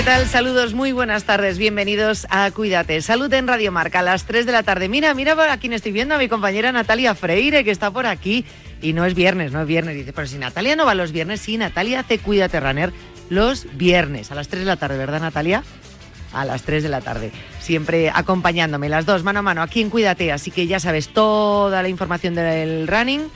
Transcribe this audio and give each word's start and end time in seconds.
¿Qué 0.00 0.06
tal? 0.06 0.26
Saludos, 0.26 0.72
muy 0.72 0.92
buenas 0.92 1.24
tardes, 1.24 1.58
bienvenidos 1.58 2.26
a 2.30 2.50
Cuídate. 2.52 3.02
Salud 3.02 3.30
en 3.34 3.46
Radio 3.46 3.70
Marca 3.70 3.98
a 3.98 4.02
las 4.02 4.24
3 4.24 4.46
de 4.46 4.52
la 4.52 4.62
tarde. 4.62 4.88
Mira, 4.88 5.12
mira 5.12 5.34
a 5.52 5.58
quién 5.58 5.74
estoy 5.74 5.92
viendo, 5.92 6.14
a 6.14 6.18
mi 6.18 6.26
compañera 6.26 6.72
Natalia 6.72 7.14
Freire, 7.14 7.64
que 7.64 7.70
está 7.70 7.90
por 7.90 8.06
aquí. 8.06 8.46
Y 8.80 8.94
no 8.94 9.04
es 9.04 9.14
viernes, 9.14 9.52
no 9.52 9.60
es 9.60 9.66
viernes. 9.66 9.96
Dice, 9.96 10.14
pero 10.14 10.26
si 10.26 10.38
Natalia 10.38 10.74
no 10.74 10.86
va 10.86 10.94
los 10.94 11.12
viernes, 11.12 11.42
sí, 11.42 11.58
Natalia 11.58 12.00
hace 12.00 12.18
Cuídate 12.18 12.60
Runner 12.60 12.94
los 13.28 13.66
viernes 13.76 14.32
a 14.32 14.36
las 14.36 14.48
3 14.48 14.60
de 14.60 14.66
la 14.68 14.76
tarde, 14.76 14.96
¿verdad, 14.96 15.20
Natalia? 15.20 15.64
A 16.32 16.46
las 16.46 16.62
3 16.62 16.82
de 16.82 16.88
la 16.88 17.02
tarde. 17.02 17.30
Siempre 17.60 18.08
acompañándome, 18.08 18.88
las 18.88 19.04
dos, 19.04 19.22
mano 19.22 19.40
a 19.40 19.42
mano, 19.42 19.60
aquí 19.60 19.82
en 19.82 19.90
Cuídate. 19.90 20.32
Así 20.32 20.50
que 20.50 20.66
ya 20.66 20.80
sabes, 20.80 21.08
toda 21.08 21.82
la 21.82 21.90
información 21.90 22.34
del 22.34 22.88
running 22.88 23.30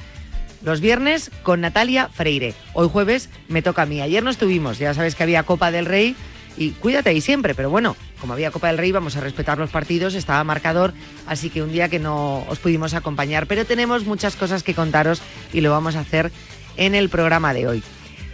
los 0.62 0.80
viernes 0.80 1.30
con 1.42 1.60
Natalia 1.60 2.08
Freire. 2.08 2.54
Hoy 2.72 2.88
jueves 2.88 3.28
me 3.48 3.60
toca 3.60 3.82
a 3.82 3.86
mí. 3.86 4.00
Ayer 4.00 4.22
no 4.22 4.30
estuvimos, 4.30 4.78
ya 4.78 4.94
sabes 4.94 5.14
que 5.14 5.24
había 5.24 5.42
Copa 5.42 5.70
del 5.70 5.84
Rey 5.84 6.16
y 6.56 6.70
cuídate 6.70 7.10
ahí 7.10 7.20
siempre, 7.20 7.54
pero 7.54 7.70
bueno, 7.70 7.96
como 8.20 8.32
había 8.32 8.50
Copa 8.50 8.68
del 8.68 8.78
Rey, 8.78 8.92
vamos 8.92 9.16
a 9.16 9.20
respetar 9.20 9.58
los 9.58 9.70
partidos, 9.70 10.14
estaba 10.14 10.42
marcador, 10.44 10.94
así 11.26 11.50
que 11.50 11.62
un 11.62 11.72
día 11.72 11.88
que 11.88 11.98
no 11.98 12.44
os 12.48 12.58
pudimos 12.58 12.94
acompañar, 12.94 13.46
pero 13.46 13.64
tenemos 13.64 14.04
muchas 14.04 14.36
cosas 14.36 14.62
que 14.62 14.74
contaros 14.74 15.20
y 15.52 15.60
lo 15.60 15.70
vamos 15.70 15.96
a 15.96 16.00
hacer 16.00 16.30
en 16.76 16.94
el 16.94 17.08
programa 17.08 17.54
de 17.54 17.66
hoy. 17.66 17.82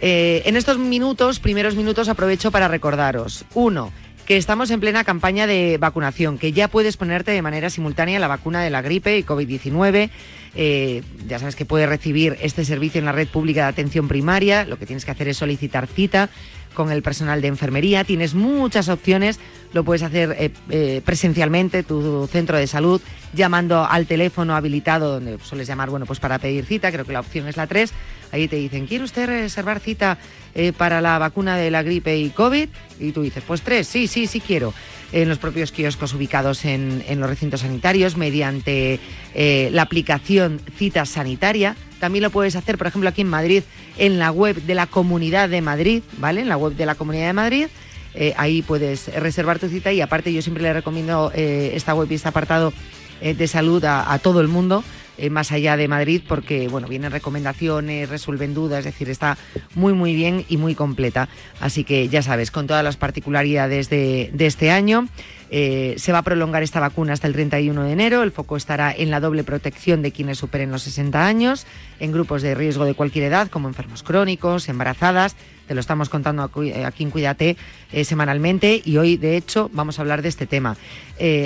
Eh, 0.01 0.41
en 0.45 0.55
estos 0.55 0.77
minutos, 0.79 1.39
primeros 1.39 1.75
minutos, 1.75 2.09
aprovecho 2.09 2.51
para 2.51 2.67
recordaros, 2.67 3.45
uno, 3.53 3.91
que 4.25 4.37
estamos 4.37 4.71
en 4.71 4.79
plena 4.79 5.03
campaña 5.03 5.45
de 5.45 5.77
vacunación, 5.77 6.37
que 6.37 6.53
ya 6.53 6.67
puedes 6.67 6.97
ponerte 6.97 7.31
de 7.31 7.41
manera 7.41 7.69
simultánea 7.69 8.19
la 8.19 8.27
vacuna 8.27 8.63
de 8.63 8.69
la 8.69 8.81
gripe 8.81 9.17
y 9.17 9.23
COVID-19. 9.23 10.09
Eh, 10.55 11.03
ya 11.27 11.39
sabes 11.39 11.55
que 11.55 11.65
puedes 11.65 11.89
recibir 11.89 12.37
este 12.41 12.65
servicio 12.65 12.99
en 12.99 13.05
la 13.05 13.11
red 13.11 13.27
pública 13.27 13.63
de 13.63 13.67
atención 13.67 14.07
primaria. 14.07 14.65
Lo 14.65 14.77
que 14.77 14.85
tienes 14.85 15.05
que 15.05 15.11
hacer 15.11 15.27
es 15.27 15.37
solicitar 15.37 15.87
cita 15.87 16.29
con 16.73 16.91
el 16.91 17.01
personal 17.01 17.41
de 17.41 17.47
enfermería. 17.47 18.03
Tienes 18.03 18.33
muchas 18.33 18.89
opciones. 18.89 19.39
Lo 19.73 19.83
puedes 19.83 20.03
hacer 20.03 20.35
eh, 20.37 20.51
eh, 20.69 21.01
presencialmente, 21.05 21.83
tu 21.83 22.27
centro 22.31 22.57
de 22.57 22.67
salud, 22.67 23.01
llamando 23.33 23.85
al 23.85 24.05
teléfono 24.05 24.55
habilitado 24.55 25.13
donde 25.13 25.37
sueles 25.43 25.67
llamar, 25.67 25.89
bueno, 25.89 26.05
pues 26.05 26.19
para 26.19 26.39
pedir 26.39 26.65
cita. 26.65 26.91
Creo 26.91 27.05
que 27.05 27.13
la 27.13 27.21
opción 27.21 27.47
es 27.47 27.57
la 27.57 27.67
3. 27.67 27.93
Ahí 28.31 28.47
te 28.47 28.55
dicen, 28.55 28.87
¿quiere 28.87 29.03
usted 29.03 29.27
reservar 29.27 29.79
cita 29.79 30.17
eh, 30.55 30.71
para 30.71 31.01
la 31.01 31.19
vacuna 31.19 31.57
de 31.57 31.69
la 31.69 31.83
gripe 31.83 32.17
y 32.17 32.29
COVID? 32.29 32.69
Y 32.99 33.11
tú 33.11 33.21
dices, 33.23 33.43
pues 33.45 33.61
tres, 33.61 33.87
sí, 33.87 34.07
sí, 34.07 34.27
sí 34.27 34.39
quiero. 34.39 34.73
En 35.11 35.27
los 35.27 35.37
propios 35.37 35.71
kioscos 35.71 36.13
ubicados 36.13 36.63
en, 36.65 37.03
en 37.07 37.19
los 37.19 37.29
recintos 37.29 37.61
sanitarios 37.61 38.15
mediante 38.15 38.99
la 39.35 39.81
aplicación 39.81 40.61
Cita 40.77 41.05
Sanitaria 41.05 41.75
también 42.01 42.23
lo 42.23 42.31
puedes 42.31 42.55
hacer, 42.55 42.79
por 42.79 42.87
ejemplo, 42.87 43.07
aquí 43.09 43.21
en 43.21 43.29
Madrid, 43.29 43.63
en 43.95 44.17
la 44.17 44.31
web 44.31 44.59
de 44.63 44.73
la 44.73 44.87
Comunidad 44.87 45.47
de 45.47 45.61
Madrid, 45.61 46.01
¿vale? 46.17 46.41
En 46.41 46.49
la 46.49 46.57
web 46.57 46.73
de 46.73 46.87
la 46.87 46.95
Comunidad 46.95 47.27
de 47.27 47.33
Madrid. 47.33 47.67
Eh, 48.15 48.33
ahí 48.37 48.63
puedes 48.63 49.07
reservar 49.13 49.59
tu 49.59 49.69
cita 49.69 49.93
y 49.93 50.01
aparte 50.01 50.33
yo 50.33 50.41
siempre 50.41 50.63
le 50.63 50.73
recomiendo 50.73 51.31
eh, 51.33 51.71
esta 51.75 51.93
web 51.93 52.11
y 52.11 52.15
este 52.15 52.27
apartado 52.27 52.73
eh, 53.21 53.35
de 53.35 53.47
salud 53.47 53.85
a, 53.85 54.17
todo 54.17 54.41
el 54.41 54.47
mundo. 54.47 54.83
Más 55.29 55.51
allá 55.51 55.77
de 55.77 55.87
Madrid, 55.87 56.21
porque 56.27 56.67
bueno, 56.67 56.87
vienen 56.87 57.11
recomendaciones, 57.11 58.09
resuelven 58.09 58.53
dudas, 58.53 58.79
es 58.79 58.85
decir, 58.85 59.09
está 59.09 59.37
muy 59.75 59.93
muy 59.93 60.15
bien 60.15 60.45
y 60.49 60.57
muy 60.57 60.75
completa. 60.75 61.29
Así 61.59 61.83
que 61.83 62.09
ya 62.09 62.21
sabes, 62.21 62.51
con 62.51 62.67
todas 62.67 62.83
las 62.83 62.97
particularidades 62.97 63.89
de, 63.89 64.31
de 64.33 64.45
este 64.47 64.71
año, 64.71 65.07
eh, 65.53 65.95
se 65.97 66.13
va 66.13 66.19
a 66.19 66.23
prolongar 66.23 66.63
esta 66.63 66.79
vacuna 66.79 67.11
hasta 67.11 67.27
el 67.27 67.33
31 67.33 67.83
de 67.83 67.91
enero. 67.91 68.23
El 68.23 68.31
foco 68.31 68.55
estará 68.55 68.95
en 68.95 69.11
la 69.11 69.19
doble 69.19 69.43
protección 69.43 70.01
de 70.01 70.13
quienes 70.13 70.37
superen 70.37 70.71
los 70.71 70.83
60 70.83 71.25
años, 71.25 71.67
en 71.99 72.13
grupos 72.13 72.41
de 72.41 72.55
riesgo 72.55 72.85
de 72.85 72.93
cualquier 72.93 73.25
edad, 73.25 73.49
como 73.49 73.67
enfermos 73.67 74.01
crónicos, 74.01 74.69
embarazadas. 74.69 75.35
Te 75.67 75.75
lo 75.75 75.81
estamos 75.81 76.07
contando 76.07 76.49
eh, 76.63 76.85
aquí 76.85 77.03
en 77.03 77.11
Cuídate 77.11 77.57
eh, 77.91 78.05
semanalmente 78.05 78.81
y 78.83 78.95
hoy, 78.95 79.17
de 79.17 79.35
hecho, 79.35 79.69
vamos 79.73 79.99
a 79.99 80.03
hablar 80.03 80.21
de 80.21 80.29
este 80.29 80.47
tema. 80.47 80.77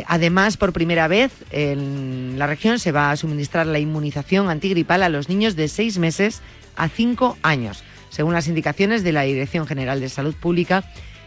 además, 0.07 0.55
por 0.57 0.71
primera 0.71 1.07
vez 1.07 1.31
en 1.49 2.37
la 2.37 2.45
región 2.45 2.77
se 2.77 2.91
va 2.91 3.09
a 3.09 3.17
suministrar 3.17 3.65
la 3.65 3.79
inmunización 3.79 4.49
antigripal 4.49 5.01
a 5.01 5.09
los 5.09 5.29
niños 5.29 5.55
de 5.55 5.67
6 5.67 5.97
meses 5.97 6.41
a 6.75 6.89
5 6.89 7.37
años, 7.41 7.83
según 8.09 8.33
las 8.33 8.47
indicaciones 8.47 9.03
de 9.03 9.13
la 9.13 9.23
Dirección 9.23 9.65
General 9.65 9.99
de 9.99 10.09
Salud 10.09 10.35
Pública 10.35 10.85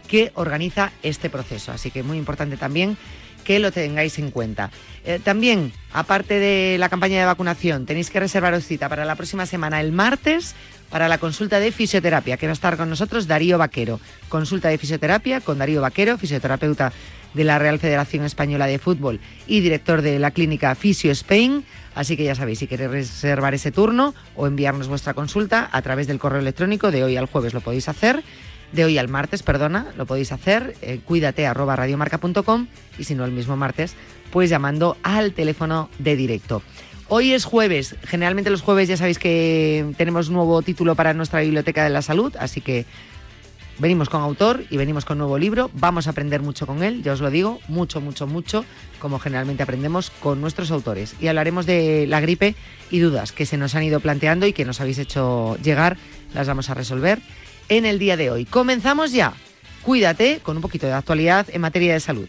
que 0.09 0.31
organiza 0.35 0.91
este 1.03 1.29
proceso. 1.29 1.71
Así 1.71 1.91
que 1.91 2.03
muy 2.03 2.17
importante 2.17 2.57
también 2.57 2.97
que 3.43 3.59
lo 3.59 3.71
tengáis 3.71 4.19
en 4.19 4.31
cuenta. 4.31 4.69
Eh, 5.05 5.19
también, 5.23 5.71
aparte 5.93 6.39
de 6.39 6.77
la 6.77 6.89
campaña 6.89 7.19
de 7.19 7.25
vacunación, 7.25 7.85
tenéis 7.85 8.09
que 8.09 8.19
reservaros 8.19 8.65
cita 8.65 8.89
para 8.89 9.05
la 9.05 9.15
próxima 9.15 9.45
semana, 9.45 9.79
el 9.79 9.91
martes, 9.91 10.55
para 10.89 11.07
la 11.07 11.17
consulta 11.17 11.59
de 11.59 11.71
fisioterapia, 11.71 12.37
que 12.37 12.47
va 12.47 12.51
a 12.51 12.53
estar 12.53 12.75
con 12.75 12.89
nosotros 12.89 13.27
Darío 13.27 13.57
Vaquero. 13.57 13.99
Consulta 14.27 14.67
de 14.67 14.77
fisioterapia 14.77 15.39
con 15.41 15.57
Darío 15.57 15.81
Vaquero, 15.81 16.17
fisioterapeuta 16.17 16.91
de 17.33 17.43
la 17.43 17.59
Real 17.59 17.79
Federación 17.79 18.25
Española 18.25 18.65
de 18.65 18.79
Fútbol 18.79 19.19
y 19.47 19.59
director 19.61 20.01
de 20.01 20.19
la 20.19 20.31
clínica 20.31 20.75
Fisio 20.75 21.11
Spain. 21.11 21.63
Así 21.95 22.17
que 22.17 22.23
ya 22.23 22.35
sabéis, 22.35 22.59
si 22.59 22.67
queréis 22.67 22.91
reservar 22.91 23.53
ese 23.53 23.71
turno 23.71 24.13
o 24.35 24.47
enviarnos 24.47 24.87
vuestra 24.87 25.13
consulta 25.13 25.69
a 25.71 25.81
través 25.81 26.07
del 26.07 26.19
correo 26.19 26.39
electrónico 26.39 26.91
de 26.91 27.03
hoy 27.03 27.17
al 27.17 27.27
jueves 27.27 27.53
lo 27.53 27.61
podéis 27.61 27.89
hacer 27.89 28.23
de 28.71 28.85
hoy 28.85 28.97
al 28.97 29.07
martes, 29.07 29.43
perdona, 29.43 29.87
lo 29.97 30.05
podéis 30.05 30.31
hacer, 30.31 30.75
eh, 30.81 30.99
cuídate 31.03 31.47
arroba 31.47 31.75
radiomarca.com 31.75 32.67
y 32.97 33.03
si 33.03 33.15
no 33.15 33.25
el 33.25 33.31
mismo 33.31 33.55
martes, 33.55 33.95
pues 34.31 34.49
llamando 34.49 34.97
al 35.03 35.33
teléfono 35.33 35.89
de 35.99 36.15
directo. 36.15 36.61
Hoy 37.07 37.33
es 37.33 37.43
jueves, 37.43 37.95
generalmente 38.03 38.51
los 38.51 38.61
jueves 38.61 38.87
ya 38.87 38.95
sabéis 38.95 39.17
que 39.17 39.93
tenemos 39.97 40.29
nuevo 40.29 40.61
título 40.61 40.93
para 40.93 41.13
nuestra 41.13 41.41
biblioteca 41.41 41.83
de 41.83 41.89
la 41.89 42.03
salud, 42.03 42.35
así 42.39 42.61
que 42.61 42.85
venimos 43.79 44.09
con 44.09 44.21
autor 44.21 44.63
y 44.69 44.77
venimos 44.77 45.05
con 45.05 45.17
nuevo 45.17 45.39
libro, 45.39 45.71
vamos 45.73 46.05
a 46.05 46.11
aprender 46.11 46.41
mucho 46.43 46.67
con 46.67 46.83
él, 46.83 47.01
ya 47.01 47.13
os 47.13 47.21
lo 47.21 47.31
digo, 47.31 47.59
mucho, 47.67 47.99
mucho, 47.99 48.27
mucho, 48.27 48.63
como 48.99 49.17
generalmente 49.17 49.63
aprendemos 49.63 50.11
con 50.11 50.39
nuestros 50.39 50.69
autores. 50.69 51.15
Y 51.19 51.27
hablaremos 51.27 51.65
de 51.65 52.05
la 52.05 52.19
gripe 52.19 52.55
y 52.91 52.99
dudas 52.99 53.31
que 53.31 53.47
se 53.47 53.57
nos 53.57 53.73
han 53.73 53.83
ido 53.83 54.01
planteando 54.01 54.45
y 54.45 54.53
que 54.53 54.65
nos 54.65 54.79
habéis 54.79 54.99
hecho 54.99 55.57
llegar, 55.63 55.97
las 56.35 56.47
vamos 56.47 56.69
a 56.69 56.75
resolver 56.75 57.19
en 57.69 57.85
el 57.85 57.99
día 57.99 58.17
de 58.17 58.31
hoy. 58.31 58.45
Comenzamos 58.45 59.11
ya. 59.11 59.33
Cuídate 59.81 60.39
con 60.43 60.57
un 60.57 60.61
poquito 60.61 60.87
de 60.87 60.93
actualidad 60.93 61.47
en 61.51 61.61
materia 61.61 61.93
de 61.93 61.99
salud. 61.99 62.27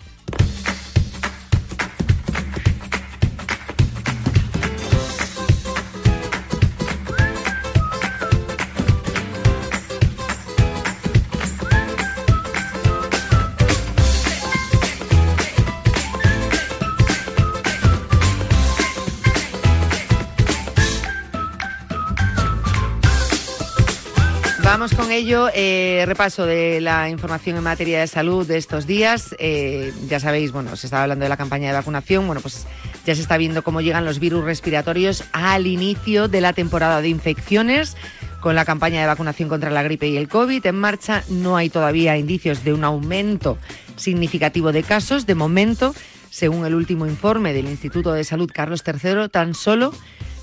Vamos 24.80 24.96
con 24.96 25.12
ello. 25.12 25.50
Eh, 25.52 26.04
repaso 26.06 26.46
de 26.46 26.80
la 26.80 27.10
información 27.10 27.58
en 27.58 27.62
materia 27.62 28.00
de 28.00 28.06
salud 28.06 28.46
de 28.46 28.56
estos 28.56 28.86
días. 28.86 29.36
Eh, 29.38 29.92
ya 30.08 30.20
sabéis, 30.20 30.52
bueno, 30.52 30.74
se 30.74 30.86
estaba 30.86 31.02
hablando 31.02 31.22
de 31.22 31.28
la 31.28 31.36
campaña 31.36 31.68
de 31.68 31.74
vacunación. 31.74 32.26
Bueno, 32.26 32.40
pues 32.40 32.66
ya 33.04 33.14
se 33.14 33.20
está 33.20 33.36
viendo 33.36 33.62
cómo 33.62 33.82
llegan 33.82 34.06
los 34.06 34.20
virus 34.20 34.42
respiratorios 34.42 35.24
al 35.32 35.66
inicio 35.66 36.28
de 36.28 36.40
la 36.40 36.54
temporada 36.54 37.02
de 37.02 37.10
infecciones. 37.10 37.94
Con 38.40 38.54
la 38.54 38.64
campaña 38.64 39.02
de 39.02 39.06
vacunación 39.06 39.50
contra 39.50 39.68
la 39.68 39.82
gripe 39.82 40.08
y 40.08 40.16
el 40.16 40.28
COVID 40.28 40.64
en 40.64 40.76
marcha, 40.76 41.24
no 41.28 41.58
hay 41.58 41.68
todavía 41.68 42.16
indicios 42.16 42.64
de 42.64 42.72
un 42.72 42.82
aumento 42.82 43.58
significativo 43.96 44.72
de 44.72 44.82
casos. 44.82 45.26
De 45.26 45.34
momento, 45.34 45.94
Según 46.30 46.64
el 46.64 46.76
último 46.76 47.06
informe 47.06 47.52
del 47.52 47.66
Instituto 47.66 48.12
de 48.12 48.22
Salud 48.22 48.48
Carlos 48.54 48.84
III, 48.86 49.28
tan 49.30 49.52
solo 49.52 49.92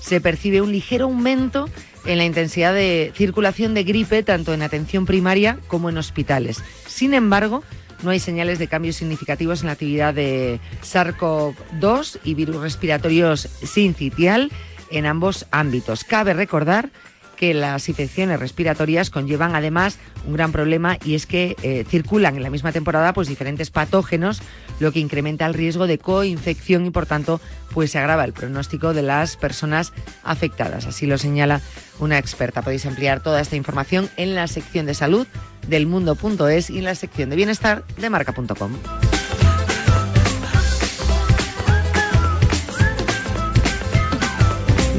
se 0.08 0.22
percibe 0.22 0.62
un 0.62 0.72
ligero 0.72 1.04
aumento 1.04 1.68
en 2.06 2.16
la 2.16 2.24
intensidad 2.24 2.72
de 2.72 3.12
circulación 3.14 3.74
de 3.74 3.84
gripe 3.84 4.22
tanto 4.22 4.54
en 4.54 4.62
atención 4.62 5.04
primaria 5.04 5.58
como 5.66 5.90
en 5.90 5.98
hospitales. 5.98 6.62
Sin 6.86 7.12
embargo, 7.12 7.62
no 8.02 8.10
hay 8.10 8.18
señales 8.18 8.58
de 8.58 8.68
cambios 8.68 8.96
significativos 8.96 9.60
en 9.60 9.66
la 9.66 9.72
actividad 9.72 10.14
de 10.14 10.60
SARS-CoV-2 10.82 12.20
y 12.24 12.32
virus 12.32 12.56
respiratorios 12.56 13.40
sincitial 13.40 14.50
en 14.90 15.04
ambos 15.04 15.44
ámbitos. 15.50 16.04
Cabe 16.04 16.32
recordar 16.32 16.88
que 17.36 17.52
las 17.52 17.86
infecciones 17.90 18.40
respiratorias 18.40 19.10
conllevan 19.10 19.54
además 19.54 19.98
un 20.26 20.32
gran 20.32 20.52
problema 20.52 20.96
y 21.04 21.16
es 21.16 21.26
que 21.26 21.54
eh, 21.62 21.84
circulan 21.86 22.36
en 22.36 22.42
la 22.42 22.50
misma 22.50 22.72
temporada 22.72 23.12
pues 23.12 23.28
diferentes 23.28 23.70
patógenos, 23.70 24.40
lo 24.80 24.92
que 24.92 25.00
incrementa 25.00 25.46
el 25.46 25.54
riesgo 25.54 25.86
de 25.86 25.98
coinfección 25.98 26.86
y 26.86 26.90
por 26.90 27.06
tanto 27.06 27.40
pues 27.72 27.90
se 27.90 27.98
agrava 27.98 28.24
el 28.24 28.32
pronóstico 28.32 28.94
de 28.94 29.02
las 29.02 29.36
personas 29.36 29.92
afectadas. 30.24 30.86
Así 30.86 31.06
lo 31.06 31.18
señala 31.18 31.60
una 31.98 32.18
experta. 32.18 32.62
Podéis 32.62 32.86
ampliar 32.86 33.22
toda 33.22 33.40
esta 33.40 33.56
información 33.56 34.08
en 34.16 34.34
la 34.34 34.46
sección 34.46 34.86
de 34.86 34.94
salud 34.94 35.26
del 35.66 35.86
mundo.es 35.86 36.70
y 36.70 36.78
en 36.78 36.84
la 36.84 36.94
sección 36.94 37.30
de 37.30 37.36
bienestar 37.36 37.84
de 37.96 38.10
marca.com. 38.10 38.72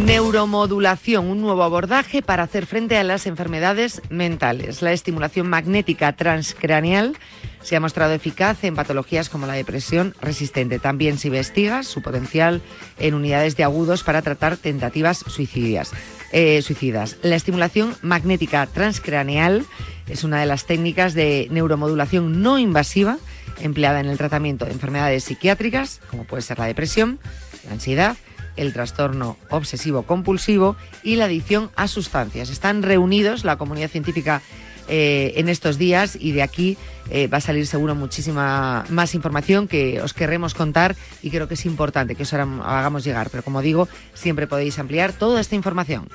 Neuromodulación, 0.09 1.27
un 1.27 1.41
nuevo 1.41 1.61
abordaje 1.61 2.23
para 2.23 2.41
hacer 2.41 2.65
frente 2.65 2.97
a 2.97 3.03
las 3.03 3.27
enfermedades 3.27 4.01
mentales. 4.09 4.81
La 4.81 4.91
estimulación 4.91 5.47
magnética 5.47 6.13
transcraneal 6.13 7.15
se 7.61 7.75
ha 7.75 7.79
mostrado 7.79 8.13
eficaz 8.13 8.63
en 8.63 8.75
patologías 8.75 9.29
como 9.29 9.47
la 9.47 9.53
depresión 9.53 10.15
resistente. 10.21 10.79
También 10.79 11.17
se 11.17 11.27
investiga 11.27 11.83
su 11.83 12.01
potencial 12.01 12.61
en 12.97 13.13
unidades 13.13 13.55
de 13.55 13.63
agudos 13.63 14.03
para 14.03 14.21
tratar 14.21 14.57
tentativas 14.57 15.23
suicidas. 15.27 15.91
Eh, 16.31 16.61
suicidas. 16.61 17.17
La 17.23 17.35
estimulación 17.35 17.95
magnética 18.01 18.67
transcraneal 18.67 19.65
es 20.07 20.23
una 20.23 20.39
de 20.39 20.45
las 20.45 20.65
técnicas 20.65 21.15
de 21.15 21.47
neuromodulación 21.49 22.43
no 22.43 22.59
invasiva 22.59 23.17
empleada 23.61 23.99
en 23.99 24.05
el 24.05 24.17
tratamiento 24.17 24.65
de 24.65 24.71
enfermedades 24.71 25.23
psiquiátricas, 25.23 26.01
como 26.09 26.25
puede 26.25 26.43
ser 26.43 26.59
la 26.59 26.65
depresión, 26.65 27.19
la 27.65 27.73
ansiedad 27.73 28.15
el 28.59 28.73
trastorno 28.73 29.37
obsesivo 29.49 30.03
compulsivo 30.03 30.75
y 31.01 31.15
la 31.15 31.25
adicción 31.25 31.71
a 31.75 31.87
sustancias. 31.87 32.49
Están 32.49 32.83
reunidos 32.83 33.45
la 33.45 33.57
comunidad 33.57 33.89
científica 33.89 34.41
eh, 34.89 35.33
en 35.37 35.49
estos 35.49 35.77
días 35.77 36.17
y 36.19 36.33
de 36.33 36.41
aquí 36.41 36.77
eh, 37.09 37.27
va 37.27 37.37
a 37.37 37.41
salir 37.41 37.65
seguro 37.67 37.95
muchísima 37.95 38.85
más 38.89 39.15
información 39.15 39.67
que 39.67 40.01
os 40.01 40.13
querremos 40.13 40.53
contar 40.53 40.95
y 41.21 41.29
creo 41.29 41.47
que 41.47 41.55
es 41.55 41.65
importante 41.65 42.15
que 42.15 42.23
os 42.23 42.33
hagamos 42.33 43.03
llegar. 43.03 43.29
Pero 43.29 43.43
como 43.43 43.61
digo, 43.61 43.87
siempre 44.13 44.47
podéis 44.47 44.79
ampliar 44.79 45.13
toda 45.13 45.41
esta 45.41 45.55
información. 45.55 46.07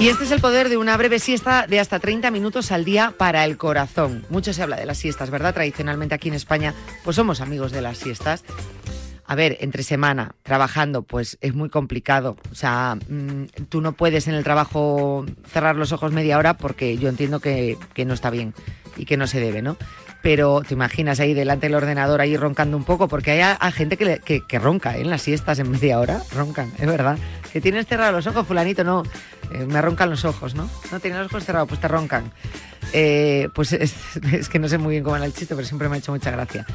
Y 0.00 0.10
este 0.10 0.22
es 0.22 0.30
el 0.30 0.40
poder 0.40 0.68
de 0.68 0.76
una 0.76 0.96
breve 0.96 1.18
siesta 1.18 1.66
de 1.66 1.80
hasta 1.80 1.98
30 1.98 2.30
minutos 2.30 2.70
al 2.70 2.84
día 2.84 3.14
para 3.18 3.44
el 3.44 3.56
corazón. 3.56 4.24
Mucho 4.30 4.52
se 4.52 4.62
habla 4.62 4.76
de 4.76 4.86
las 4.86 4.98
siestas, 4.98 5.28
¿verdad? 5.28 5.54
Tradicionalmente 5.54 6.14
aquí 6.14 6.28
en 6.28 6.34
España, 6.34 6.72
pues 7.02 7.16
somos 7.16 7.40
amigos 7.40 7.72
de 7.72 7.82
las 7.82 7.98
siestas. 7.98 8.44
A 9.28 9.34
ver, 9.34 9.58
entre 9.60 9.82
semana, 9.82 10.34
trabajando, 10.42 11.02
pues 11.02 11.36
es 11.42 11.54
muy 11.54 11.68
complicado. 11.68 12.36
O 12.50 12.54
sea, 12.54 12.96
mm, 13.08 13.66
tú 13.68 13.82
no 13.82 13.92
puedes 13.92 14.26
en 14.26 14.34
el 14.34 14.42
trabajo 14.42 15.26
cerrar 15.46 15.76
los 15.76 15.92
ojos 15.92 16.12
media 16.12 16.38
hora 16.38 16.56
porque 16.56 16.96
yo 16.96 17.10
entiendo 17.10 17.38
que, 17.38 17.76
que 17.92 18.06
no 18.06 18.14
está 18.14 18.30
bien 18.30 18.54
y 18.96 19.04
que 19.04 19.18
no 19.18 19.26
se 19.26 19.38
debe, 19.38 19.60
¿no? 19.62 19.76
pero 20.22 20.62
te 20.66 20.74
imaginas 20.74 21.20
ahí 21.20 21.32
delante 21.32 21.66
del 21.66 21.76
ordenador 21.76 22.20
ahí 22.20 22.36
roncando 22.36 22.76
un 22.76 22.84
poco, 22.84 23.08
porque 23.08 23.42
hay, 23.42 23.72
gente 23.72 23.96
que, 23.96 24.20
que, 24.46 24.58
ronca 24.58 24.96
¿eh? 24.96 25.02
en 25.02 25.10
las 25.10 25.22
siestas 25.22 25.58
en 25.58 25.70
media 25.70 26.00
hora, 26.00 26.22
roncan, 26.34 26.72
es 26.78 26.86
verdad. 26.86 27.18
Que 27.52 27.60
tienes 27.60 27.86
cerrados 27.86 28.24
los 28.24 28.26
ojos, 28.26 28.46
fulanito, 28.46 28.84
no, 28.84 29.04
eh, 29.52 29.64
me 29.64 29.80
roncan 29.80 30.10
los 30.10 30.24
ojos, 30.24 30.54
¿no? 30.54 30.68
No 30.90 31.00
tienes 31.00 31.20
los 31.20 31.28
ojos 31.28 31.44
cerrados, 31.44 31.68
pues 31.68 31.80
te 31.80 31.88
roncan. 31.88 32.32
Eh, 32.92 33.48
pues 33.54 33.72
es, 33.72 33.94
que 34.50 34.58
no 34.58 34.68
sé 34.68 34.78
muy 34.78 34.92
bien 34.92 35.04
cómo 35.04 35.16
era 35.16 35.24
el 35.24 35.32
chiste, 35.32 35.54
pero 35.54 35.66
siempre 35.66 35.88
me 35.88 35.96
ha 35.96 35.98
hecho 35.98 36.12
mucha 36.12 36.30
gracia. 36.30 36.66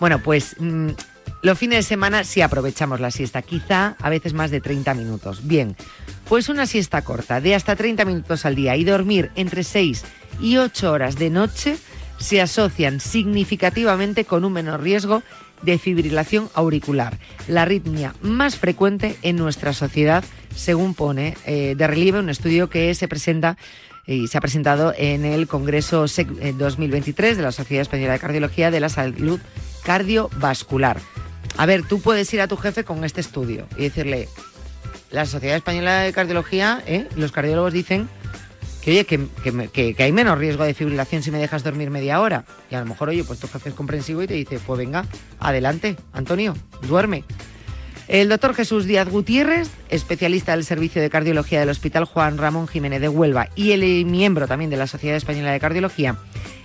Bueno, 0.00 0.20
pues 0.20 0.56
mm, 0.58 0.90
los 1.42 1.58
fines 1.58 1.78
de 1.78 1.82
semana 1.82 2.24
sí 2.24 2.40
aprovechamos 2.40 3.00
la 3.00 3.10
siesta, 3.10 3.42
quizá 3.42 3.96
a 4.00 4.10
veces 4.10 4.32
más 4.32 4.50
de 4.50 4.60
30 4.60 4.94
minutos. 4.94 5.46
Bien, 5.46 5.76
pues 6.28 6.48
una 6.48 6.66
siesta 6.66 7.02
corta 7.02 7.40
de 7.40 7.54
hasta 7.54 7.76
30 7.76 8.04
minutos 8.04 8.44
al 8.44 8.54
día 8.54 8.76
y 8.76 8.84
dormir 8.84 9.30
entre 9.36 9.62
6 9.62 10.04
y 10.40 10.56
8 10.56 10.92
horas 10.92 11.16
de 11.16 11.30
noche 11.30 11.76
se 12.18 12.40
asocian 12.40 13.00
significativamente 13.00 14.24
con 14.24 14.44
un 14.44 14.52
menor 14.52 14.82
riesgo 14.82 15.22
de 15.62 15.78
fibrilación 15.78 16.50
auricular, 16.54 17.18
la 17.48 17.62
arritmia 17.62 18.14
más 18.20 18.56
frecuente 18.56 19.16
en 19.22 19.36
nuestra 19.36 19.72
sociedad, 19.72 20.24
según 20.54 20.94
pone 20.94 21.36
eh, 21.46 21.74
de 21.76 21.86
relieve 21.86 22.18
un 22.18 22.28
estudio 22.28 22.68
que 22.68 22.94
se 22.94 23.08
presenta 23.08 23.56
y 24.06 24.28
se 24.28 24.38
ha 24.38 24.40
presentado 24.40 24.94
en 24.96 25.24
el 25.24 25.48
Congreso 25.48 26.06
SEC 26.06 26.28
2023 26.28 27.32
eh, 27.32 27.36
de 27.36 27.42
la 27.42 27.52
Sociedad 27.52 27.82
Española 27.82 28.12
de 28.12 28.18
Cardiología 28.20 28.70
de 28.70 28.80
la 28.80 28.88
Salud 28.88 29.40
Cardiovascular. 29.82 31.00
A 31.56 31.66
ver, 31.66 31.82
tú 31.82 32.00
puedes 32.00 32.32
ir 32.34 32.40
a 32.40 32.48
tu 32.48 32.56
jefe 32.56 32.84
con 32.84 33.04
este 33.04 33.20
estudio 33.20 33.66
y 33.76 33.82
decirle, 33.82 34.28
la 35.10 35.26
Sociedad 35.26 35.56
Española 35.56 36.00
de 36.00 36.12
Cardiología, 36.12 36.82
¿eh? 36.86 37.08
los 37.16 37.32
cardiólogos 37.32 37.72
dicen 37.72 38.08
que 38.82 38.90
oye, 38.92 39.04
que, 39.04 39.96
hay 39.98 40.12
menos 40.12 40.38
riesgo 40.38 40.62
de 40.62 40.72
fibrilación 40.72 41.22
si 41.22 41.32
me 41.32 41.38
dejas 41.38 41.64
dormir 41.64 41.90
media 41.90 42.20
hora. 42.20 42.44
Y 42.70 42.76
a 42.76 42.80
lo 42.80 42.86
mejor, 42.86 43.08
oye, 43.08 43.24
pues 43.24 43.40
tu 43.40 43.48
jefe 43.48 43.70
es 43.70 43.74
comprensivo 43.74 44.22
y 44.22 44.28
te 44.28 44.34
dice, 44.34 44.60
pues 44.64 44.78
venga, 44.78 45.04
adelante, 45.40 45.96
Antonio, 46.12 46.56
duerme. 46.82 47.24
El 48.06 48.28
doctor 48.28 48.54
Jesús 48.54 48.84
Díaz 48.84 49.08
Gutiérrez, 49.08 49.68
especialista 49.88 50.52
del 50.52 50.64
Servicio 50.64 51.02
de 51.02 51.10
Cardiología 51.10 51.58
del 51.58 51.70
Hospital 51.70 52.04
Juan 52.04 52.38
Ramón 52.38 52.68
Jiménez 52.68 53.00
de 53.00 53.08
Huelva 53.08 53.48
y 53.56 53.72
el 53.72 54.06
miembro 54.06 54.46
también 54.46 54.70
de 54.70 54.76
la 54.76 54.86
Sociedad 54.86 55.16
Española 55.16 55.50
de 55.50 55.58
Cardiología, 55.58 56.16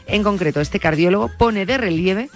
en 0.05 0.21
concreto 0.21 0.61
este 0.61 0.79
cardiólogo 0.79 1.31
pone 1.39 1.65
de 1.65 1.79
relieve 1.79 2.29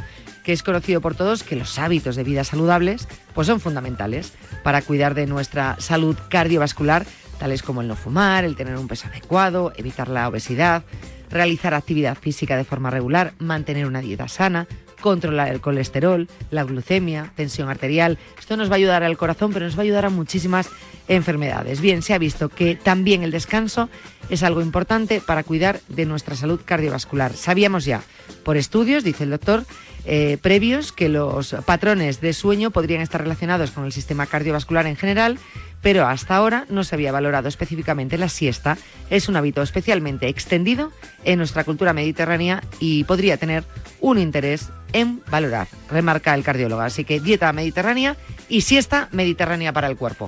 que 0.45 0.53
es 0.53 0.63
conocido 0.63 1.01
por 1.01 1.15
todos 1.15 1.43
que 1.43 1.55
los 1.55 1.79
hábitos 1.79 2.15
de 2.15 2.23
vida 2.23 2.43
saludables 2.43 3.07
pues 3.33 3.47
son 3.47 3.59
fundamentales 3.59 4.31
para 4.63 4.81
cuidar 4.83 5.15
de 5.15 5.25
nuestra 5.25 5.75
salud 5.79 6.15
cardiovascular 6.29 7.05
tales 7.39 7.63
como 7.63 7.81
el 7.81 7.87
no 7.87 7.95
fumar, 7.95 8.45
el 8.45 8.55
tener 8.55 8.77
un 8.77 8.87
peso 8.87 9.07
adecuado, 9.07 9.73
evitar 9.75 10.07
la 10.07 10.27
obesidad, 10.29 10.83
realizar 11.29 11.73
actividad 11.73 12.17
física 12.17 12.55
de 12.55 12.63
forma 12.63 12.89
regular, 12.89 13.33
mantener 13.39 13.87
una 13.87 14.01
dieta 14.01 14.27
sana, 14.27 14.67
controlar 14.99 15.49
el 15.49 15.61
colesterol, 15.61 16.27
la 16.51 16.63
glucemia, 16.63 17.31
tensión 17.35 17.69
arterial. 17.69 18.17
Esto 18.39 18.57
nos 18.57 18.69
va 18.69 18.73
a 18.73 18.77
ayudar 18.77 19.03
al 19.03 19.17
corazón, 19.17 19.53
pero 19.53 19.65
nos 19.65 19.75
va 19.75 19.79
a 19.79 19.83
ayudar 19.83 20.05
a 20.05 20.09
muchísimas 20.09 20.69
enfermedades. 21.07 21.81
Bien, 21.81 22.01
se 22.01 22.13
ha 22.13 22.17
visto 22.17 22.49
que 22.49 22.75
también 22.75 23.23
el 23.23 23.31
descanso 23.31 23.89
es 24.29 24.43
algo 24.43 24.61
importante 24.61 25.21
para 25.21 25.43
cuidar 25.43 25.79
de 25.87 26.05
nuestra 26.05 26.35
salud 26.35 26.61
cardiovascular. 26.63 27.33
Sabíamos 27.33 27.85
ya, 27.85 28.01
por 28.43 28.57
estudios, 28.57 29.03
dice 29.03 29.23
el 29.23 29.29
doctor, 29.29 29.65
eh, 30.05 30.37
previos, 30.41 30.91
que 30.91 31.09
los 31.09 31.55
patrones 31.65 32.21
de 32.21 32.33
sueño 32.33 32.71
podrían 32.71 33.01
estar 33.01 33.21
relacionados 33.21 33.71
con 33.71 33.85
el 33.85 33.91
sistema 33.91 34.25
cardiovascular 34.25 34.85
en 34.87 34.95
general 34.95 35.39
pero 35.85 36.07
hasta 36.07 36.35
ahora 36.35 36.65
no 36.67 36.83
se 36.83 36.95
había 36.95 37.11
valorado 37.11 37.47
específicamente 37.47 38.17
la 38.17 38.27
siesta. 38.27 38.75
Es 39.11 39.29
un 39.29 39.35
hábito 39.35 39.61
especialmente 39.61 40.27
extendido 40.27 40.91
en 41.23 41.37
nuestra 41.37 41.63
cultura 41.63 41.93
mediterránea 41.93 42.63
y 42.79 43.03
podría 43.03 43.37
tener 43.37 43.63
un 44.01 44.17
interés 44.17 44.69
en 44.93 45.21
valorar, 45.29 45.67
remarca 45.91 46.33
el 46.33 46.43
cardiólogo. 46.43 46.81
Así 46.81 47.05
que 47.05 47.19
dieta 47.19 47.53
mediterránea 47.53 48.17
y 48.49 48.61
siesta 48.61 49.09
mediterránea 49.11 49.73
para 49.73 49.85
el 49.85 49.95
cuerpo. 49.95 50.27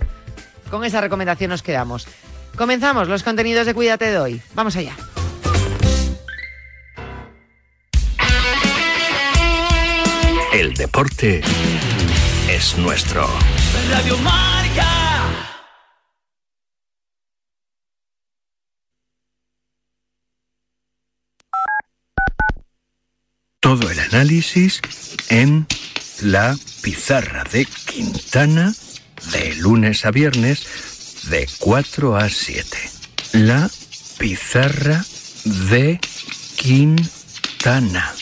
Con 0.70 0.86
esa 0.86 1.02
recomendación 1.02 1.50
nos 1.50 1.64
quedamos. 1.64 2.08
Comenzamos 2.56 3.08
los 3.08 3.24
contenidos 3.24 3.66
de 3.66 3.74
Cuídate 3.74 4.12
de 4.12 4.20
hoy. 4.20 4.42
Vamos 4.54 4.76
allá. 4.76 4.96
El 10.54 10.76
deporte 10.76 11.42
es 12.48 12.78
nuestro. 12.78 13.28
Radio 13.90 14.18
análisis 24.28 24.82
en 25.30 25.66
la 26.22 26.58
pizarra 26.82 27.46
de 27.50 27.64
Quintana 27.66 28.74
de 29.32 29.56
lunes 29.56 30.06
a 30.06 30.12
viernes 30.12 30.68
de 31.30 31.48
4 31.60 32.18
a 32.18 32.28
7. 32.28 32.78
La 33.32 33.70
pizarra 34.18 35.06
de 35.70 36.02
Quintana. 36.58 38.14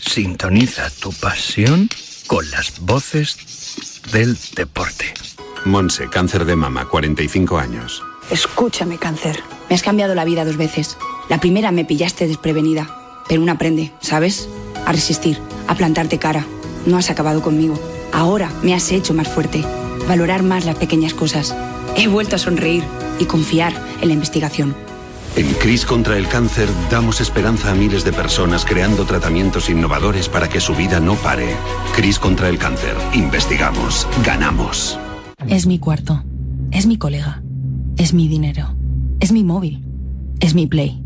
Sintoniza 0.00 0.88
tu 0.88 1.12
pasión 1.12 1.90
con 2.26 2.50
las 2.50 2.80
voces 2.80 3.36
del 4.10 4.38
deporte. 4.56 5.12
Monse, 5.66 6.08
cáncer 6.08 6.46
de 6.46 6.56
mama, 6.56 6.88
45 6.88 7.58
años. 7.58 8.02
Escúchame, 8.30 8.96
cáncer. 8.96 9.42
Me 9.68 9.74
has 9.74 9.82
cambiado 9.82 10.14
la 10.14 10.24
vida 10.24 10.46
dos 10.46 10.56
veces. 10.56 10.96
La 11.28 11.40
primera 11.40 11.72
me 11.72 11.84
pillaste 11.84 12.26
desprevenida, 12.26 13.22
pero 13.28 13.42
uno 13.42 13.52
aprende, 13.52 13.92
¿sabes? 14.00 14.48
A 14.86 14.92
resistir, 14.92 15.38
a 15.68 15.74
plantarte 15.74 16.18
cara. 16.18 16.46
No 16.86 16.96
has 16.96 17.10
acabado 17.10 17.42
conmigo. 17.42 17.74
Ahora 18.12 18.50
me 18.62 18.74
has 18.74 18.92
hecho 18.92 19.14
más 19.14 19.28
fuerte, 19.28 19.64
valorar 20.08 20.42
más 20.42 20.64
las 20.64 20.76
pequeñas 20.76 21.14
cosas. 21.14 21.54
He 21.96 22.08
vuelto 22.08 22.36
a 22.36 22.38
sonreír 22.38 22.84
y 23.18 23.24
confiar 23.24 23.72
en 24.00 24.08
la 24.08 24.14
investigación. 24.14 24.74
En 25.36 25.52
CRIS 25.54 25.84
contra 25.84 26.16
el 26.16 26.28
cáncer 26.28 26.68
damos 26.90 27.20
esperanza 27.20 27.72
a 27.72 27.74
miles 27.74 28.04
de 28.04 28.12
personas 28.12 28.64
creando 28.64 29.04
tratamientos 29.04 29.68
innovadores 29.68 30.28
para 30.28 30.48
que 30.48 30.60
su 30.60 30.76
vida 30.76 31.00
no 31.00 31.14
pare. 31.16 31.56
CRIS 31.96 32.20
contra 32.20 32.48
el 32.48 32.58
cáncer. 32.58 32.94
Investigamos. 33.14 34.06
Ganamos. 34.24 34.96
Es 35.48 35.66
mi 35.66 35.80
cuarto. 35.80 36.22
Es 36.70 36.86
mi 36.86 36.98
colega. 36.98 37.42
Es 37.96 38.14
mi 38.14 38.28
dinero. 38.28 38.76
Es 39.18 39.32
mi 39.32 39.42
móvil. 39.42 39.84
Es 40.38 40.54
mi 40.54 40.68
play. 40.68 41.02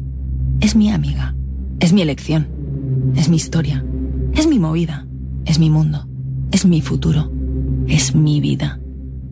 Es 0.60 0.76
mi 0.76 0.92
amiga. 0.92 1.34
Es 1.80 1.94
mi 1.94 2.02
elección. 2.02 2.57
Es 3.16 3.28
mi 3.28 3.36
historia. 3.36 3.84
Es 4.34 4.46
mi 4.46 4.58
movida. 4.58 5.06
Es 5.44 5.58
mi 5.58 5.70
mundo. 5.70 6.06
Es 6.52 6.64
mi 6.64 6.80
futuro. 6.82 7.30
Es 7.86 8.14
mi 8.14 8.40
vida. 8.40 8.80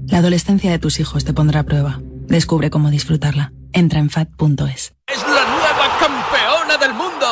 La 0.06 0.18
adolescencia 0.18 0.70
de 0.70 0.78
tus 0.78 1.00
hijos 1.00 1.25
te 1.25 1.32
pondrá 1.32 1.61
a 1.61 1.64
prueba. 1.64 2.00
Descubre 2.28 2.70
cómo 2.70 2.90
disfrutarla. 2.90 3.52
Entra 3.73 3.99
en 3.99 4.11
fat.es. 4.11 4.94
¡Es 5.06 5.23
la 5.23 5.44
nueva 5.46 5.99
campeona 6.00 6.78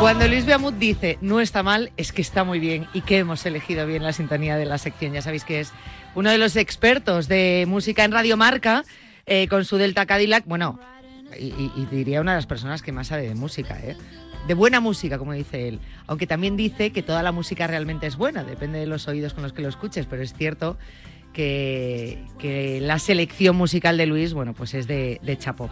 Cuando 0.00 0.26
Luis 0.26 0.46
Beamut 0.46 0.74
dice 0.76 1.18
no 1.20 1.40
está 1.40 1.62
mal, 1.62 1.92
es 1.98 2.12
que 2.12 2.22
está 2.22 2.42
muy 2.42 2.58
bien 2.58 2.86
y 2.94 3.02
que 3.02 3.18
hemos 3.18 3.44
elegido 3.44 3.86
bien 3.86 4.02
la 4.02 4.12
sintonía 4.14 4.56
de 4.56 4.64
la 4.64 4.78
sección. 4.78 5.12
Ya 5.12 5.20
sabéis 5.22 5.44
que 5.44 5.60
es 5.60 5.72
uno 6.14 6.30
de 6.30 6.38
los 6.38 6.56
expertos 6.56 7.28
de 7.28 7.66
música 7.68 8.04
en 8.04 8.12
Radio 8.12 8.36
Marca 8.38 8.82
eh, 9.26 9.46
con 9.48 9.64
su 9.66 9.76
Delta 9.76 10.06
Cadillac. 10.06 10.44
Bueno, 10.46 10.80
y, 11.38 11.46
y- 11.76 11.86
diría 11.90 12.22
una 12.22 12.32
de 12.32 12.38
las 12.38 12.46
personas 12.46 12.80
que 12.82 12.92
más 12.92 13.08
sabe 13.08 13.28
de 13.28 13.34
música, 13.34 13.78
¿eh? 13.82 13.94
De 14.48 14.54
buena 14.54 14.80
música, 14.80 15.18
como 15.18 15.34
dice 15.34 15.68
él. 15.68 15.80
Aunque 16.06 16.26
también 16.26 16.56
dice 16.56 16.92
que 16.92 17.02
toda 17.02 17.22
la 17.22 17.30
música 17.30 17.66
realmente 17.66 18.06
es 18.06 18.16
buena, 18.16 18.42
depende 18.42 18.78
de 18.78 18.86
los 18.86 19.06
oídos 19.06 19.34
con 19.34 19.42
los 19.42 19.52
que 19.52 19.60
lo 19.60 19.68
escuches, 19.68 20.06
pero 20.06 20.22
es 20.22 20.32
cierto 20.32 20.78
que, 21.34 22.24
que 22.38 22.80
la 22.80 22.98
selección 22.98 23.54
musical 23.54 23.98
de 23.98 24.06
Luis, 24.06 24.32
bueno, 24.32 24.54
pues 24.54 24.72
es 24.72 24.86
de, 24.86 25.20
de 25.22 25.36
chapo. 25.36 25.68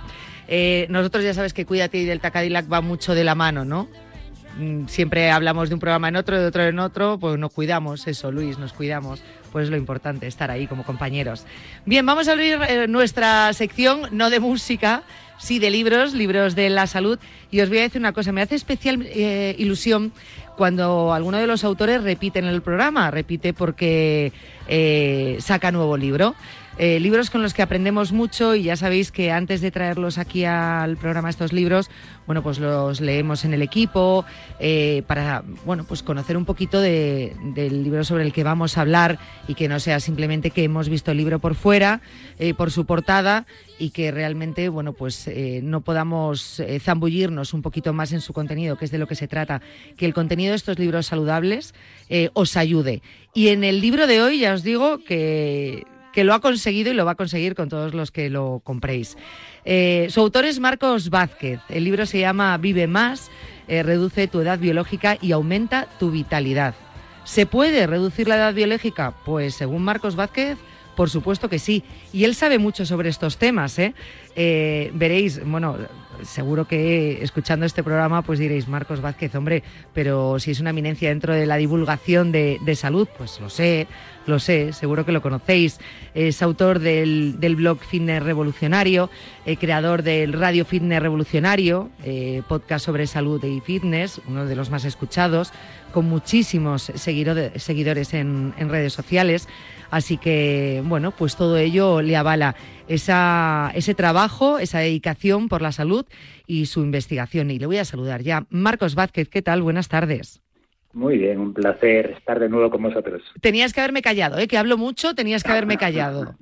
Eh, 0.49 0.87
nosotros 0.91 1.25
ya 1.25 1.33
sabes 1.33 1.55
que 1.55 1.65
Cuídate 1.65 1.97
y 1.99 2.05
Delta 2.05 2.31
Cadillac 2.31 2.71
va 2.71 2.83
mucho 2.83 3.15
de 3.15 3.25
la 3.25 3.35
mano, 3.35 3.65
¿no? 3.65 3.89
Mm, 4.57 4.87
Siempre 4.87 5.31
hablamos 5.31 5.69
de 5.69 5.75
un 5.75 5.81
programa 5.81 6.09
en 6.09 6.17
otro, 6.17 6.41
de 6.41 6.47
otro 6.47 6.65
en 6.65 6.79
otro, 6.79 7.19
pues 7.19 7.39
nos 7.39 7.53
cuidamos, 7.53 8.07
eso, 8.07 8.33
Luis, 8.33 8.59
nos 8.59 8.73
cuidamos. 8.73 9.23
Pues 9.53 9.65
es 9.65 9.71
lo 9.71 9.77
importante, 9.77 10.27
estar 10.27 10.51
ahí 10.51 10.67
como 10.67 10.85
compañeros. 10.85 11.45
Bien, 11.87 12.05
vamos 12.05 12.29
a 12.29 12.33
abrir 12.33 12.59
eh, 12.69 12.87
nuestra 12.87 13.53
sección, 13.53 14.03
no 14.13 14.31
de 14.31 14.41
música, 14.41 15.03
sí 15.39 15.59
de 15.59 15.71
libros, 15.71 16.13
libros 16.15 16.55
de 16.55 16.71
la 16.71 16.87
salud. 16.87 17.19
Y 17.51 17.61
os 17.61 17.69
voy 17.69 17.79
a 17.79 17.83
decir 17.83 18.01
una 18.01 18.13
cosa, 18.13 18.33
me 18.33 18.43
hace 18.43 18.57
especial 18.57 19.07
eh, 19.07 19.55
ilusión 19.59 20.13
cuando 20.57 21.15
alguno 21.15 21.39
de 21.39 21.47
los 21.47 21.65
autores 21.65 22.03
repite 22.03 22.41
en 22.41 22.47
el 22.47 22.63
programa, 22.63 23.11
repite 23.11 23.55
porque 23.55 24.33
eh, 24.67 25.39
saca 25.41 25.71
nuevo 25.71 25.97
libro. 25.97 26.35
Eh, 26.81 27.01
libros 27.01 27.29
con 27.29 27.43
los 27.43 27.55
que 27.55 27.63
aprendemos 27.63 28.13
mucho 28.13 28.55
y 28.55 28.63
ya 28.63 28.77
sabéis 28.77 29.11
que 29.11 29.33
antes 29.33 29.61
de 29.61 29.73
traerlos 29.73 30.17
aquí 30.17 30.45
al 30.45 30.97
programa 30.97 31.29
estos 31.29 31.53
libros, 31.53 31.91
bueno, 32.25 32.41
pues 32.45 32.61
los 32.61 33.01
leemos 33.01 33.45
en 33.45 33.53
el 33.53 33.63
equipo 33.63 34.25
eh, 34.61 35.03
para, 35.09 35.43
bueno, 35.65 35.83
pues 35.83 36.05
conocer 36.05 36.37
un 36.37 36.45
poquito 36.45 36.81
de- 36.81 37.35
del 37.43 37.83
libro 37.83 38.05
sobre 38.05 38.23
el 38.23 38.33
que 38.33 38.45
vamos 38.45 38.79
a 38.79 38.83
hablar 38.83 39.19
y 39.49 39.55
que 39.55 39.67
no 39.67 39.81
sea 39.81 39.99
simplemente 39.99 40.51
que 40.53 40.63
hemos 40.63 40.89
visto 40.89 41.11
el 41.11 41.17
libro 41.17 41.41
por 41.41 41.57
fuera, 41.57 42.01
eh, 42.39 42.55
por 42.55 42.71
su 42.71 42.87
portada 42.87 43.45
y 43.81 43.91
que 43.91 44.13
realmente, 44.13 44.69
bueno, 44.69 44.93
pues 44.93 45.29
no 45.63 45.81
podamos 45.81 46.63
zambullirnos 46.81 47.55
un 47.55 47.63
poquito 47.63 47.93
más 47.93 48.13
en 48.13 48.21
su 48.21 48.33
contenido, 48.33 48.77
que 48.77 48.85
es 48.85 48.93
de 48.93 48.99
lo 48.99 49.09
que 49.09 49.17
se 49.17 49.27
trata, 49.27 49.63
que 49.97 50.07
el 50.07 50.15
contenido 50.15 50.51
de 50.51 50.57
estos 50.57 50.79
libros 50.79 51.07
saludables 51.07 51.75
os 52.35 52.57
ayude. 52.57 53.03
Y 53.35 53.49
en 53.49 53.63
el 53.65 53.81
libro 53.81 54.07
de 54.07 54.23
hoy 54.23 54.41
ya 54.41 54.53
os 54.55 54.63
digo 54.63 54.99
que 55.05 55.85
que 56.19 56.25
lo 56.25 56.35
ha 56.35 56.41
conseguido 56.41 56.91
y 56.91 56.95
lo 56.95 57.05
va 57.05 57.13
a 57.13 57.15
conseguir 57.15 57.55
con 57.55 57.69
todos 57.69 57.95
los 57.95 58.11
que 58.11 58.29
lo 58.29 58.61
compréis. 58.65 59.17
Eh, 59.65 60.09
su 60.11 60.19
autor 60.19 60.47
es 60.47 60.59
Marcos 60.59 61.11
Vázquez. 61.11 61.61
El 61.69 61.85
libro 61.85 62.07
se 62.07 62.19
llama 62.19 62.59
Vive 62.59 62.89
más, 62.89 63.31
eh, 63.69 63.85
reduce 63.85 64.27
tu 64.27 64.41
edad 64.41 64.59
biológica 64.59 65.17
y 65.21 65.31
aumenta 65.31 65.87
tu 66.01 66.11
vitalidad. 66.11 66.75
¿Se 67.23 67.47
puede 67.47 67.87
reducir 67.87 68.27
la 68.27 68.35
edad 68.35 68.53
biológica? 68.53 69.15
Pues 69.25 69.55
según 69.55 69.85
Marcos 69.85 70.17
Vázquez, 70.17 70.59
por 70.97 71.09
supuesto 71.09 71.49
que 71.49 71.61
sí. 71.61 71.85
Y 72.13 72.25
él 72.25 72.35
sabe 72.35 72.59
mucho 72.59 72.85
sobre 72.85 73.11
estos 73.11 73.37
temas. 73.37 73.79
¿eh? 73.79 73.95
Eh, 74.35 74.91
veréis, 74.95 75.41
bueno, 75.45 75.77
seguro 76.23 76.67
que 76.67 77.23
escuchando 77.23 77.67
este 77.67 77.83
programa 77.83 78.23
pues 78.23 78.39
diréis, 78.39 78.69
Marcos 78.69 79.01
Vázquez, 79.01 79.35
hombre, 79.35 79.63
pero 79.95 80.39
si 80.39 80.51
es 80.51 80.61
una 80.61 80.71
eminencia 80.71 81.09
dentro 81.09 81.35
de 81.35 81.47
la 81.47 81.57
divulgación 81.57 82.33
de, 82.33 82.59
de 82.65 82.75
salud, 82.77 83.09
pues 83.17 83.41
lo 83.41 83.49
sé, 83.51 83.87
lo 84.27 84.39
sé, 84.39 84.73
seguro 84.73 85.05
que 85.07 85.13
lo 85.13 85.23
conocéis. 85.23 85.79
Es 86.15 86.43
autor 86.43 86.79
del, 86.79 87.41
del 87.41 87.57
blog 87.57 87.79
Fitness 87.81 88.23
Revolucionario, 88.23 89.11
eh, 89.47 89.57
creador 89.57 90.03
del 90.03 90.33
Radio 90.33 90.65
Fitness 90.65 91.01
Revolucionario, 91.03 91.91
eh, 92.05 92.43
podcast 92.49 92.85
sobre 92.85 93.07
salud 93.07 93.43
y 93.45 93.61
fitness, 93.61 94.21
uno 94.29 94.47
de 94.47 94.57
los 94.57 94.71
más 94.71 94.85
escuchados, 94.85 95.53
con 95.93 96.07
muchísimos 96.07 96.91
seguidore- 96.91 97.57
seguidores 97.59 98.13
en, 98.15 98.55
en 98.59 98.69
redes 98.69 98.93
sociales. 98.93 99.49
Así 99.91 100.19
que, 100.19 100.83
bueno, 100.85 101.13
pues 101.13 101.37
todo 101.37 101.57
ello 101.57 102.03
le 102.03 102.17
avala 102.17 102.55
esa, 102.89 103.71
ese 103.75 103.95
trabajo, 103.95 104.59
esa 104.59 104.81
dedicación 104.81 105.49
por 105.49 105.63
la 105.63 105.73
salud 105.73 106.05
y 106.47 106.67
su 106.67 106.81
investigación. 106.83 107.51
Y 107.51 107.59
le 107.59 107.67
voy 107.67 107.79
a 107.79 107.85
saludar 107.85 108.23
ya. 108.23 108.47
Marcos 108.51 108.95
Vázquez, 108.95 109.29
¿qué 109.29 109.43
tal? 109.43 109.63
Buenas 109.63 109.89
tardes. 109.89 110.43
Muy 110.95 111.19
bien, 111.19 111.39
un 111.39 111.53
placer 111.53 112.15
estar 112.19 112.41
de 112.41 112.49
nuevo 112.49 112.71
con 112.71 112.83
vosotros. 112.83 113.23
Tenías 113.43 113.75
que 113.75 113.81
haberme 113.81 114.01
callado, 114.01 114.39
¿eh? 114.39 114.49
que 114.49 114.57
hablo 114.57 114.79
mucho, 114.79 115.15
tenías 115.15 115.45
que 115.45 115.53
haberme 115.53 115.77
callado. 115.77 116.35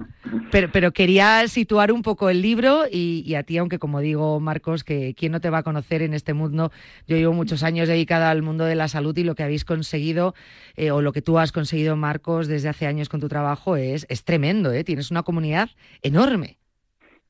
Pero, 0.53 0.71
pero 0.73 0.93
quería 0.93 1.47
situar 1.49 1.91
un 1.91 2.03
poco 2.03 2.31
el 2.31 2.43
libro 2.43 2.85
y, 2.91 3.35
a 3.35 3.43
ti, 3.43 3.59
aunque 3.59 3.81
como 3.81 4.01
digo, 4.01 4.39
Marcos, 4.39 4.85
que 4.85 5.15
quién 5.15 5.33
no 5.33 5.41
te 5.41 5.51
va 5.51 5.59
a 5.59 5.63
conocer 5.65 6.03
en 6.03 6.15
este 6.15 6.33
mundo. 6.33 6.71
Yo 7.09 7.17
llevo 7.17 7.33
muchos 7.33 7.65
años 7.65 7.89
dedicada 7.89 8.31
al 8.31 8.43
mundo 8.43 8.65
de 8.65 8.77
la 8.77 8.87
salud 8.87 9.17
y 9.19 9.25
lo 9.25 9.35
que 9.35 9.43
habéis 9.43 9.65
conseguido, 9.65 10.35
eh, 10.77 10.93
o 10.93 11.03
lo 11.03 11.13
que 11.13 11.23
tú 11.23 11.39
has 11.39 11.51
conseguido, 11.51 11.97
Marcos, 11.97 12.47
desde 12.47 12.69
hace 12.69 12.87
años 12.87 13.09
con 13.09 13.21
tu 13.21 13.29
trabajo 13.29 13.77
es, 13.77 14.07
es 14.09 14.25
tremendo. 14.25 14.73
¿eh? 14.73 14.85
Tienes 14.85 15.11
una 15.11 15.25
comunidad 15.25 15.71
enorme. 16.03 16.59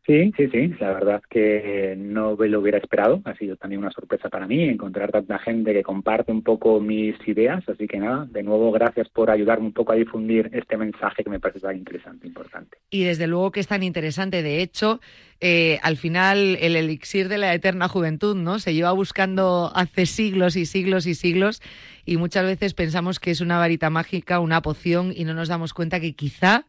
Sí, 0.07 0.33
sí, 0.37 0.49
sí, 0.53 0.69
la 0.79 0.93
verdad 0.93 1.21
que 1.29 1.97
no 1.99 2.37
me 2.37 2.49
lo 2.49 2.61
hubiera 2.61 2.79
esperado, 2.79 3.21
ha 3.25 3.35
sido 3.35 3.57
también 3.57 3.81
una 3.81 3.91
sorpresa 3.91 4.29
para 4.29 4.47
mí 4.47 4.63
encontrar 4.63 5.11
tanta 5.11 5.37
gente 5.41 5.73
que 5.73 5.83
comparte 5.83 6.31
un 6.31 6.43
poco 6.43 6.79
mis 6.79 7.17
ideas, 7.27 7.69
así 7.69 7.89
que 7.89 7.99
nada, 7.99 8.25
de 8.31 8.45
nuevo 8.45 8.71
gracias 8.71 9.09
por 9.09 9.33
ayudarme 9.33 9.67
un 9.67 9.73
poco 9.73 9.93
a 9.93 9.97
difundir 9.97 10.49
este 10.53 10.77
mensaje 10.77 11.25
que 11.25 11.31
me 11.31 11.41
parece 11.41 11.59
tan 11.59 11.77
interesante, 11.77 12.29
importante. 12.29 12.79
Y 12.89 13.03
desde 13.03 13.27
luego 13.27 13.51
que 13.51 13.59
es 13.59 13.67
tan 13.67 13.83
interesante, 13.83 14.45
de 14.45 14.63
hecho, 14.63 15.01
eh, 15.41 15.81
al 15.83 15.97
final 15.97 16.57
el 16.61 16.77
elixir 16.77 17.29
de 17.29 17.39
la 17.39 17.53
eterna 17.53 17.89
juventud, 17.89 18.37
¿no? 18.37 18.61
Se 18.61 18.75
lleva 18.75 18.93
buscando 18.93 19.73
hace 19.75 20.07
siglos 20.07 20.55
y 20.55 20.67
siglos 20.67 21.09
y 21.09 21.17
siglos 21.17 21.61
y 22.05 22.17
muchas 22.17 22.45
veces 22.45 22.75
pensamos 22.75 23.19
que 23.19 23.33
es 23.33 23.41
una 23.41 23.59
varita 23.59 23.91
mágica, 23.91 24.39
una 24.39 24.63
poción 24.63 25.13
y 25.17 25.25
no 25.25 25.35
nos 25.35 25.49
damos 25.49 25.75
cuenta 25.75 25.99
que 25.99 26.13
quizá 26.13 26.65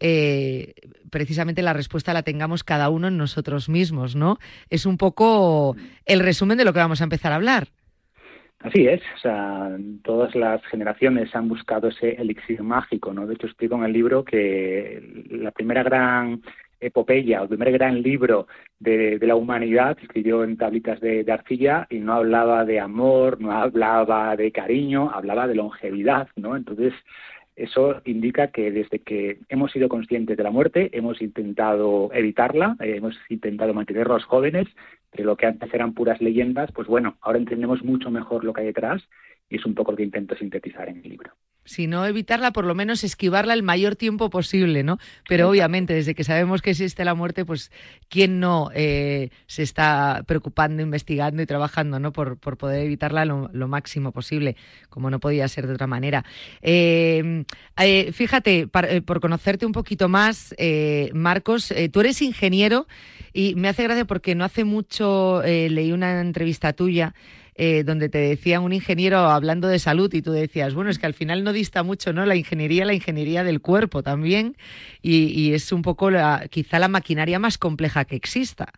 eh, 0.00 0.74
precisamente 1.10 1.62
la 1.62 1.72
respuesta 1.72 2.12
la 2.12 2.22
tengamos 2.22 2.64
cada 2.64 2.88
uno 2.88 3.08
en 3.08 3.16
nosotros 3.16 3.68
mismos, 3.68 4.16
¿no? 4.16 4.38
Es 4.70 4.86
un 4.86 4.96
poco 4.96 5.76
el 6.06 6.20
resumen 6.20 6.58
de 6.58 6.64
lo 6.64 6.72
que 6.72 6.78
vamos 6.78 7.00
a 7.00 7.04
empezar 7.04 7.32
a 7.32 7.36
hablar. 7.36 7.68
Así 8.60 8.88
es, 8.88 9.00
o 9.14 9.18
sea, 9.18 9.70
todas 10.02 10.34
las 10.34 10.60
generaciones 10.66 11.34
han 11.34 11.48
buscado 11.48 11.88
ese 11.88 12.20
elixir 12.20 12.60
mágico, 12.62 13.12
¿no? 13.12 13.24
De 13.24 13.34
hecho, 13.34 13.46
explico 13.46 13.76
en 13.76 13.84
el 13.84 13.92
libro 13.92 14.24
que 14.24 15.26
la 15.30 15.52
primera 15.52 15.84
gran 15.84 16.42
epopeya, 16.80 17.42
el 17.42 17.48
primer 17.48 17.72
gran 17.72 18.02
libro 18.02 18.48
de, 18.80 19.18
la 19.22 19.36
humanidad, 19.36 19.96
escribió 20.00 20.42
en 20.42 20.56
tablitas 20.56 21.00
de, 21.00 21.22
de, 21.22 21.32
arcilla 21.32 21.86
y 21.88 21.98
no 21.98 22.14
hablaba 22.14 22.64
de 22.64 22.80
amor, 22.80 23.40
no 23.40 23.52
hablaba 23.52 24.34
de 24.34 24.50
cariño, 24.50 25.10
hablaba 25.12 25.46
de 25.46 25.54
longevidad, 25.54 26.28
¿no? 26.34 26.56
Entonces, 26.56 26.92
eso 27.58 28.00
indica 28.04 28.48
que 28.48 28.70
desde 28.70 29.00
que 29.00 29.38
hemos 29.48 29.72
sido 29.72 29.88
conscientes 29.88 30.36
de 30.36 30.42
la 30.42 30.50
muerte, 30.50 30.90
hemos 30.92 31.20
intentado 31.20 32.10
evitarla, 32.12 32.76
eh, 32.80 32.96
hemos 32.96 33.16
intentado 33.28 33.74
mantenerlos 33.74 34.24
jóvenes, 34.24 34.68
pero 35.10 35.24
lo 35.24 35.36
que 35.36 35.46
antes 35.46 35.72
eran 35.74 35.92
puras 35.92 36.20
leyendas, 36.20 36.70
pues 36.72 36.86
bueno, 36.86 37.16
ahora 37.20 37.38
entendemos 37.38 37.82
mucho 37.82 38.10
mejor 38.10 38.44
lo 38.44 38.52
que 38.52 38.60
hay 38.60 38.66
detrás 38.68 39.02
y 39.48 39.56
es 39.56 39.66
un 39.66 39.74
poco 39.74 39.90
lo 39.92 39.96
que 39.96 40.04
intento 40.04 40.36
sintetizar 40.36 40.88
en 40.88 40.98
el 40.98 41.08
libro 41.08 41.32
si 41.68 41.86
no 41.86 42.06
evitarla, 42.06 42.50
por 42.50 42.64
lo 42.64 42.74
menos 42.74 43.04
esquivarla 43.04 43.52
el 43.52 43.62
mayor 43.62 43.94
tiempo 43.94 44.30
posible, 44.30 44.82
¿no? 44.82 44.98
Pero 45.28 45.50
obviamente, 45.50 45.92
desde 45.92 46.14
que 46.14 46.24
sabemos 46.24 46.62
que 46.62 46.70
existe 46.70 47.04
la 47.04 47.14
muerte, 47.14 47.44
pues 47.44 47.70
quién 48.08 48.40
no 48.40 48.70
eh, 48.74 49.28
se 49.46 49.64
está 49.64 50.24
preocupando, 50.26 50.82
investigando 50.82 51.42
y 51.42 51.46
trabajando, 51.46 52.00
¿no? 52.00 52.10
Por, 52.12 52.38
poder 52.38 52.86
evitarla 52.86 53.26
lo, 53.26 53.68
máximo 53.68 54.12
posible, 54.12 54.56
como 54.88 55.10
no 55.10 55.20
podía 55.20 55.46
ser 55.46 55.66
de 55.66 55.74
otra 55.74 55.86
manera. 55.86 56.24
Eh, 56.62 57.44
eh, 57.76 58.12
fíjate, 58.12 58.66
por 58.66 59.20
conocerte 59.20 59.66
un 59.66 59.72
poquito 59.72 60.08
más, 60.08 60.54
Marcos, 61.12 61.74
tú 61.92 62.00
eres 62.00 62.22
ingeniero 62.22 62.86
y 63.34 63.54
me 63.56 63.68
hace 63.68 63.82
gracia 63.82 64.06
porque 64.06 64.34
no 64.34 64.44
hace 64.44 64.64
mucho 64.64 65.42
leí 65.44 65.92
una 65.92 66.22
entrevista 66.22 66.72
tuya 66.72 67.14
eh, 67.60 67.82
donde 67.82 68.08
te 68.08 68.18
decía 68.18 68.60
un 68.60 68.72
ingeniero 68.72 69.18
hablando 69.18 69.66
de 69.66 69.80
salud 69.80 70.14
y 70.14 70.22
tú 70.22 70.30
decías, 70.30 70.74
bueno, 70.74 70.90
es 70.90 70.98
que 71.00 71.06
al 71.06 71.12
final 71.12 71.42
no 71.42 71.52
dista 71.52 71.82
mucho, 71.82 72.12
¿no? 72.12 72.24
La 72.24 72.36
ingeniería, 72.36 72.84
la 72.84 72.94
ingeniería 72.94 73.42
del 73.42 73.60
cuerpo 73.60 74.04
también, 74.04 74.54
y, 75.02 75.52
es 75.52 75.72
un 75.72 75.82
poco 75.82 76.08
la, 76.08 76.46
quizá 76.50 76.78
la 76.78 76.86
maquinaria 76.86 77.40
más 77.40 77.58
compleja 77.58 78.04
que 78.04 78.14
exista. 78.14 78.72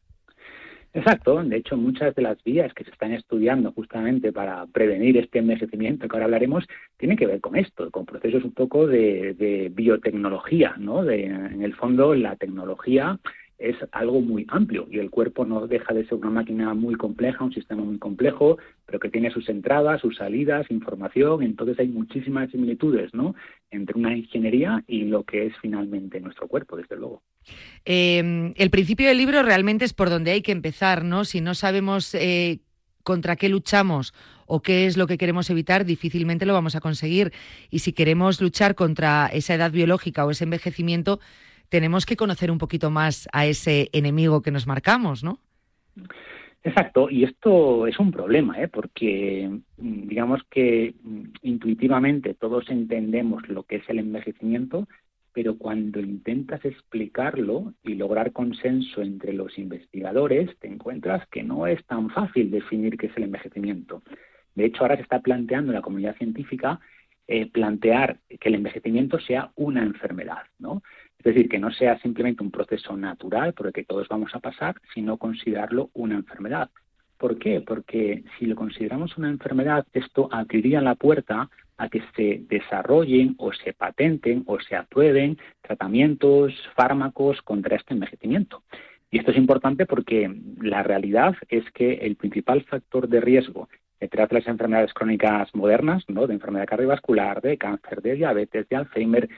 Exacto, 0.95 1.45
de 1.45 1.59
hecho 1.59 1.77
muchas 1.77 2.15
de 2.15 2.23
las 2.23 2.43
vías 2.43 2.73
que 2.73 2.85
se 2.85 2.91
están 2.91 3.13
estudiando 3.13 3.71
justamente 3.73 4.33
para 4.33 4.67
prevenir 4.67 5.19
este 5.19 5.41
envejecimiento 5.41 6.09
que 6.09 6.17
ahora 6.17 6.25
hablaremos 6.25 6.65
tienen 6.97 7.19
que 7.19 7.27
ver 7.27 7.41
con 7.41 7.57
esto, 7.57 7.91
con 7.91 8.07
procesos 8.07 8.43
un 8.45 8.53
poco 8.53 8.87
de, 8.87 9.71
biotecnología, 9.75 10.75
¿no? 10.79 11.05
De, 11.05 11.27
en 11.27 11.63
el 11.63 11.75
fondo 11.75 12.15
la 12.15 12.35
tecnología 12.37 13.21
es 13.61 13.77
algo 13.93 14.23
muy 14.23 14.47
amplio 14.49 14.89
y 14.91 14.99
el 14.99 15.11
cuerpo 15.11 15.45
no 15.45 15.67
deja 15.67 15.93
de 15.93 16.05
ser 16.07 16.15
una 16.15 16.31
máquina 16.31 16.73
muy 16.73 16.95
compleja, 16.95 17.45
un 17.45 17.53
sistema 17.53 17.85
muy 17.85 17.99
complejo, 17.99 18.57
pero 18.87 18.99
que 18.99 19.11
tiene 19.11 19.31
sus 19.31 19.49
entradas, 19.51 20.01
sus 20.01 20.17
salidas, 20.17 20.71
información, 20.71 21.43
entonces 21.43 21.79
hay 21.79 21.89
muchísimas 21.89 22.51
similitudes 22.51 23.13
¿no? 23.13 23.35
entre 23.71 23.99
una 23.99 24.17
ingeniería 24.17 24.83
y 24.89 25.05
lo 25.05 25.25
que 25.25 25.47
es 25.47 25.53
finalmente 25.61 26.21
nuestro 26.21 26.49
cuerpo, 26.49 26.77
desde 26.77 26.97
luego. 26.97 27.23
Em, 27.85 28.55
el 28.57 28.71
principio 28.71 29.09
del 29.09 29.19
libro 29.19 29.43
realmente 29.43 29.85
es 29.85 29.93
por 29.93 30.09
donde 30.09 30.31
hay 30.31 30.41
que 30.41 30.53
empezar, 30.53 31.05
¿no? 31.05 31.25
Si 31.25 31.41
no 31.41 31.55
sabemos 31.55 32.15
eh, 32.15 32.61
contra 33.03 33.37
qué 33.37 33.49
luchamos 33.49 34.15
o 34.47 34.63
qué 34.63 34.87
es 34.87 34.97
lo 34.97 35.07
que 35.07 35.19
queremos 35.19 35.51
evitar, 35.51 35.85
difícilmente 35.85 36.47
lo 36.47 36.55
vamos 36.55 36.77
a 36.77 36.81
conseguir. 36.81 37.33
Y 37.71 37.81
si 37.81 37.93
queremos 37.93 38.41
luchar 38.41 38.75
contra 38.75 39.27
esa 39.27 39.55
edad 39.55 39.71
biológica 39.71 40.25
o 40.25 40.31
ese 40.31 40.45
envejecimiento, 40.45 41.21
tenemos 41.71 42.05
que 42.05 42.17
conocer 42.17 42.51
un 42.51 42.59
poquito 42.59 42.91
más 42.91 43.29
a 43.33 43.47
ese 43.47 43.89
enemigo 43.93 44.43
que 44.43 44.51
nos 44.51 44.67
marcamos, 44.67 45.25
¿no? 45.25 45.39
Exacto, 46.63 47.09
y 47.09 47.25
esto 47.25 47.87
es 47.87 47.99
un 47.99 48.11
problema, 48.11 48.61
¿eh? 48.61 48.69
porque 48.69 49.49
mm, 49.79 50.09
digamos 50.09 50.43
que 50.51 50.95
mm, 51.03 51.23
intuitivamente 51.43 52.35
todos 52.35 52.69
entendemos 52.69 53.49
lo 53.49 53.63
que 53.63 53.77
es 53.77 53.89
el 53.89 53.99
envejecimiento, 53.99 54.87
pero 55.33 55.57
cuando 55.57 56.01
intentas 56.01 56.63
explicarlo 56.65 57.73
y 57.83 57.95
lograr 57.95 58.33
consenso 58.33 59.01
entre 59.01 59.33
los 59.33 59.57
investigadores, 59.59 60.51
te 60.59 60.69
encuentras 60.69 61.27
que 61.29 61.43
no 61.43 61.67
es 61.67 61.83
tan 61.87 62.11
fácil 62.11 62.51
definir 62.51 62.99
qué 62.99 63.07
es 63.07 63.17
el 63.17 63.25
envejecimiento. 63.25 64.03
De 64.55 64.67
hecho, 64.67 64.83
ahora 64.83 64.97
se 64.97 65.03
está 65.03 65.21
planteando 65.21 65.71
en 65.71 65.77
la 65.77 65.83
comunidad 65.83 66.17
científica 66.17 66.81
eh, 67.27 67.49
plantear 67.49 68.19
que 68.29 68.49
el 68.49 68.57
envejecimiento 68.57 69.21
sea 69.21 69.53
una 69.55 69.85
enfermedad, 69.85 70.43
¿no? 70.59 70.83
Es 71.21 71.25
decir, 71.25 71.51
que 71.51 71.59
no 71.59 71.71
sea 71.71 71.99
simplemente 71.99 72.43
un 72.43 72.51
proceso 72.51 72.97
natural 72.97 73.53
por 73.53 73.67
el 73.67 73.75
que 73.75 73.85
todos 73.85 74.09
vamos 74.09 74.35
a 74.35 74.39
pasar, 74.39 74.77
sino 74.95 75.19
considerarlo 75.19 75.91
una 75.93 76.15
enfermedad. 76.15 76.71
¿Por 77.19 77.39
qué? 77.39 77.61
Porque 77.61 78.25
si 78.39 78.47
lo 78.47 78.57
consideramos 78.57 79.19
una 79.19 79.29
enfermedad, 79.29 79.87
esto 79.93 80.31
abriría 80.33 80.81
la 80.81 80.95
puerta 80.95 81.51
a 81.77 81.89
que 81.91 82.03
se 82.17 82.43
desarrollen 82.49 83.35
o 83.37 83.53
se 83.53 83.75
patenten 83.75 84.45
o 84.47 84.59
se 84.61 84.77
aprueben 84.77 85.37
tratamientos, 85.61 86.55
fármacos 86.75 87.43
contra 87.43 87.77
este 87.77 87.93
envejecimiento. 87.93 88.63
Y 89.11 89.19
esto 89.19 89.33
es 89.33 89.37
importante 89.37 89.85
porque 89.85 90.35
la 90.63 90.83
realidad 90.83 91.35
es 91.51 91.71
que 91.73 91.93
el 91.93 92.17
principal 92.17 92.63
factor 92.63 93.09
de 93.09 93.21
riesgo 93.21 93.69
detrás 94.01 94.31
de 94.31 94.37
las 94.37 94.49
enfermedades 94.49 94.95
crónicas 94.95 95.55
modernas, 95.55 96.03
¿no? 96.09 96.27
de 96.27 96.33
enfermedad 96.33 96.67
cardiovascular, 96.67 97.43
de 97.43 97.59
cáncer, 97.59 98.01
de 98.01 98.15
diabetes, 98.15 98.67
de 98.71 98.77
Alzheimer, 98.77 99.29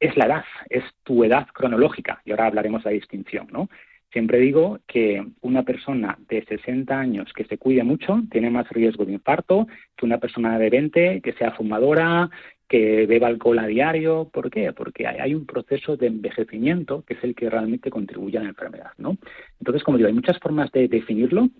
es 0.00 0.16
la 0.16 0.26
edad, 0.26 0.44
es 0.68 0.84
tu 1.02 1.24
edad 1.24 1.46
cronológica, 1.52 2.20
y 2.24 2.30
ahora 2.30 2.46
hablaremos 2.46 2.84
de 2.84 2.90
la 2.90 2.94
distinción, 2.94 3.48
¿no? 3.52 3.68
Siempre 4.12 4.38
digo 4.38 4.78
que 4.86 5.22
una 5.42 5.62
persona 5.62 6.16
de 6.28 6.44
60 6.44 6.98
años 6.98 7.32
que 7.34 7.44
se 7.44 7.58
cuide 7.58 7.82
mucho 7.82 8.22
tiene 8.30 8.50
más 8.50 8.68
riesgo 8.70 9.04
de 9.04 9.12
infarto 9.12 9.66
que 9.96 10.06
una 10.06 10.18
persona 10.18 10.58
de 10.58 10.70
20 10.70 11.20
que 11.20 11.32
sea 11.32 11.50
fumadora, 11.50 12.30
que 12.68 13.06
beba 13.06 13.26
alcohol 13.28 13.58
a 13.58 13.66
diario. 13.66 14.30
¿Por 14.32 14.50
qué? 14.50 14.72
Porque 14.72 15.06
hay 15.06 15.34
un 15.34 15.44
proceso 15.44 15.96
de 15.96 16.06
envejecimiento 16.06 17.04
que 17.06 17.14
es 17.14 17.24
el 17.24 17.34
que 17.34 17.50
realmente 17.50 17.90
contribuye 17.90 18.38
a 18.38 18.42
la 18.42 18.48
enfermedad, 18.48 18.92
¿no? 18.96 19.18
Entonces, 19.60 19.82
como 19.82 19.98
digo, 19.98 20.08
hay 20.08 20.14
muchas 20.14 20.38
formas 20.38 20.70
de 20.72 20.88
definirlo 20.88 21.50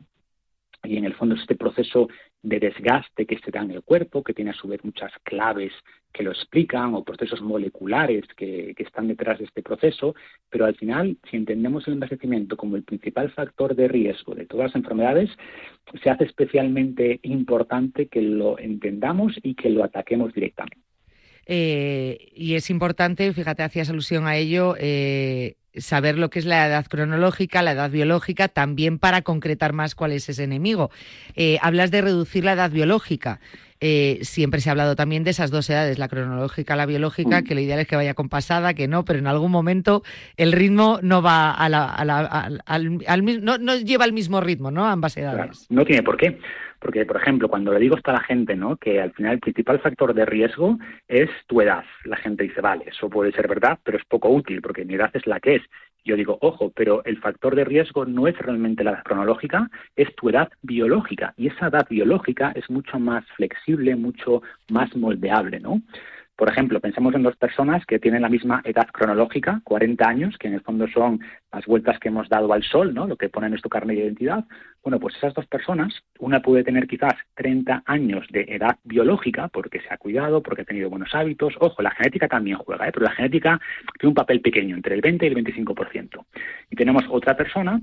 y 0.87 0.96
en 0.96 1.05
el 1.05 1.14
fondo 1.14 1.35
es 1.35 1.42
este 1.42 1.57
proceso 1.57 2.09
de 2.42 2.61
desgaste 2.61 3.27
que 3.27 3.38
se 3.38 3.51
da 3.51 3.62
en 3.62 3.72
el 3.72 3.83
cuerpo, 3.83 4.22
que 4.22 4.35
tiene 4.35 4.51
a 4.51 4.55
su 4.55 4.68
vez 4.68 4.85
muchas 4.85 5.12
claves 5.25 5.72
que 6.12 6.22
lo 6.22 6.31
explican 6.31 6.94
o 6.94 7.05
procesos 7.05 7.42
moleculares 7.42 8.25
que, 8.37 8.75
están 8.79 9.09
detrás 9.09 9.38
de 9.38 9.44
este 9.44 9.62
proceso, 9.62 10.14
pero 10.49 10.64
al 10.64 10.77
final, 10.77 11.18
si 11.31 11.37
entendemos 11.37 11.87
el 11.87 11.94
envejecimiento 11.94 12.57
como 12.57 12.77
el 12.77 12.85
principal 12.85 13.31
factor 13.33 13.75
de 13.75 13.88
riesgo 13.88 14.35
de 14.35 14.46
todas 14.46 14.68
las 14.68 14.77
enfermedades, 14.77 15.31
se 16.03 16.09
hace 16.09 16.25
especialmente 16.25 17.20
importante 17.22 18.09
que 18.09 18.22
lo 18.22 18.59
entendamos 18.59 19.38
y 19.42 19.55
que 19.55 19.70
lo 19.70 19.85
ataquemos 19.85 20.33
directamente. 20.33 20.86
Eh, 21.47 22.33
y 22.35 22.55
es 22.55 22.71
importante, 22.71 23.33
fíjate, 23.33 23.63
hacías 23.63 23.89
alusión 23.89 24.27
a 24.27 24.37
ello, 24.37 24.75
eh, 24.79 25.57
saber 25.77 26.19
lo 26.19 26.29
que 26.31 26.41
es 26.41 26.45
la 26.45 26.67
edad 26.67 26.87
cronológica, 26.87 27.63
la 27.63 27.73
edad 27.73 27.91
biológica, 27.91 28.49
también 28.49 28.99
para 28.99 29.23
concretar 29.23 29.73
más 29.73 29.95
cuál 29.95 30.13
es 30.13 30.29
ese 30.29 30.45
enemigo. 30.45 30.91
Eh, 31.35 31.59
hablas 31.63 31.91
de 31.91 32.03
reducir 32.03 32.45
la 32.45 32.53
edad 32.53 32.71
biológica. 32.71 33.41
Eh, 33.81 34.19
siempre 34.23 34.61
se 34.61 34.71
ha 34.71 34.73
hablado 34.73 34.97
también 34.97 35.25
de 35.25 35.31
esas 35.31 35.51
dos 35.51 35.69
edades, 35.69 35.99
la 35.99 36.09
cronológica, 36.09 36.77
la 36.77 36.87
biológica, 36.87 37.41
mm. 37.41 37.45
que 37.45 37.55
lo 37.55 37.61
ideal 37.61 37.81
es 37.81 37.87
que 37.87 37.97
vaya 37.97 38.15
compasada, 38.15 38.75
que 38.75 38.89
no, 38.89 39.05
pero 39.05 39.19
en 39.19 39.27
algún 39.27 39.51
momento 39.51 40.03
el 40.37 40.53
ritmo 40.53 40.99
no 41.03 41.23
va 41.23 41.51
a 41.51 41.67
al, 41.67 42.95
no, 43.43 43.77
lleva 43.77 44.05
el 44.05 44.12
mismo 44.12 44.41
ritmo, 44.41 44.71
¿no? 44.71 44.87
Ambas 44.87 45.17
edades. 45.17 45.67
no 45.71 45.85
tiene 45.85 46.03
por 46.03 46.17
qué 46.17 46.39
Porque, 46.79 47.05
por 47.05 47.17
ejemplo, 47.17 47.49
cuando 47.49 47.73
le 47.73 47.81
digo 47.81 47.97
esto 47.97 48.11
a 48.11 48.15
la 48.15 48.21
gente, 48.21 48.57
¿no? 48.57 48.77
Que 48.77 49.01
al 49.01 49.12
final 49.12 49.35
el 49.35 49.41
principal 49.41 49.81
factor 49.81 50.15
de 50.15 50.25
riesgo 50.25 50.79
es 51.09 51.29
tu 51.47 51.61
edad. 51.61 51.85
La 52.05 52.17
gente 52.17 52.45
dice, 52.45 52.61
vale, 52.61 52.85
eso 52.87 53.11
puede 53.11 53.33
ser 53.33 53.49
verdad, 53.49 53.79
pero 53.83 53.99
es 53.99 54.05
poco 54.05 54.29
útil 54.29 54.62
porque 54.62 54.85
mi 54.85 54.95
edad 54.95 55.11
es 55.15 55.27
la 55.27 55.41
que 55.41 55.57
es. 55.57 55.62
Yo 56.07 56.14
digo, 56.14 56.38
ojo, 56.40 56.71
pero 56.75 57.05
el 57.05 57.19
factor 57.19 57.57
de 57.57 57.64
riesgo 57.64 58.07
no 58.07 58.29
es 58.29 58.38
realmente 58.38 58.85
la 58.85 58.92
edad 58.92 59.03
cronológica, 59.03 59.69
es 59.97 60.14
tu 60.14 60.29
edad 60.29 60.49
biológica. 60.62 61.35
Y 61.37 61.49
esa 61.49 61.66
edad 61.66 61.85
biológica 61.90 62.53
es 62.55 62.71
mucho 62.71 63.01
más 63.01 63.25
flexible, 63.37 63.97
mucho 63.97 64.40
más 64.69 64.95
moldeable, 64.95 65.59
¿no? 65.59 65.83
Por 66.37 66.51
ejemplo, 66.51 66.81
pensemos 66.81 67.14
en 67.14 67.22
dos 67.22 67.37
personas 67.37 67.87
que 67.87 67.99
tienen 67.99 68.20
la 68.20 68.29
misma 68.29 68.61
edad 68.64 68.87
cronológica, 68.92 69.62
40 69.64 70.07
años, 70.07 70.37
que 70.38 70.49
en 70.49 70.55
el 70.55 70.61
fondo 70.61 70.87
son 70.88 71.20
las 71.51 71.64
vueltas 71.64 71.99
que 71.99 72.09
hemos 72.09 72.29
dado 72.29 72.53
al 72.53 72.62
sol, 72.62 72.92
¿no? 72.92 73.07
Lo 73.07 73.16
que 73.16 73.31
pone 73.31 73.46
en 73.46 73.53
nuestro 73.53 73.70
carnet 73.70 73.96
de 73.96 74.05
identidad. 74.05 74.44
Bueno, 74.83 75.01
pues 75.01 75.16
esas 75.16 75.33
dos 75.33 75.46
personas, 75.46 75.94
una 76.18 76.40
puede 76.42 76.62
tener 76.62 76.87
quizás 76.87 77.14
30 77.37 77.85
años 77.87 78.27
de 78.31 78.42
edad 78.49 78.77
biológica 78.85 79.49
porque 79.49 79.81
se 79.81 79.88
ha 79.90 79.96
cuidado, 79.96 80.42
porque 80.42 80.62
ha 80.62 80.66
tenido 80.66 80.90
buenos 80.90 81.14
hábitos. 81.14 81.55
Ojo, 81.59 81.81
la 81.81 81.90
genética 81.92 82.29
también 82.29 82.59
juega, 82.59 82.87
¿eh? 82.87 82.92
pero 82.92 83.07
la 83.07 83.12
genética 83.12 83.59
tiene 83.99 84.11
un 84.11 84.14
papel 84.14 84.42
pequeño, 84.42 84.77
entre 84.77 84.94
el 84.94 85.01
20 85.01 85.25
y 85.25 85.29
el 85.29 85.35
25%. 85.37 86.22
Y 86.70 86.77
tenemos 86.77 87.05
otra 87.09 87.35
persona 87.35 87.81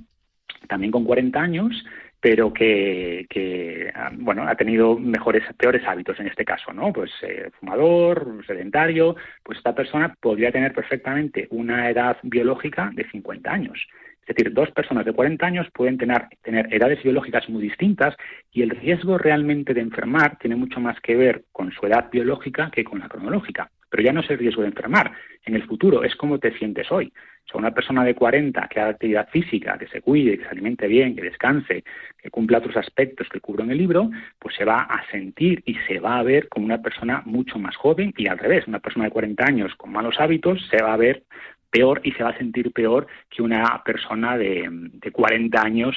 también 0.68 0.92
con 0.92 1.04
40 1.04 1.40
años, 1.42 1.84
pero 2.24 2.54
que, 2.54 3.28
que, 3.30 3.92
ah, 3.94 4.10
bueno 4.14 4.48
ha 4.48 4.56
tenido 4.56 4.98
mejores 4.98 5.44
peores 5.58 5.84
hábitos 5.86 6.18
en 6.22 6.28
este 6.28 6.46
caso 6.46 6.72
no 6.72 6.94
pues 6.94 7.12
eh, 7.22 7.52
fumador 7.60 8.42
sedentario 8.48 9.18
pues 9.44 9.58
esta 9.58 9.76
persona 9.76 10.16
podría 10.22 10.50
tener 10.50 10.74
perfectamente 10.74 11.50
una 11.52 11.90
edad 11.90 12.16
biológica 12.24 12.90
de 12.94 13.04
50 13.10 13.52
años 13.52 13.78
es 14.26 14.38
decir, 14.38 14.54
dos 14.54 14.72
personas 14.72 15.04
de 15.04 15.12
40 15.12 15.46
años 15.46 15.68
pueden 15.74 15.98
tener, 15.98 16.30
tener 16.42 16.74
edades 16.74 17.04
biológicas 17.04 17.50
muy 17.50 17.62
distintas 17.62 18.16
y 18.54 18.62
el 18.62 18.70
riesgo 18.70 19.18
realmente 19.18 19.74
de 19.74 19.82
enfermar 19.82 20.38
tiene 20.40 20.56
mucho 20.56 20.80
más 20.80 20.98
que 21.02 21.18
ver 21.18 21.44
con 21.52 21.74
su 21.74 21.86
edad 21.88 22.10
biológica 22.10 22.72
que 22.72 22.86
con 22.86 23.00
la 23.00 23.10
cronológica. 23.10 23.70
Pero 23.94 24.06
ya 24.06 24.12
no 24.12 24.22
es 24.22 24.30
el 24.32 24.40
riesgo 24.40 24.64
de 24.64 24.70
enfermar 24.70 25.12
en 25.46 25.54
el 25.54 25.68
futuro, 25.68 26.04
es 26.04 26.16
cómo 26.16 26.40
te 26.40 26.52
sientes 26.58 26.92
hoy. 26.92 27.14
O 27.46 27.48
sea, 27.48 27.60
una 27.60 27.76
persona 27.76 28.04
de 28.04 28.16
40 28.16 28.68
que 28.68 28.80
haga 28.80 28.90
actividad 28.90 29.30
física, 29.30 29.78
que 29.78 29.86
se 29.86 30.02
cuide, 30.02 30.40
que 30.40 30.46
se 30.46 30.50
alimente 30.50 30.88
bien, 30.88 31.16
que 31.16 31.22
descanse, 31.22 31.84
que 32.20 32.32
cumpla 32.32 32.58
otros 32.58 32.76
aspectos 32.76 33.30
que 33.30 33.40
cubro 33.40 33.64
en 33.64 33.70
el 33.70 33.78
libro, 33.78 34.10
pues 34.40 34.56
se 34.56 34.66
va 34.66 34.82
a 34.82 35.06
sentir 35.12 35.62
y 35.68 35.76
se 35.88 36.00
va 36.00 36.18
a 36.18 36.24
ver 36.24 36.50
como 36.50 36.66
una 36.66 36.82
persona 36.82 37.22
mucho 37.26 37.60
más 37.60 37.76
joven 37.76 38.16
y 38.18 38.28
al 38.28 38.40
revés, 38.40 38.66
una 38.68 38.80
persona 38.80 39.06
de 39.06 39.12
40 39.12 39.46
años 39.46 39.76
con 39.76 39.92
malos 39.92 40.16
hábitos 40.18 40.68
se 40.72 40.82
va 40.82 40.96
a 40.96 40.98
ver 40.98 41.26
peor 41.70 42.02
y 42.04 42.14
se 42.14 42.24
va 42.24 42.32
a 42.32 42.38
sentir 42.40 42.72
peor 42.72 43.06
que 43.30 43.44
una 43.44 43.84
persona 43.84 44.40
de, 44.40 44.68
de 44.72 45.12
40 45.12 45.62
años 45.62 45.96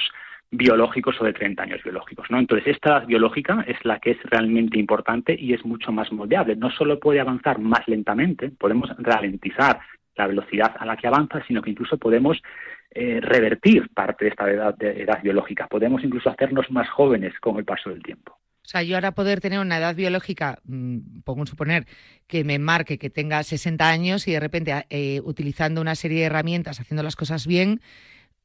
biológicos 0.51 1.19
o 1.19 1.25
de 1.25 1.33
30 1.33 1.63
años 1.63 1.83
biológicos. 1.83 2.27
¿no? 2.29 2.39
Entonces, 2.39 2.75
esta 2.75 2.89
edad 2.89 3.07
biológica 3.07 3.65
es 3.67 3.77
la 3.83 3.99
que 3.99 4.11
es 4.11 4.17
realmente 4.23 4.79
importante 4.79 5.35
y 5.37 5.53
es 5.53 5.65
mucho 5.65 5.91
más 5.91 6.11
moldeable. 6.11 6.55
No 6.55 6.71
solo 6.71 6.99
puede 6.99 7.19
avanzar 7.19 7.59
más 7.59 7.87
lentamente, 7.87 8.49
podemos 8.51 8.89
ralentizar 8.97 9.79
la 10.15 10.27
velocidad 10.27 10.75
a 10.79 10.85
la 10.85 10.97
que 10.97 11.07
avanza, 11.07 11.43
sino 11.47 11.61
que 11.61 11.69
incluso 11.69 11.97
podemos 11.97 12.41
eh, 12.91 13.19
revertir 13.21 13.89
parte 13.93 14.25
de 14.25 14.31
esta 14.31 14.49
edad, 14.49 14.75
biológica. 15.21 15.67
Podemos 15.67 16.03
incluso 16.03 16.29
hacernos 16.29 16.71
más 16.71 16.89
jóvenes 16.89 17.33
con 17.39 17.57
el 17.57 17.65
paso 17.65 17.89
del 17.89 18.01
tiempo. 18.01 18.33
O 18.33 18.69
sea, 18.69 18.83
yo 18.83 18.95
ahora 18.95 19.13
poder 19.13 19.39
tener 19.39 19.59
una 19.59 19.77
edad 19.77 19.95
biológica, 19.95 20.59
mm, 20.65 21.21
pongo 21.23 21.41
en 21.41 21.47
suponer, 21.47 21.85
que 22.27 22.43
me 22.43 22.59
marque 22.59 22.97
que 22.97 23.09
tenga 23.09 23.43
60 23.43 23.87
años 23.87 24.27
y 24.27 24.33
de 24.33 24.39
repente, 24.39 24.73
eh, 24.89 25.21
utilizando 25.23 25.79
una 25.79 25.95
serie 25.95 26.19
de 26.19 26.25
herramientas, 26.25 26.79
haciendo 26.79 27.03
las 27.03 27.15
cosas 27.15 27.47
bien, 27.47 27.79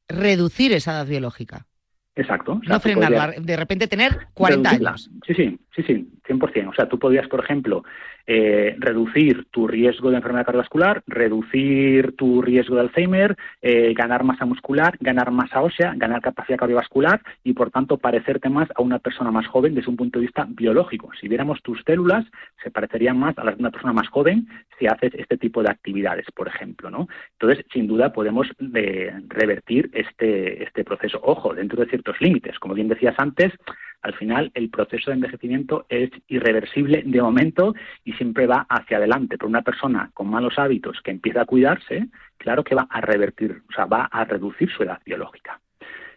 reducir 0.07 0.71
esa 0.71 0.91
edad 0.91 1.07
biológica. 1.07 1.65
Exacto. 2.15 2.61
no 2.67 2.79
frenarla, 2.79 3.33
de 3.39 3.57
repente 3.57 3.87
tener 3.87 4.27
40 4.33 4.69
años. 4.69 5.09
Sí, 5.25 5.33
sí, 5.33 5.59
sí, 5.75 5.83
sí, 5.83 6.07
100%. 6.27 6.69
O 6.69 6.73
sea, 6.73 6.87
tú 6.87 6.99
podrías, 6.99 7.27
por 7.27 7.43
ejemplo, 7.43 7.83
eh, 8.27 8.75
reducir 8.77 9.45
tu 9.51 9.67
riesgo 9.67 10.09
de 10.11 10.17
enfermedad 10.17 10.45
cardiovascular, 10.45 11.03
reducir 11.07 12.15
tu 12.15 12.41
riesgo 12.41 12.75
de 12.75 12.81
Alzheimer, 12.81 13.35
eh, 13.61 13.93
ganar 13.95 14.23
masa 14.23 14.45
muscular, 14.45 14.95
ganar 14.99 15.31
masa 15.31 15.61
ósea, 15.61 15.93
ganar 15.97 16.21
capacidad 16.21 16.57
cardiovascular 16.57 17.21
y, 17.43 17.53
por 17.53 17.71
tanto, 17.71 17.97
parecerte 17.97 18.47
más 18.49 18.69
a 18.75 18.81
una 18.81 18.99
persona 18.99 19.31
más 19.31 19.47
joven 19.47 19.73
desde 19.73 19.89
un 19.89 19.97
punto 19.97 20.19
de 20.19 20.25
vista 20.27 20.45
biológico. 20.47 21.09
Si 21.19 21.27
viéramos 21.27 21.61
tus 21.63 21.81
células, 21.83 22.25
se 22.63 22.71
parecerían 22.71 23.17
más 23.17 23.37
a 23.37 23.43
las 23.43 23.57
de 23.57 23.61
una 23.61 23.71
persona 23.71 23.93
más 23.93 24.07
joven 24.07 24.47
si 24.79 24.87
haces 24.87 25.13
este 25.15 25.37
tipo 25.37 25.61
de 25.61 25.69
actividades, 25.69 26.25
por 26.33 26.47
ejemplo, 26.47 26.89
¿no? 26.89 27.07
Entonces, 27.39 27.65
sin 27.71 27.87
duda, 27.87 28.13
podemos 28.13 28.47
eh, 28.73 29.13
revertir 29.27 29.89
este, 29.93 30.63
este 30.63 30.83
proceso. 30.83 31.19
Ojo, 31.23 31.53
dentro 31.53 31.83
de 31.83 31.89
ciertos 32.03 32.21
límites. 32.21 32.59
Como 32.59 32.73
bien 32.73 32.87
decías 32.87 33.15
antes, 33.17 33.51
al 34.01 34.13
final 34.15 34.51
el 34.53 34.69
proceso 34.69 35.09
de 35.09 35.15
envejecimiento 35.15 35.85
es 35.89 36.09
irreversible 36.27 37.03
de 37.05 37.21
momento 37.21 37.73
y 38.03 38.13
siempre 38.13 38.47
va 38.47 38.65
hacia 38.69 38.97
adelante. 38.97 39.37
Pero 39.37 39.47
una 39.47 39.61
persona 39.61 40.11
con 40.13 40.29
malos 40.29 40.57
hábitos 40.57 40.99
que 41.03 41.11
empieza 41.11 41.41
a 41.41 41.45
cuidarse, 41.45 42.07
claro 42.37 42.63
que 42.63 42.75
va 42.75 42.87
a 42.89 43.01
revertir, 43.01 43.61
o 43.69 43.73
sea, 43.73 43.85
va 43.85 44.05
a 44.05 44.25
reducir 44.25 44.69
su 44.69 44.83
edad 44.83 44.99
biológica. 45.05 45.59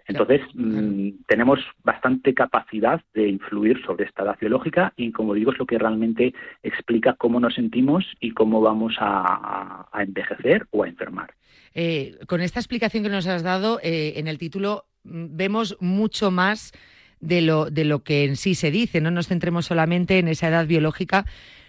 Entonces, 0.09 0.40
mm, 0.55 1.25
tenemos 1.27 1.59
bastante 1.83 2.33
capacidad 2.33 3.01
de 3.12 3.29
influir 3.29 3.85
sobre 3.85 4.05
esta 4.05 4.22
edad 4.22 4.37
biológica 4.40 4.92
y, 4.96 5.11
como 5.11 5.35
digo, 5.35 5.51
es 5.51 5.59
lo 5.59 5.66
que 5.66 5.79
realmente 5.79 6.33
explica 6.62 7.14
cómo 7.14 7.40
nos 7.40 7.55
sentimos 7.55 8.05
y 8.20 8.31
cómo 8.31 8.61
vamos 8.61 8.94
a, 9.01 9.88
envejecer 9.99 10.66
o 10.70 10.85
a 10.85 10.88
enfermar. 10.88 11.35
Eh, 11.75 12.18
con 12.29 12.40
esta 12.40 12.61
explicación 12.61 13.03
que 13.03 13.09
nos 13.09 13.27
has 13.27 13.42
dado, 13.42 13.81
eh, 13.83 14.14
en 14.16 14.29
el 14.29 14.38
título 14.38 14.85
vemos 15.07 15.77
mucho 15.81 16.31
más 16.31 16.73
de 17.21 17.40
lo, 17.40 17.71
de 17.71 17.85
lo 17.85 18.03
que 18.03 18.25
en 18.25 18.37
sí 18.37 18.55
se 18.55 18.71
dice. 18.71 19.01
No 19.01 19.11
nos 19.11 19.29
centremos 19.29 19.66
solamente 19.66 20.19
en 20.19 20.29
esa 20.29 20.49
edad 20.49 20.66
biológica, 20.66 21.25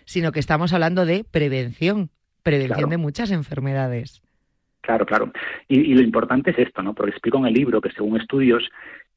sino 0.06 0.32
que 0.32 0.40
estamos 0.40 0.74
hablando 0.74 1.06
de 1.06 1.24
prevención, 1.24 2.10
prevención 2.44 2.90
de 2.90 2.98
muchas 2.98 3.32
enfermedades. 3.32 4.22
Claro, 4.82 5.06
claro. 5.06 5.32
Y, 5.68 5.94
lo 5.94 6.02
importante 6.02 6.52
es 6.52 6.60
esto, 6.60 6.82
¿no? 6.82 6.94
Porque 6.94 7.12
explico 7.12 7.38
en 7.40 7.48
el 7.48 7.54
libro 7.54 7.82
que 7.82 7.92
según 7.92 8.20
estudios, 8.20 8.64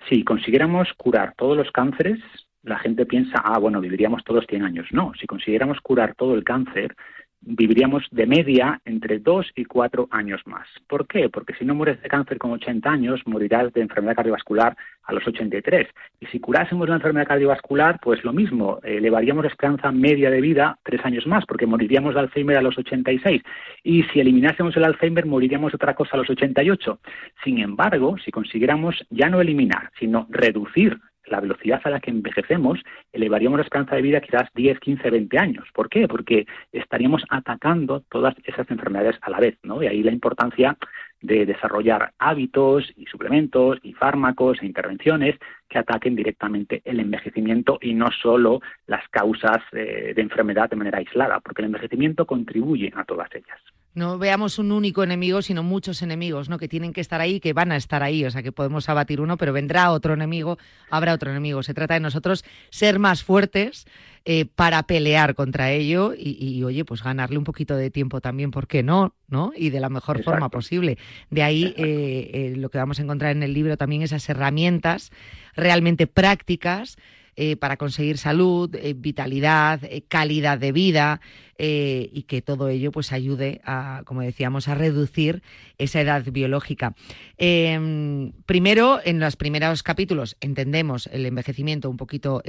si 0.09 0.25
consiguiéramos 0.25 0.89
curar 0.97 1.35
todos 1.37 1.57
los 1.57 1.71
cánceres, 1.71 2.19
la 2.65 2.79
gente 2.81 3.07
piensa, 3.07 3.41
ah, 3.45 3.59
bueno, 3.59 3.81
viviríamos 3.81 4.25
todos 4.25 4.45
100 4.49 4.65
años. 4.65 4.89
No, 4.91 5.13
si 5.19 5.29
consiguiéramos 5.29 5.81
curar 5.81 6.17
todo 6.17 6.35
el 6.35 6.43
cáncer, 6.43 6.97
viviríamos 7.43 8.05
de 8.11 8.27
media 8.27 8.81
entre 8.85 9.19
dos 9.19 9.51
y 9.57 9.65
cuatro 9.65 10.09
años 10.11 10.41
más. 10.47 10.67
¿Por 10.87 11.07
qué? 11.07 11.29
Porque 11.29 11.55
si 11.55 11.65
no 11.65 11.75
mueres 11.75 12.01
de 12.03 12.09
cáncer 12.09 12.39
con 12.39 12.53
80 12.53 12.89
años, 12.91 13.21
morirás 13.27 13.73
de 13.73 13.81
enfermedad 13.81 14.17
cardiovascular 14.17 14.77
a 15.05 15.13
los 15.13 15.27
83. 15.27 15.89
Y 16.21 16.27
si 16.27 16.41
curásemos 16.41 16.89
la 16.89 16.97
enfermedad 16.97 17.27
cardiovascular, 17.27 17.99
pues 18.01 18.23
lo 18.25 18.33
mismo, 18.33 18.81
elevaríamos 18.83 19.45
la 19.45 19.51
esperanza 19.51 19.91
media 19.91 20.31
de 20.31 20.41
vida 20.41 20.79
tres 20.83 21.05
años 21.05 21.27
más, 21.27 21.47
porque 21.47 21.67
moriríamos 21.67 22.15
de 22.15 22.21
Alzheimer 22.21 22.57
a 22.57 22.63
los 22.63 22.79
86. 22.79 23.43
Y 23.83 24.03
si 24.05 24.21
eliminásemos 24.21 24.77
el 24.77 24.85
Alzheimer, 24.85 25.27
moriríamos 25.27 25.73
de 25.73 25.77
otra 25.77 25.95
cosa 25.95 26.11
a 26.15 26.19
los 26.19 26.31
88. 26.31 26.99
Sin 27.43 27.59
embargo, 27.59 28.17
si 28.25 28.31
consiguiéramos 28.31 29.05
ya 29.11 29.29
no 29.29 29.41
eliminar, 29.41 29.91
sino 29.99 30.27
reducir 30.31 30.99
la 31.31 31.41
velocidad 31.41 31.81
a 31.85 31.91
la 31.91 32.01
que 32.01 32.11
envejecemos, 32.11 32.81
elevaríamos 33.13 33.59
la 33.59 33.65
esperanza 33.65 33.97
de 33.97 34.03
vida 34.03 34.21
quizás 34.21 34.49
10, 34.55 34.79
15, 34.81 35.11
20 35.11 35.39
años. 35.39 35.69
¿Por 35.73 35.89
qué? 35.89 36.07
Porque 36.09 36.47
estaríamos 36.73 37.23
atacando 37.31 38.01
todas 38.11 38.35
esas 38.45 38.71
enfermedades 38.71 39.17
a 39.23 39.31
la 39.31 39.41
vez, 39.41 39.57
¿no? 39.63 39.83
Y 39.83 39.87
ahí 39.87 40.03
la 40.03 40.13
importancia 40.13 40.77
de 41.23 41.47
desarrollar 41.47 42.13
hábitos 42.19 42.93
y 42.97 43.07
suplementos 43.07 43.79
y 43.83 43.93
fármacos 43.93 44.61
e 44.63 44.67
intervenciones 44.67 45.37
que 45.69 45.79
ataquen 45.79 46.17
directamente 46.17 46.83
el 46.85 46.99
envejecimiento 46.99 47.79
y 47.81 47.95
no 47.95 48.11
solo 48.11 48.61
las 48.87 49.07
causas 49.09 49.59
eh, 49.73 50.13
de 50.15 50.23
enfermedad 50.23 50.69
de 50.69 50.77
manera 50.77 50.99
aislada, 50.99 51.41
porque 51.41 51.63
el 51.63 51.67
envejecimiento 51.67 52.27
contribuye 52.27 52.93
a 52.97 53.05
todas 53.05 53.29
ellas 53.35 53.61
no 53.93 54.19
veamos 54.19 54.59
un 54.59 54.71
único 54.71 55.03
enemigo, 55.03 55.43
sino 55.43 55.63
muchos 55.63 56.03
enemigos, 56.03 56.49
¿no? 56.49 56.59
Que 56.59 56.69
tienen 56.69 56.93
que 56.93 57.01
estar 57.01 57.21
ahí, 57.21 57.41
que 57.41 57.53
van 57.53 57.73
a 57.73 57.77
estar 57.77 58.03
ahí. 58.03 58.25
O 58.25 58.31
sea, 58.31 58.43
que 58.43 58.53
podemos 58.53 58.89
abatir 58.89 59.21
uno, 59.21 59.37
pero 59.37 59.53
vendrá 59.53 59.91
otro 59.91 60.15
enemigo, 60.15 60.59
habrá 60.91 61.13
otro 61.13 61.31
enemigo. 61.31 61.63
Se 61.63 61.75
trata 61.75 61.95
de 61.95 62.01
nosotros 62.01 62.45
ser 62.71 62.99
más 62.99 63.25
fuertes 63.25 63.87
eh, 64.25 64.45
para 64.45 64.83
pelear 64.85 65.35
contra 65.35 65.73
ello 65.73 66.13
y, 66.17 66.63
oye, 66.63 66.85
pues 66.85 67.03
ganarle 67.03 67.39
un 67.39 67.45
poquito 67.45 67.75
de 67.75 67.91
tiempo 67.91 68.21
también, 68.21 68.51
¿por 68.51 68.69
qué 68.69 68.83
no? 68.83 69.15
¿No? 69.29 69.53
Y 69.57 69.71
de 69.71 69.81
la 69.81 69.89
mejor 69.89 70.23
forma 70.23 70.51
posible. 70.51 70.99
De 71.31 71.43
ahí 71.43 71.75
eh, 71.77 72.31
eh, 72.33 72.55
lo 72.57 72.69
que 72.69 72.79
vamos 72.79 73.01
a 73.01 73.03
encontrar 73.03 73.33
en 73.33 73.43
el 73.43 73.55
libro 73.55 73.77
también 73.77 74.03
esas 74.03 74.29
herramientas 74.29 75.11
realmente 75.57 76.07
prácticas 76.07 76.97
eh, 77.37 77.57
para 77.57 77.77
conseguir 77.77 78.19
salud, 78.19 78.75
eh, 78.75 78.95
vitalidad, 78.97 79.83
eh, 79.85 80.03
calidad 80.09 80.59
de 80.59 80.73
vida 80.73 81.21
y 81.63 82.23
que 82.23 82.41
todo 82.41 82.71
ello 82.71 82.91
pues 82.91 83.13
ayude 83.13 83.61
a, 83.67 84.01
como 84.07 84.23
decíamos, 84.23 84.67
a 84.69 84.75
reducir 84.75 85.43
esa 85.77 86.01
edad 86.01 86.25
biológica. 86.33 86.95
Em, 87.37 88.33
primero, 88.47 88.99
en 89.05 89.21
los 89.21 89.37
primeros 89.37 89.83
capítulos 89.83 90.39
entendemos 90.41 91.07
el 91.13 91.27
envejecimiento 91.27 91.91
un 91.91 91.99
poquito 91.99 92.43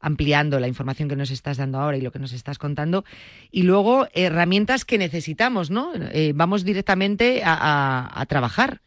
ampliando 0.00 0.58
la 0.58 0.66
información 0.66 1.08
que 1.08 1.14
nos 1.14 1.30
estás 1.30 1.58
dando 1.58 1.78
ahora 1.78 1.98
y 1.98 2.00
lo 2.00 2.10
que 2.10 2.18
nos 2.18 2.32
estás 2.32 2.58
contando 2.58 3.04
y 3.52 3.62
luego 3.62 4.08
herramientas 4.12 4.84
que 4.84 4.98
necesitamos, 4.98 5.70
¿no? 5.70 5.92
vamos 6.34 6.64
directamente 6.64 7.42
a, 7.44 8.26
trabajar. 8.28 8.80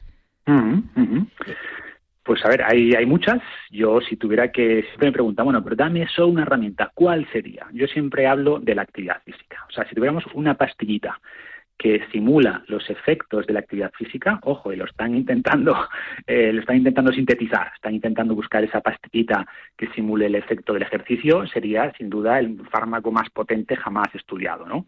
Pues 2.30 2.46
a 2.46 2.50
ver, 2.50 2.62
hay, 2.64 2.94
hay 2.94 3.08
muchas. 3.08 3.42
Yo 3.72 4.00
si 4.02 4.16
tuviera 4.16 4.52
que, 4.52 4.84
siempre 4.84 5.08
me 5.08 5.14
preguntan, 5.14 5.46
bueno, 5.46 5.64
pero 5.64 5.76
dame 5.76 6.04
eso 6.04 6.28
una 6.28 6.44
herramienta, 6.44 6.92
¿cuál 6.94 7.28
sería? 7.32 7.66
Yo 7.74 7.88
siempre 7.88 8.28
hablo 8.28 8.60
de 8.60 8.76
la 8.76 8.84
actividad 8.84 9.20
física. 9.24 9.66
O 9.68 9.72
sea, 9.72 9.90
si 9.90 9.96
tuviéramos 9.96 10.24
una 10.36 10.54
pastillita 10.54 11.20
que 11.76 12.06
simula 12.12 12.64
los 12.68 12.88
efectos 12.92 13.48
de 13.48 13.54
la 13.54 13.62
actividad 13.62 13.92
física, 13.98 14.38
ojo, 14.44 14.72
y 14.72 14.76
lo 14.76 14.86
están 14.86 15.16
intentando, 15.16 15.76
eh, 16.28 16.54
lo 16.54 16.60
están 16.60 16.78
intentando 16.78 17.12
sintetizar, 17.12 17.72
están 17.74 17.96
intentando 17.96 18.36
buscar 18.36 18.64
esa 18.64 18.82
pastillita 18.82 19.48
que 19.76 19.88
simule 19.88 20.28
el 20.28 20.36
efecto 20.36 20.74
del 20.74 20.84
ejercicio, 20.84 21.48
sería 21.48 21.92
sin 21.98 22.12
duda 22.12 22.38
el 22.38 22.62
fármaco 22.70 23.12
más 23.12 23.32
potente 23.32 23.76
jamás 23.76 24.14
estudiado, 24.14 24.68
¿no? 24.68 24.86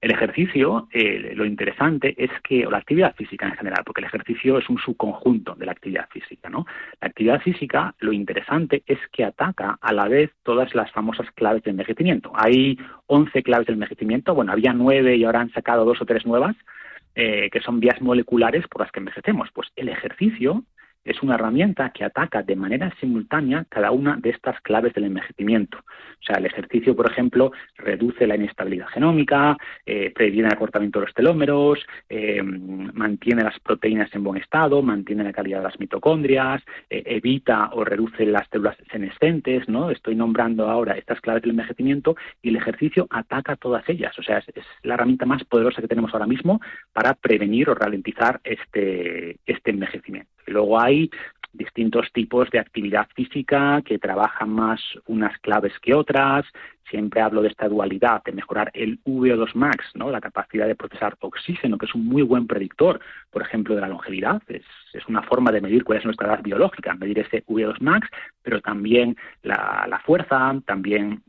El 0.00 0.12
ejercicio, 0.12 0.88
eh, 0.92 1.32
lo 1.34 1.44
interesante 1.44 2.14
es 2.16 2.30
que, 2.42 2.66
o 2.66 2.70
la 2.70 2.78
actividad 2.78 3.14
física 3.16 3.46
en 3.46 3.54
general, 3.54 3.82
porque 3.84 4.00
el 4.00 4.06
ejercicio 4.06 4.56
es 4.56 4.68
un 4.70 4.78
subconjunto 4.78 5.54
de 5.56 5.66
la 5.66 5.72
actividad 5.72 6.08
física, 6.08 6.48
¿no? 6.48 6.64
La 7.02 7.08
actividad 7.08 7.40
física, 7.42 7.94
lo 7.98 8.12
interesante 8.12 8.82
es 8.86 8.98
que 9.12 9.24
ataca 9.24 9.78
a 9.78 9.92
la 9.92 10.08
vez 10.08 10.30
todas 10.42 10.74
las 10.74 10.90
famosas 10.92 11.30
claves 11.32 11.62
del 11.64 11.72
envejecimiento. 11.72 12.32
Hay 12.34 12.78
11 13.08 13.42
claves 13.42 13.66
del 13.66 13.74
envejecimiento, 13.74 14.34
bueno, 14.34 14.52
había 14.52 14.72
nueve 14.72 15.16
y 15.16 15.24
ahora 15.24 15.40
han 15.40 15.52
sacado 15.52 15.84
dos 15.84 16.00
o 16.00 16.06
tres 16.06 16.24
nuevas, 16.24 16.56
eh, 17.14 17.50
que 17.50 17.60
son 17.60 17.78
vías 17.78 18.00
moleculares 18.00 18.66
por 18.68 18.80
las 18.80 18.92
que 18.92 19.00
envejecemos. 19.00 19.50
Pues 19.52 19.68
el 19.76 19.90
ejercicio 19.90 20.64
es 21.04 21.22
una 21.22 21.34
herramienta 21.34 21.90
que 21.90 22.04
ataca 22.04 22.42
de 22.42 22.56
manera 22.56 22.92
simultánea 23.00 23.64
cada 23.68 23.90
una 23.90 24.16
de 24.16 24.30
estas 24.30 24.60
claves 24.60 24.92
del 24.94 25.04
envejecimiento. 25.04 25.78
O 25.78 26.22
sea, 26.22 26.36
el 26.36 26.46
ejercicio, 26.46 26.94
por 26.94 27.10
ejemplo, 27.10 27.52
reduce 27.76 28.26
la 28.26 28.36
inestabilidad 28.36 28.88
genómica, 28.88 29.56
eh, 29.86 30.12
previene 30.14 30.48
el 30.48 30.54
acortamiento 30.54 31.00
de 31.00 31.06
los 31.06 31.14
telómeros, 31.14 31.78
eh, 32.08 32.42
mantiene 32.42 33.42
las 33.42 33.58
proteínas 33.60 34.14
en 34.14 34.24
buen 34.24 34.40
estado, 34.40 34.82
mantiene 34.82 35.24
la 35.24 35.32
calidad 35.32 35.58
de 35.58 35.64
las 35.64 35.80
mitocondrias, 35.80 36.62
eh, 36.90 37.02
evita 37.06 37.70
o 37.72 37.84
reduce 37.84 38.26
las 38.26 38.46
células 38.48 38.76
senescentes, 38.90 39.68
¿no? 39.68 39.90
Estoy 39.90 40.14
nombrando 40.14 40.68
ahora 40.68 40.98
estas 40.98 41.20
claves 41.20 41.42
del 41.42 41.52
envejecimiento 41.52 42.16
y 42.42 42.50
el 42.50 42.56
ejercicio 42.56 43.06
ataca 43.10 43.56
todas 43.56 43.88
ellas. 43.88 44.18
O 44.18 44.22
sea, 44.22 44.38
es, 44.38 44.48
es 44.54 44.64
la 44.82 44.94
herramienta 44.94 45.24
más 45.24 45.44
poderosa 45.44 45.80
que 45.80 45.88
tenemos 45.88 46.12
ahora 46.12 46.26
mismo 46.26 46.60
para 46.92 47.14
prevenir 47.14 47.70
o 47.70 47.74
ralentizar 47.74 48.40
este, 48.44 49.38
este 49.46 49.70
envejecimiento. 49.70 50.39
Luego 50.46 50.80
hay 50.80 51.10
distintos 51.52 52.06
tipos 52.12 52.48
de 52.50 52.58
actividad 52.58 53.08
física 53.14 53.82
que 53.84 53.98
trabajan 53.98 54.50
más 54.50 54.80
unas 55.06 55.36
claves 55.38 55.72
que 55.80 55.94
otras. 55.94 56.44
Siempre 56.88 57.20
hablo 57.20 57.42
de 57.42 57.48
esta 57.48 57.68
dualidad, 57.68 58.22
de 58.24 58.32
mejorar 58.32 58.70
el 58.74 59.02
VO2 59.04 59.54
max, 59.54 59.84
¿no? 59.94 60.10
la 60.10 60.20
capacidad 60.20 60.66
de 60.66 60.74
procesar 60.74 61.16
oxígeno, 61.20 61.78
que 61.78 61.86
es 61.86 61.94
un 61.94 62.06
muy 62.06 62.22
buen 62.22 62.46
predictor, 62.48 63.00
por 63.30 63.42
ejemplo, 63.42 63.74
de 63.74 63.80
la 63.80 63.88
longevidad. 63.88 64.42
Es, 64.48 64.64
es 64.92 65.06
una 65.06 65.22
forma 65.22 65.52
de 65.52 65.60
medir 65.60 65.84
cuál 65.84 65.98
es 65.98 66.04
nuestra 66.04 66.28
edad 66.28 66.42
biológica, 66.42 66.94
medir 66.94 67.20
ese 67.20 67.44
VO2 67.46 67.80
max, 67.80 68.08
pero 68.42 68.60
también 68.60 69.16
la, 69.42 69.86
la 69.88 70.00
fuerza, 70.00 70.54
también 70.66 71.22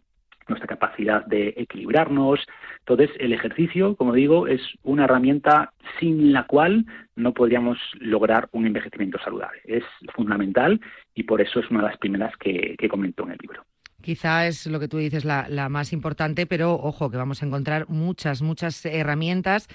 nuestra 0.51 0.67
capacidad 0.67 1.25
de 1.25 1.53
equilibrarnos. 1.57 2.39
Entonces, 2.79 3.09
el 3.19 3.33
ejercicio, 3.33 3.95
como 3.95 4.13
digo, 4.13 4.47
es 4.47 4.61
una 4.83 5.05
herramienta 5.05 5.73
sin 5.99 6.31
la 6.31 6.43
cual 6.43 6.85
no 7.15 7.33
podríamos 7.33 7.77
lograr 7.99 8.47
un 8.51 8.67
envejecimiento 8.67 9.17
saludable. 9.19 9.61
Es 9.65 9.83
fundamental 10.13 10.79
y 11.15 11.23
por 11.23 11.41
eso 11.41 11.59
es 11.59 11.69
una 11.71 11.81
de 11.81 11.87
las 11.87 11.97
primeras 11.97 12.35
que, 12.37 12.75
que 12.77 12.89
comentó 12.89 13.23
en 13.23 13.31
el 13.31 13.37
libro. 13.41 13.63
Quizá 14.01 14.47
es 14.47 14.65
lo 14.65 14.79
que 14.79 14.87
tú 14.87 14.97
dices 14.97 15.25
la, 15.25 15.47
la, 15.49 15.69
más 15.69 15.93
importante, 15.93 16.45
pero 16.45 16.73
ojo, 16.75 17.09
que 17.09 17.17
vamos 17.17 17.41
a 17.41 17.45
encontrar 17.45 17.87
muchas, 17.89 18.41
muchas 18.41 18.85
herramientas 18.85 19.67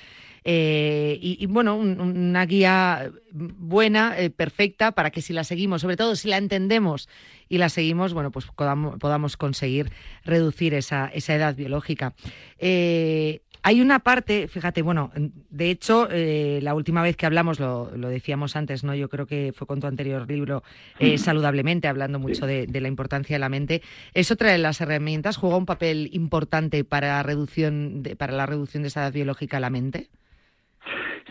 eh, 0.48 1.18
y, 1.20 1.44
bueno, 1.46 1.74
un, 1.74 2.00
una 2.00 2.46
guía 2.46 3.10
buena, 3.32 4.16
eh, 4.16 4.30
perfecta, 4.30 4.92
para 4.92 5.10
que 5.10 5.20
si 5.20 5.32
la 5.32 5.42
seguimos, 5.42 5.80
sobre 5.80 5.96
todo 5.96 6.14
si 6.14 6.28
la 6.28 6.36
entendemos 6.36 7.08
y 7.48 7.58
la 7.58 7.68
seguimos, 7.68 8.14
bueno, 8.14 8.30
pues 8.30 8.46
podamos, 8.46 8.96
podamos 9.00 9.36
conseguir 9.36 9.90
reducir 10.24 10.72
esa, 10.74 11.08
esa 11.08 11.34
edad 11.34 11.56
biológica. 11.56 12.14
Eh, 12.58 13.40
hay 13.66 13.80
una 13.80 13.98
parte, 13.98 14.46
fíjate, 14.46 14.80
bueno, 14.80 15.10
de 15.50 15.70
hecho, 15.70 16.06
eh, 16.08 16.60
la 16.62 16.72
última 16.72 17.02
vez 17.02 17.16
que 17.16 17.26
hablamos, 17.26 17.58
lo, 17.58 17.90
lo, 17.96 18.08
decíamos 18.08 18.54
antes, 18.54 18.84
¿no? 18.84 18.94
Yo 18.94 19.08
creo 19.08 19.26
que 19.26 19.52
fue 19.52 19.66
con 19.66 19.80
tu 19.80 19.88
anterior 19.88 20.30
libro, 20.30 20.62
eh, 21.00 21.18
Saludablemente, 21.18 21.88
hablando 21.88 22.20
mucho 22.20 22.46
de, 22.46 22.68
de, 22.68 22.80
la 22.80 22.86
importancia 22.86 23.34
de 23.34 23.40
la 23.40 23.48
mente. 23.48 23.82
Es 24.14 24.30
otra 24.30 24.52
de 24.52 24.58
las 24.58 24.80
herramientas, 24.80 25.36
juega 25.36 25.56
un 25.56 25.66
papel 25.66 26.10
importante 26.12 26.84
para 26.84 27.08
la 27.08 27.22
reducción 27.24 28.04
de, 28.04 28.14
para 28.14 28.34
la 28.34 28.46
reducción 28.46 28.84
de 28.84 28.88
esa 28.88 29.00
edad 29.00 29.12
biológica 29.12 29.56
a 29.56 29.60
la 29.60 29.70
mente. 29.70 30.10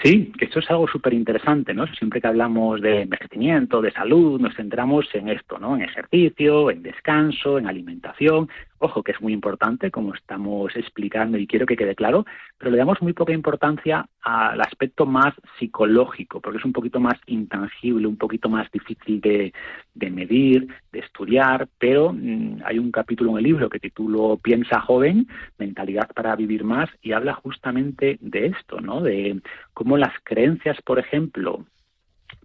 Sí, 0.04 0.32
que 0.38 0.46
esto 0.46 0.60
es 0.60 0.70
algo 0.70 0.88
súper 0.88 1.14
interesante, 1.14 1.74
¿no? 1.74 1.88
Siempre 1.88 2.20
que 2.20 2.28
hablamos 2.28 2.82
de 2.82 3.04
envejecimiento, 3.04 3.82
de 3.82 3.92
salud, 3.92 4.42
nos 4.42 4.54
centramos 4.56 5.08
en 5.14 5.30
esto, 5.30 5.58
¿no? 5.58 5.76
En 5.76 5.84
ejercicio, 5.84 6.70
en 6.70 6.84
descanso, 6.84 7.58
en 7.58 7.66
alimentación, 7.68 8.50
ojo, 8.80 9.04
que 9.04 9.14
es 9.14 9.22
muy 9.22 9.34
importante, 9.34 9.92
como 9.92 10.14
estamos 10.14 10.76
explicando 10.76 11.38
y 11.38 11.48
quiero 11.48 11.66
que 11.66 11.78
quede 11.78 11.96
claro, 11.96 12.26
pero 12.58 12.72
le 12.72 12.78
damos 12.78 13.02
muy 13.02 13.14
poca 13.14 13.34
importancia 13.34 14.06
al 14.22 14.60
aspecto 14.62 15.06
más 15.06 15.34
psicológico, 15.58 16.42
porque 16.42 16.60
es 16.60 16.66
un 16.66 16.74
poquito 16.74 17.00
más 17.00 17.16
intangible, 17.28 18.08
un 18.08 18.18
poquito 18.18 18.50
más 18.50 18.70
difícil 18.72 19.22
de, 19.22 19.54
de 19.94 20.10
medir, 20.10 20.68
de 20.92 21.00
estudiar, 21.00 21.68
pero 21.80 22.12
mmm, 22.14 22.60
hay 22.66 22.80
un 22.80 22.92
capítulo 22.92 23.32
en 23.32 23.38
el 23.38 23.44
libro 23.44 23.70
que 23.70 23.80
titulo 23.80 24.40
Piensa 24.42 24.82
joven, 24.82 25.28
mentalidad 25.58 26.10
para 26.14 26.36
vivir 26.36 26.64
más, 26.64 26.90
y 27.02 27.14
habla 27.14 27.34
justamente 27.34 28.18
de 28.22 28.48
esto, 28.48 28.82
¿no? 28.82 29.02
De 29.02 29.40
cómo 29.76 29.98
las 29.98 30.14
creencias, 30.24 30.82
por 30.82 30.98
ejemplo, 30.98 31.66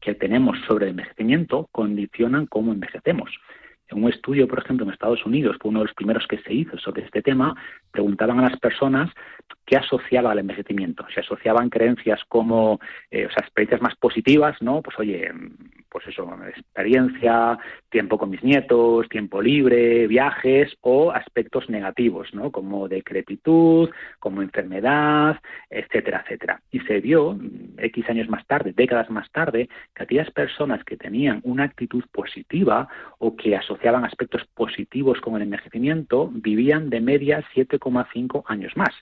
que 0.02 0.14
tenemos 0.14 0.58
sobre 0.66 0.86
el 0.86 0.90
envejecimiento 0.90 1.68
condicionan 1.72 2.46
cómo 2.46 2.72
envejecemos. 2.72 3.30
En 3.90 4.04
un 4.04 4.10
estudio, 4.10 4.46
por 4.46 4.60
ejemplo, 4.60 4.86
en 4.86 4.92
Estados 4.92 5.24
Unidos, 5.26 5.56
fue 5.60 5.70
uno 5.70 5.80
de 5.80 5.86
los 5.86 5.94
primeros 5.94 6.26
que 6.28 6.38
se 6.38 6.54
hizo 6.54 6.78
sobre 6.78 7.04
este 7.04 7.22
tema, 7.22 7.54
preguntaban 7.90 8.38
a 8.38 8.48
las 8.48 8.58
personas 8.60 9.10
qué 9.66 9.76
asociaba 9.76 10.30
al 10.30 10.38
envejecimiento. 10.38 11.04
Se 11.12 11.20
asociaban 11.20 11.70
creencias 11.70 12.20
como, 12.28 12.78
eh, 13.10 13.26
o 13.26 13.30
sea, 13.30 13.40
experiencias 13.40 13.82
más 13.82 13.96
positivas, 13.96 14.56
¿no? 14.60 14.80
Pues 14.80 14.98
oye, 14.98 15.32
pues 15.88 16.06
eso, 16.06 16.28
experiencia, 16.46 17.58
tiempo 17.88 18.16
con 18.16 18.30
mis 18.30 18.42
nietos, 18.44 19.08
tiempo 19.08 19.42
libre, 19.42 20.06
viajes 20.06 20.76
o 20.82 21.10
aspectos 21.10 21.68
negativos, 21.68 22.32
¿no? 22.32 22.52
Como 22.52 22.86
decrepitud, 22.86 23.90
como 24.20 24.42
enfermedad, 24.42 25.40
etcétera, 25.68 26.22
etcétera. 26.24 26.62
Y 26.70 26.78
se 26.80 27.00
vio, 27.00 27.36
X 27.76 28.08
años 28.08 28.28
más 28.28 28.46
tarde, 28.46 28.72
décadas 28.76 29.10
más 29.10 29.30
tarde, 29.32 29.68
que 29.94 30.02
aquellas 30.04 30.30
personas 30.30 30.84
que 30.84 30.96
tenían 30.96 31.40
una 31.42 31.64
actitud 31.64 32.04
positiva 32.12 32.88
o 33.18 33.34
que 33.34 33.56
asociaban 33.56 33.79
aspectos 33.88 34.44
positivos 34.54 35.20
con 35.20 35.36
el 35.36 35.42
envejecimiento 35.42 36.30
vivían 36.32 36.90
de 36.90 37.00
media 37.00 37.44
7,5 37.54 38.44
años 38.46 38.76
más. 38.76 38.94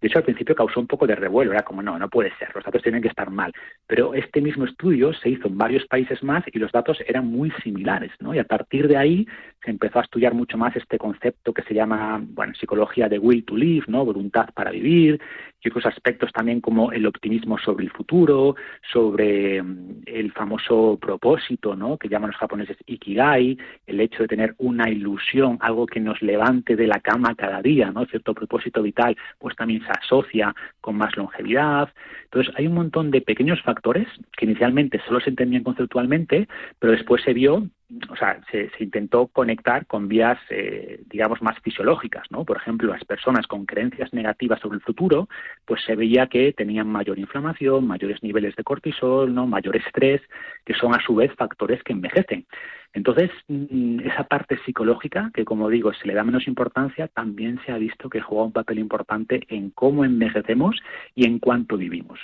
De 0.00 0.08
hecho, 0.08 0.18
al 0.18 0.24
principio 0.24 0.54
causó 0.54 0.80
un 0.80 0.86
poco 0.86 1.06
de 1.06 1.14
revuelo, 1.14 1.52
era 1.52 1.62
como, 1.62 1.82
no, 1.82 1.98
no 1.98 2.08
puede 2.08 2.32
ser, 2.38 2.50
los 2.54 2.64
datos 2.64 2.82
tienen 2.82 3.02
que 3.02 3.08
estar 3.08 3.30
mal. 3.30 3.52
Pero 3.86 4.14
este 4.14 4.40
mismo 4.40 4.64
estudio 4.64 5.12
se 5.12 5.30
hizo 5.30 5.48
en 5.48 5.58
varios 5.58 5.86
países 5.86 6.22
más 6.22 6.44
y 6.52 6.58
los 6.58 6.72
datos 6.72 6.98
eran 7.06 7.26
muy 7.26 7.50
similares, 7.62 8.12
¿no? 8.20 8.34
Y 8.34 8.38
a 8.38 8.44
partir 8.44 8.88
de 8.88 8.96
ahí 8.96 9.26
se 9.64 9.70
empezó 9.70 9.98
a 9.98 10.02
estudiar 10.02 10.34
mucho 10.34 10.56
más 10.56 10.74
este 10.76 10.98
concepto 10.98 11.52
que 11.52 11.62
se 11.62 11.74
llama, 11.74 12.20
bueno, 12.22 12.54
psicología 12.54 13.08
de 13.08 13.18
will 13.18 13.44
to 13.44 13.56
live, 13.56 13.84
¿no? 13.88 14.04
Voluntad 14.04 14.48
para 14.54 14.70
vivir, 14.70 15.20
y 15.62 15.68
otros 15.68 15.86
aspectos 15.86 16.32
también 16.32 16.60
como 16.60 16.92
el 16.92 17.06
optimismo 17.06 17.58
sobre 17.58 17.84
el 17.84 17.90
futuro, 17.90 18.56
sobre 18.92 19.62
mm, 19.62 20.02
el 20.06 20.32
famoso 20.32 20.98
propósito, 21.00 21.74
¿no? 21.74 21.96
Que 21.96 22.08
llaman 22.08 22.30
los 22.30 22.38
japoneses 22.38 22.76
ikigai, 22.86 23.58
el 23.86 24.00
hecho 24.00 24.22
de 24.22 24.28
tener 24.28 24.54
una 24.58 24.88
ilusión, 24.88 25.58
algo 25.60 25.86
que 25.86 26.00
nos 26.00 26.20
levante 26.22 26.76
de 26.76 26.86
la 26.86 27.00
cama 27.00 27.34
cada 27.34 27.60
día, 27.62 27.90
¿no? 27.90 28.06
Cierto 28.06 28.34
propósito 28.34 28.82
vital, 28.82 29.16
pues 29.38 29.56
también 29.56 29.82
se 29.82 29.90
asocia 29.90 30.54
con 30.80 30.96
más 30.96 31.16
longevidad. 31.16 31.92
Entonces, 32.24 32.54
hay 32.56 32.66
un 32.66 32.74
montón 32.74 33.10
de 33.10 33.20
pequeños 33.20 33.60
factores 33.62 34.06
que 34.36 34.44
inicialmente 34.44 35.00
solo 35.06 35.20
se 35.20 35.30
entendían 35.30 35.64
conceptualmente, 35.64 36.48
pero 36.78 36.92
después 36.92 37.22
se 37.22 37.32
vio 37.32 37.68
o 38.10 38.16
sea, 38.16 38.40
se, 38.50 38.70
intentó 38.80 39.28
conectar 39.28 39.86
con 39.86 40.08
vías, 40.08 40.38
eh, 40.50 41.00
digamos, 41.06 41.40
más 41.40 41.58
fisiológicas, 41.60 42.24
¿no? 42.30 42.44
Por 42.44 42.58
ejemplo, 42.58 42.92
las 42.92 43.04
personas 43.04 43.46
con 43.46 43.64
creencias 43.64 44.12
negativas 44.12 44.60
sobre 44.60 44.76
el 44.76 44.82
futuro, 44.82 45.28
pues 45.64 45.82
se 45.84 45.96
veía 45.96 46.26
que 46.26 46.52
tenían 46.52 46.88
mayor 46.88 47.18
inflamación, 47.18 47.86
mayores 47.86 48.22
niveles 48.22 48.54
de 48.56 48.64
cortisol, 48.64 49.34
¿no? 49.34 49.46
Mayor 49.46 49.76
estrés, 49.76 50.20
que 50.66 50.74
son 50.74 50.94
a 50.94 51.00
su 51.00 51.14
vez 51.14 51.32
factores 51.34 51.82
que 51.82 51.94
envejecen. 51.94 52.46
Entonces, 52.92 53.30
mm, 53.48 54.00
esa 54.00 54.24
parte 54.24 54.58
psicológica, 54.64 55.30
que 55.32 55.44
como 55.44 55.70
digo, 55.70 55.92
se 55.94 56.06
le 56.06 56.14
da 56.14 56.24
menos 56.24 56.46
importancia, 56.46 57.08
también 57.08 57.58
se 57.64 57.72
ha 57.72 57.78
visto 57.78 58.10
que 58.10 58.20
juega 58.20 58.44
un 58.44 58.52
papel 58.52 58.78
importante 58.78 59.44
en 59.48 59.70
cómo 59.70 60.04
envejecemos 60.04 60.76
y 61.14 61.26
en 61.26 61.38
cuánto 61.38 61.76
vivimos. 61.76 62.18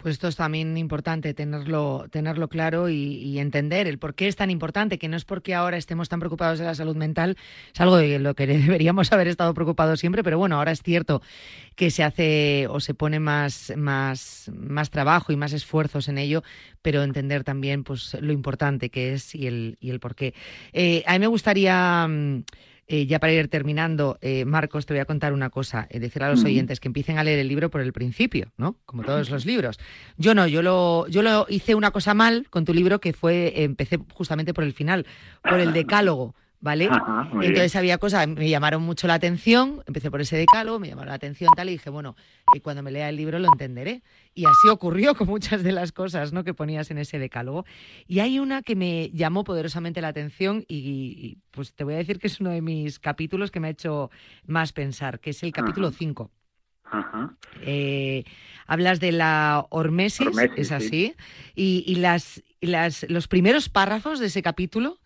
Pues 0.00 0.14
esto 0.14 0.28
es 0.28 0.36
también 0.36 0.78
importante 0.78 1.34
tenerlo, 1.34 2.06
tenerlo 2.10 2.48
claro 2.48 2.88
y, 2.88 3.38
entender 3.38 3.86
el 3.86 3.98
por 3.98 4.14
qué 4.14 4.28
es 4.28 4.36
tan 4.36 4.50
importante, 4.50 4.98
que 4.98 5.08
no 5.08 5.16
es 5.16 5.26
porque 5.26 5.54
ahora 5.54 5.76
estemos 5.76 6.08
tan 6.08 6.20
preocupados 6.20 6.58
de 6.58 6.64
la 6.64 6.74
salud 6.74 6.96
mental, 6.96 7.36
es 7.72 7.80
algo 7.80 7.98
de 7.98 8.18
lo 8.18 8.34
que 8.34 8.46
deberíamos 8.46 9.12
haber 9.12 9.28
estado 9.28 9.52
preocupados 9.52 10.00
siempre, 10.00 10.22
pero 10.24 10.38
bueno, 10.38 10.56
ahora 10.56 10.72
es 10.72 10.82
cierto 10.82 11.20
que 11.76 11.90
se 11.90 12.02
hace 12.02 12.66
o 12.68 12.80
se 12.80 12.94
pone 12.94 13.20
más, 13.20 13.74
más, 13.76 14.50
más 14.54 14.90
trabajo 14.90 15.32
y 15.32 15.36
más 15.36 15.52
esfuerzos 15.52 16.08
en 16.08 16.16
ello, 16.16 16.42
pero 16.80 17.02
entender 17.02 17.44
también 17.44 17.84
pues 17.84 18.16
lo 18.20 18.32
importante 18.32 18.88
que 18.88 19.12
es 19.12 19.34
y 19.34 19.46
el, 19.46 19.76
y 19.80 19.90
el 19.90 20.00
por 20.00 20.14
qué. 20.14 20.32
Eh, 20.72 21.04
a 21.06 21.12
mí 21.12 21.18
me 21.18 21.26
gustaría... 21.26 22.08
Eh, 22.92 23.06
ya 23.06 23.20
para 23.20 23.32
ir 23.32 23.46
terminando, 23.46 24.18
eh, 24.20 24.44
Marcos, 24.44 24.84
te 24.84 24.94
voy 24.94 25.00
a 25.00 25.04
contar 25.04 25.32
una 25.32 25.48
cosa. 25.48 25.86
Eh, 25.90 26.00
decir 26.00 26.24
a 26.24 26.28
los 26.28 26.42
oyentes 26.42 26.80
que 26.80 26.88
empiecen 26.88 27.18
a 27.18 27.22
leer 27.22 27.38
el 27.38 27.46
libro 27.46 27.70
por 27.70 27.82
el 27.82 27.92
principio, 27.92 28.50
¿no? 28.56 28.78
Como 28.84 29.04
todos 29.04 29.30
los 29.30 29.46
libros. 29.46 29.78
Yo 30.16 30.34
no, 30.34 30.48
yo 30.48 30.60
lo, 30.60 31.06
yo 31.06 31.22
lo 31.22 31.46
hice 31.48 31.76
una 31.76 31.92
cosa 31.92 32.14
mal 32.14 32.48
con 32.50 32.64
tu 32.64 32.74
libro 32.74 33.00
que 33.00 33.12
fue, 33.12 33.62
empecé 33.62 34.00
justamente 34.12 34.52
por 34.52 34.64
el 34.64 34.72
final, 34.72 35.06
por 35.40 35.60
el 35.60 35.72
decálogo. 35.72 36.34
¿Vale? 36.60 36.88
Entonces 37.40 37.74
había 37.74 37.98
cosas, 37.98 38.28
me 38.28 38.48
llamaron 38.48 38.82
mucho 38.82 39.06
la 39.06 39.14
atención, 39.14 39.82
empecé 39.86 40.10
por 40.10 40.20
ese 40.20 40.36
decálogo, 40.36 40.78
me 40.78 40.88
llamaron 40.88 41.08
la 41.08 41.14
atención 41.14 41.50
tal 41.56 41.68
y 41.68 41.72
dije, 41.72 41.90
bueno, 41.90 42.16
y 42.54 42.60
cuando 42.60 42.82
me 42.82 42.90
lea 42.90 43.08
el 43.08 43.16
libro 43.16 43.38
lo 43.38 43.48
entenderé. 43.48 44.02
Y 44.34 44.44
así 44.44 44.68
ocurrió 44.68 45.14
con 45.16 45.26
muchas 45.26 45.62
de 45.62 45.72
las 45.72 45.92
cosas 45.92 46.32
¿no? 46.32 46.44
que 46.44 46.54
ponías 46.54 46.90
en 46.90 46.98
ese 46.98 47.18
decálogo. 47.18 47.64
Y 48.06 48.20
hay 48.20 48.38
una 48.38 48.62
que 48.62 48.76
me 48.76 49.10
llamó 49.10 49.44
poderosamente 49.44 50.00
la 50.00 50.08
atención 50.08 50.64
y, 50.68 51.38
pues 51.50 51.74
te 51.74 51.84
voy 51.84 51.94
a 51.94 51.98
decir 51.98 52.18
que 52.18 52.26
es 52.26 52.40
uno 52.40 52.50
de 52.50 52.62
mis 52.62 52.98
capítulos 52.98 53.50
que 53.50 53.60
me 53.60 53.68
ha 53.68 53.70
hecho 53.70 54.10
más 54.46 54.72
pensar, 54.72 55.20
que 55.20 55.30
es 55.30 55.42
el 55.42 55.52
capítulo 55.52 55.90
5. 55.90 56.30
Eh, 57.62 58.24
hablas 58.66 59.00
de 59.00 59.12
la 59.12 59.66
hormesis, 59.70 60.28
es 60.56 60.72
así, 60.72 61.14
y, 61.54 61.84
y, 61.86 61.96
las, 61.96 62.42
las, 62.60 63.06
los 63.08 63.28
primeros 63.28 63.68
párrafos 63.68 64.18
de 64.18 64.26
ese 64.26 64.42
capítulo 64.42 64.99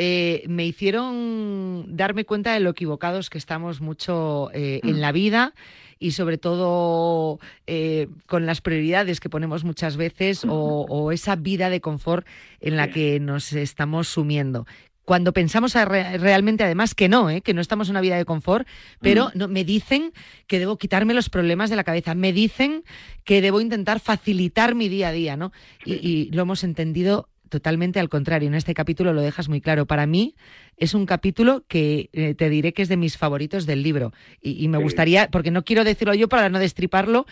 eh, 0.00 0.44
me 0.46 0.64
hicieron 0.64 1.96
darme 1.96 2.24
cuenta 2.24 2.54
de 2.54 2.60
lo 2.60 2.70
equivocados 2.70 3.30
que 3.30 3.38
estamos 3.38 3.80
mucho 3.80 4.48
eh, 4.54 4.78
en 4.84 4.98
mm. 4.98 5.00
la 5.00 5.10
vida 5.10 5.54
y 5.98 6.12
sobre 6.12 6.38
todo 6.38 7.40
eh, 7.66 8.06
con 8.26 8.46
las 8.46 8.60
prioridades 8.60 9.18
que 9.18 9.28
ponemos 9.28 9.64
muchas 9.64 9.96
veces 9.96 10.46
o, 10.48 11.10
esa 11.10 11.34
vida 11.34 11.68
de 11.68 11.80
confort 11.80 12.24
en 12.60 12.76
la 12.76 12.92
que 12.92 13.18
nos 13.18 13.52
estamos 13.52 14.06
sumiendo 14.06 14.68
cuando 15.04 15.32
pensamos 15.32 15.74
realmente 15.74 16.62
además 16.62 16.94
que 16.94 17.08
no, 17.08 17.26
que 17.42 17.54
no 17.54 17.60
estamos 17.60 17.88
en 17.88 17.92
una 17.92 18.02
vida 18.02 18.18
de 18.18 18.26
confort, 18.26 18.68
pero 19.00 19.28
mm. 19.28 19.30
no, 19.34 19.48
me 19.48 19.64
dicen 19.64 20.12
que 20.46 20.60
debo 20.60 20.76
quitarme 20.76 21.12
los 21.12 21.28
problemas 21.28 21.70
de 21.70 21.76
la 21.76 21.82
cabeza, 21.82 22.14
me 22.14 22.32
dicen 22.32 22.84
que 23.24 23.40
debo 23.40 23.60
intentar 23.60 23.98
facilitar 23.98 24.76
mi 24.76 24.88
día 24.88 25.08
a 25.08 25.12
día, 25.12 25.36
¿no? 25.36 25.50
y 25.84 26.30
lo 26.30 26.42
hemos 26.42 26.62
entendido 26.62 27.30
totalmente 27.48 28.00
al 28.00 28.08
contrario. 28.08 28.48
En 28.48 28.54
este 28.54 28.74
capítulo 28.74 29.12
lo 29.12 29.20
dejas 29.20 29.48
muy 29.48 29.60
claro. 29.60 29.86
Para 29.86 30.06
mí 30.06 30.34
es 30.76 30.94
un 30.94 31.06
capítulo 31.06 31.64
que 31.68 32.10
eh, 32.12 32.34
te 32.34 32.48
diré 32.48 32.72
que 32.72 32.82
es 32.82 32.88
de 32.88 32.96
mis 32.96 33.16
favoritos 33.16 33.66
del 33.66 33.82
libro. 33.82 34.12
Y, 34.40 34.68
me 34.68 34.78
gustaría, 34.78 35.28
porque 35.30 35.50
no 35.50 35.64
quiero 35.64 35.84
decirlo 35.84 36.14
yo 36.14 36.28
para 36.28 36.48
no 36.48 36.58
destriparlo, 36.58 37.26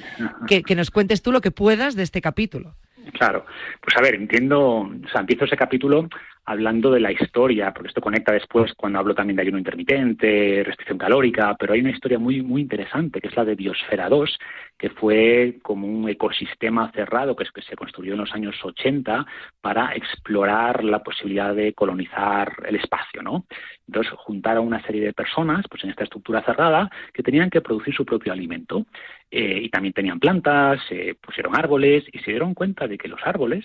que, 0.47 0.63
que, 0.63 0.75
nos 0.75 0.91
cuentes 0.91 1.23
tú 1.23 1.33
lo 1.33 1.41
que 1.41 1.51
puedas 1.51 1.95
de 1.95 2.03
este 2.03 2.21
capítulo. 2.21 2.75
Claro, 3.13 3.47
pues 3.81 3.97
a 3.97 4.03
ver, 4.03 4.17
entiendo, 4.17 4.61
o 4.61 5.09
sea, 5.11 5.21
empiezo 5.21 5.45
ese 5.45 5.57
capítulo 5.57 6.09
hablando 6.47 6.93
de 6.93 7.01
la 7.01 7.11
historia, 7.11 7.73
porque 7.75 7.89
esto 7.89 8.01
conecta 8.01 8.33
después 8.33 8.73
cuando 8.75 9.01
hablo 9.01 9.15
también 9.15 9.37
de 9.37 9.43
ayuno 9.43 9.59
intermitente, 9.59 10.63
restricción 10.65 10.97
calórica, 10.97 11.57
pero 11.59 11.73
hay 11.73 11.81
una 11.81 11.91
historia 11.91 12.21
muy, 12.21 12.41
muy 12.41 12.63
interesante, 12.63 13.21
que 13.21 13.27
es 13.27 13.37
la 13.37 13.45
de 13.45 13.57
Biosfera 13.57 14.09
2, 14.09 14.39
que 14.79 14.91
fue 14.91 15.59
como 15.63 15.89
un 15.89 16.09
ecosistema 16.09 16.93
cerrado 16.93 17.35
que, 17.35 17.43
es 17.43 17.51
que 17.51 17.63
se 17.63 17.75
construyó 17.75 18.13
en 18.13 18.21
los 18.21 18.33
años 18.33 18.55
80 18.63 19.27
para 19.61 19.93
explorar 19.97 20.85
la 20.85 21.03
posibilidad 21.03 21.53
de 21.53 21.75
colonizar 21.75 22.53
el 22.69 22.77
espacio, 22.77 23.23
¿no? 23.23 23.47
Entonces 23.89 24.13
juntaron 24.17 24.67
una 24.67 24.83
serie 24.83 25.05
de 25.05 25.13
personas, 25.13 25.65
pues 25.69 25.83
en 25.83 25.91
esta 25.91 26.05
estructura 26.05 26.43
cerrada, 26.45 26.89
que 27.13 27.25
tenían 27.25 27.51
que 27.51 27.61
producir 27.61 27.95
su 27.95 28.05
propio 28.05 28.33
alimento. 28.33 28.87
Eh, 29.29 29.63
y 29.65 29.69
también 29.71 29.93
tenían 29.93 30.21
plantas, 30.21 30.81
se 30.89 31.17
pusieron 31.21 31.57
árboles 31.57 32.05
y 32.13 32.21
se 32.21 32.31
dieron 32.31 32.55
cuenta 32.55 32.87
de 32.87 32.97
que 32.97 33.09
los 33.09 33.21
árboles 33.25 33.65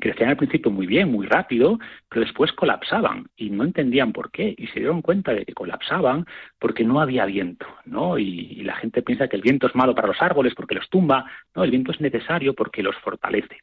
crecían 0.00 0.30
al 0.30 0.36
principio 0.36 0.70
muy 0.70 0.86
bien, 0.86 1.10
muy 1.10 1.26
rápido, 1.26 1.78
pero 2.08 2.24
después 2.24 2.52
colapsaban 2.52 3.26
y 3.36 3.50
no 3.50 3.64
entendían 3.64 4.12
por 4.12 4.30
qué 4.30 4.54
y 4.56 4.66
se 4.68 4.80
dieron 4.80 5.02
cuenta 5.02 5.32
de 5.32 5.44
que 5.44 5.52
colapsaban 5.52 6.26
porque 6.58 6.84
no 6.84 7.00
había 7.00 7.24
viento, 7.26 7.66
¿no? 7.84 8.18
Y, 8.18 8.60
la 8.60 8.76
gente 8.76 9.02
piensa 9.02 9.28
que 9.28 9.36
el 9.36 9.42
viento 9.42 9.66
es 9.66 9.74
malo 9.74 9.94
para 9.94 10.08
los 10.08 10.20
árboles 10.20 10.54
porque 10.54 10.74
los 10.74 10.88
tumba, 10.90 11.24
no, 11.54 11.64
el 11.64 11.70
viento 11.70 11.92
es 11.92 12.00
necesario 12.00 12.54
porque 12.54 12.82
los 12.82 12.96
fortalece. 12.96 13.58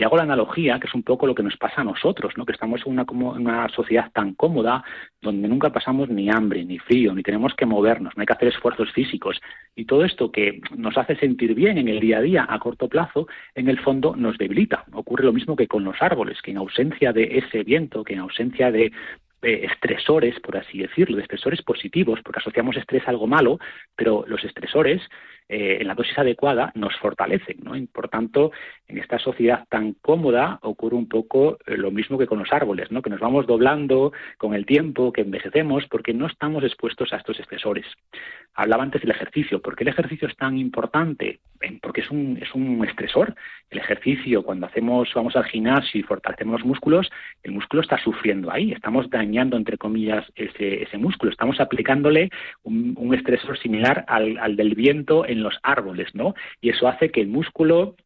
Y 0.00 0.04
hago 0.04 0.16
la 0.16 0.22
analogía, 0.22 0.80
que 0.80 0.86
es 0.86 0.94
un 0.94 1.02
poco 1.02 1.26
lo 1.26 1.34
que 1.34 1.42
nos 1.42 1.58
pasa 1.58 1.82
a 1.82 1.84
nosotros, 1.84 2.32
¿no? 2.38 2.46
Que 2.46 2.52
estamos 2.52 2.80
en 2.86 2.98
una, 3.18 3.68
sociedad 3.68 4.10
tan 4.14 4.32
cómoda 4.32 4.82
donde 5.20 5.46
nunca 5.46 5.68
pasamos 5.70 6.08
ni 6.08 6.30
hambre, 6.30 6.64
ni 6.64 6.78
frío, 6.78 7.12
ni 7.14 7.22
tenemos 7.22 7.52
que 7.54 7.66
movernos, 7.66 8.16
no 8.16 8.22
hay 8.22 8.26
que 8.26 8.32
hacer 8.32 8.48
esfuerzos 8.48 8.90
físicos 8.92 9.38
y 9.76 9.84
todo 9.84 10.06
esto 10.06 10.32
que 10.32 10.62
nos 10.74 10.96
hace 10.96 11.16
sentir 11.16 11.54
bien 11.54 11.76
en 11.76 11.88
el 11.88 12.00
día 12.00 12.16
a 12.16 12.22
día 12.22 12.46
a 12.48 12.58
corto 12.58 12.88
plazo, 12.88 13.28
en 13.54 13.68
el 13.68 13.78
fondo 13.78 14.16
nos 14.16 14.38
debilita. 14.38 14.86
Ocurre 14.94 15.24
lo 15.24 15.34
mismo 15.34 15.54
que 15.54 15.68
con 15.68 15.84
los 15.84 16.00
árboles, 16.00 16.40
que 16.40 16.52
en 16.52 16.56
ausencia 16.56 17.12
de 17.12 17.36
ese 17.36 17.62
viento, 17.62 18.02
que 18.02 18.14
en 18.14 18.20
ausencia 18.20 18.72
de 18.72 18.90
estresores, 19.42 20.40
por 20.40 20.56
así 20.56 20.78
decirlo, 20.78 21.16
de 21.16 21.22
estresores 21.22 21.60
positivos, 21.60 22.20
porque 22.24 22.40
asociamos 22.40 22.76
estrés 22.78 23.06
a 23.06 23.10
algo 23.10 23.26
malo, 23.26 23.58
pero 23.96 24.24
los 24.26 24.42
estresores 24.44 25.02
eh, 25.52 25.78
en 25.80 25.88
la 25.88 25.96
dosis 25.96 26.16
adecuada 26.16 26.70
nos 26.76 26.96
fortalecen. 26.98 27.56
¿no? 27.64 27.74
Y 27.74 27.84
por 27.86 28.08
tanto, 28.08 28.52
en 28.86 28.98
esta 28.98 29.18
sociedad 29.18 29.66
tan 29.68 29.94
cómoda 29.94 30.60
ocurre 30.62 30.94
un 30.94 31.08
poco 31.08 31.58
eh, 31.66 31.76
lo 31.76 31.90
mismo 31.90 32.16
que 32.18 32.28
con 32.28 32.38
los 32.38 32.52
árboles, 32.52 32.92
¿no? 32.92 33.02
que 33.02 33.10
nos 33.10 33.18
vamos 33.18 33.48
doblando 33.48 34.12
con 34.38 34.54
el 34.54 34.64
tiempo, 34.64 35.12
que 35.12 35.22
envejecemos, 35.22 35.86
porque 35.90 36.14
no 36.14 36.26
estamos 36.26 36.62
expuestos 36.62 37.12
a 37.12 37.16
estos 37.16 37.40
estresores. 37.40 37.84
Hablaba 38.54 38.84
antes 38.84 39.02
del 39.02 39.10
ejercicio. 39.10 39.60
¿Por 39.60 39.74
qué 39.74 39.82
el 39.82 39.88
ejercicio 39.88 40.28
es 40.28 40.36
tan 40.36 40.56
importante? 40.56 41.40
Porque 41.82 42.02
es 42.02 42.10
un, 42.10 42.38
es 42.40 42.54
un 42.54 42.84
estresor. 42.86 43.34
El 43.70 43.78
ejercicio, 43.78 44.44
cuando 44.44 44.66
hacemos, 44.66 45.10
vamos 45.14 45.34
al 45.34 45.44
gimnasio 45.44 46.00
y 46.00 46.04
fortalecemos 46.04 46.60
los 46.60 46.66
músculos, 46.66 47.10
el 47.42 47.52
músculo 47.52 47.82
está 47.82 47.98
sufriendo 47.98 48.52
ahí. 48.52 48.72
Estamos 48.72 49.10
dañando, 49.10 49.56
entre 49.56 49.78
comillas, 49.78 50.24
ese, 50.36 50.84
ese 50.84 50.96
músculo. 50.96 51.32
Estamos 51.32 51.60
aplicándole 51.60 52.30
un, 52.62 52.94
un 52.96 53.14
estresor 53.14 53.58
similar 53.58 54.04
al, 54.06 54.38
al 54.38 54.56
del 54.56 54.74
viento 54.74 55.26
en 55.26 55.39
los 55.42 55.58
árboles, 55.62 56.14
¿no? 56.14 56.34
Y 56.60 56.70
eso 56.70 56.88
hace 56.88 57.10
que 57.10 57.20
el 57.20 57.28
músculo 57.28 57.96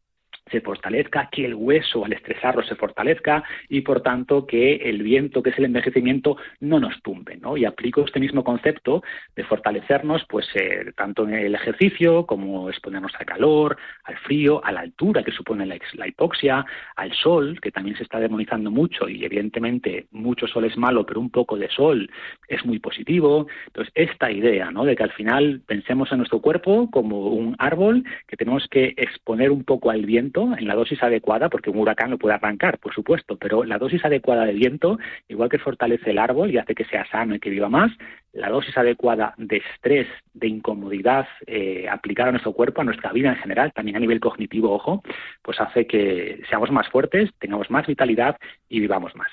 se 0.51 0.61
fortalezca, 0.61 1.29
que 1.31 1.45
el 1.45 1.55
hueso 1.55 2.05
al 2.05 2.13
estresarlo 2.13 2.63
se 2.63 2.75
fortalezca 2.75 3.43
y 3.67 3.81
por 3.81 4.01
tanto 4.01 4.45
que 4.45 4.75
el 4.75 5.01
viento, 5.01 5.41
que 5.41 5.49
es 5.49 5.57
el 5.57 5.65
envejecimiento, 5.65 6.37
no 6.59 6.79
nos 6.79 7.01
tumbe. 7.01 7.37
¿no? 7.37 7.57
Y 7.57 7.65
aplico 7.65 8.05
este 8.05 8.19
mismo 8.19 8.43
concepto 8.43 9.03
de 9.35 9.43
fortalecernos 9.43 10.25
pues 10.29 10.47
eh, 10.55 10.91
tanto 10.95 11.23
en 11.23 11.33
el 11.33 11.55
ejercicio 11.55 12.25
como 12.25 12.69
exponernos 12.69 13.13
al 13.17 13.25
calor, 13.25 13.77
al 14.03 14.17
frío, 14.17 14.63
a 14.63 14.71
la 14.71 14.81
altura 14.81 15.23
que 15.23 15.31
supone 15.31 15.65
la, 15.65 15.77
la, 15.93 16.07
hipoxia, 16.07 16.65
al 16.95 17.13
sol, 17.13 17.59
que 17.59 17.71
también 17.71 17.97
se 17.97 18.03
está 18.03 18.19
demonizando 18.19 18.69
mucho 18.69 19.09
y 19.09 19.25
evidentemente 19.25 20.07
mucho 20.11 20.47
sol 20.47 20.65
es 20.65 20.77
malo, 20.77 21.05
pero 21.05 21.19
un 21.19 21.31
poco 21.31 21.57
de 21.57 21.69
sol 21.69 22.09
es 22.47 22.63
muy 22.65 22.79
positivo. 22.79 23.47
Entonces, 23.67 23.91
esta 23.95 24.31
idea 24.31 24.69
¿no? 24.69 24.85
de 24.85 24.95
que 24.95 25.03
al 25.03 25.11
final 25.11 25.61
pensemos 25.65 26.11
en 26.11 26.19
nuestro 26.19 26.39
cuerpo 26.39 26.89
como 26.91 27.29
un 27.29 27.55
árbol 27.57 28.03
que 28.27 28.37
tenemos 28.37 28.67
que 28.69 28.93
exponer 28.97 29.49
un 29.49 29.63
poco 29.63 29.89
al 29.89 30.05
viento 30.05 30.34
en 30.35 30.67
la 30.67 30.75
dosis 30.75 31.01
adecuada, 31.01 31.49
porque 31.49 31.69
un 31.69 31.79
huracán 31.79 32.11
lo 32.11 32.17
puede 32.17 32.35
arrancar, 32.35 32.77
por 32.79 32.93
supuesto, 32.93 33.37
pero 33.37 33.63
la 33.63 33.77
dosis 33.77 34.03
adecuada 34.03 34.45
de 34.45 34.53
viento, 34.53 34.99
igual 35.27 35.49
que 35.49 35.59
fortalece 35.59 36.11
el 36.11 36.19
árbol 36.19 36.51
y 36.51 36.57
hace 36.57 36.75
que 36.75 36.85
sea 36.85 37.05
sano 37.09 37.35
y 37.35 37.39
que 37.39 37.49
viva 37.49 37.69
más, 37.69 37.91
la 38.33 38.49
dosis 38.49 38.77
adecuada 38.77 39.33
de 39.37 39.57
estrés, 39.57 40.07
de 40.33 40.47
incomodidad 40.47 41.27
eh, 41.47 41.87
aplicada 41.89 42.29
a 42.29 42.31
nuestro 42.33 42.53
cuerpo, 42.53 42.81
a 42.81 42.83
nuestra 42.83 43.11
vida 43.13 43.29
en 43.29 43.37
general, 43.37 43.71
también 43.73 43.97
a 43.97 44.01
nivel 44.01 44.19
cognitivo, 44.19 44.73
ojo, 44.73 45.01
pues 45.41 45.59
hace 45.59 45.87
que 45.87 46.41
seamos 46.49 46.69
más 46.71 46.89
fuertes, 46.89 47.29
tengamos 47.39 47.69
más 47.69 47.87
vitalidad 47.87 48.37
y 48.67 48.81
vivamos 48.81 49.15
más. 49.15 49.31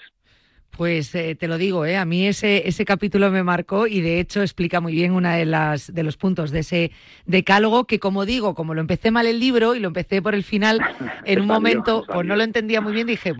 Pues 0.76 1.14
eh, 1.14 1.35
te 1.35 1.48
lo 1.48 1.58
digo, 1.58 1.85
¿eh? 1.85 1.98
a 1.98 2.06
mí 2.06 2.26
ese, 2.26 2.66
ese 2.66 2.87
capítulo 2.87 3.30
me 3.30 3.42
marcó 3.42 3.87
y 3.87 4.00
de 4.00 4.20
hecho 4.20 4.40
explica 4.40 4.80
muy 4.80 4.94
bien 4.94 5.12
una 5.12 5.37
de 5.37 5.44
las 5.44 5.92
de 5.92 6.02
los 6.02 6.16
puntos 6.16 6.50
de 6.50 6.61
ese 6.61 6.92
decálogo 7.26 7.87
que 7.87 7.98
como 7.98 8.24
digo, 8.24 8.54
como 8.54 8.72
lo 8.72 8.80
empecé 8.80 9.11
mal 9.11 9.26
el 9.26 9.38
libro 9.38 9.74
y 9.74 9.80
lo 9.80 9.88
empecé 9.88 10.22
por 10.22 10.35
el 10.35 10.42
final, 10.42 10.80
en 11.26 11.42
un 11.42 11.46
momento 11.46 12.04
pues 12.11 12.26
no 12.26 12.37
lo 12.37 12.42
entendía 12.42 12.80
muy 12.80 12.94
bien, 12.94 13.06
dije, 13.06 13.35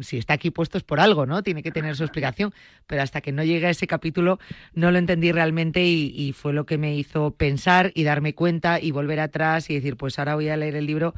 si 0.00 0.16
está 0.16 0.32
aquí 0.34 0.50
puesto 0.50 0.78
es 0.78 0.84
por 0.84 1.00
algo, 1.00 1.26
¿no? 1.26 1.42
Tiene 1.42 1.62
que 1.62 1.70
tener 1.70 1.96
su 1.96 2.02
explicación, 2.02 2.54
pero 2.86 3.02
hasta 3.02 3.20
que 3.20 3.30
no 3.30 3.44
llegué 3.44 3.66
a 3.66 3.70
ese 3.70 3.86
capítulo 3.86 4.38
no 4.72 4.90
lo 4.90 4.96
entendí 4.96 5.32
realmente 5.32 5.84
y, 5.84 6.14
y 6.16 6.32
fue 6.32 6.54
lo 6.54 6.64
que 6.64 6.78
me 6.78 6.96
hizo 6.96 7.32
pensar 7.32 7.92
y 7.94 8.04
darme 8.04 8.34
cuenta 8.34 8.80
y 8.80 8.90
volver 8.90 9.20
atrás 9.20 9.68
y 9.68 9.74
decir, 9.74 9.98
pues 9.98 10.18
ahora 10.18 10.34
voy 10.34 10.48
a 10.48 10.56
leer 10.56 10.76
el 10.76 10.86
libro 10.86 11.14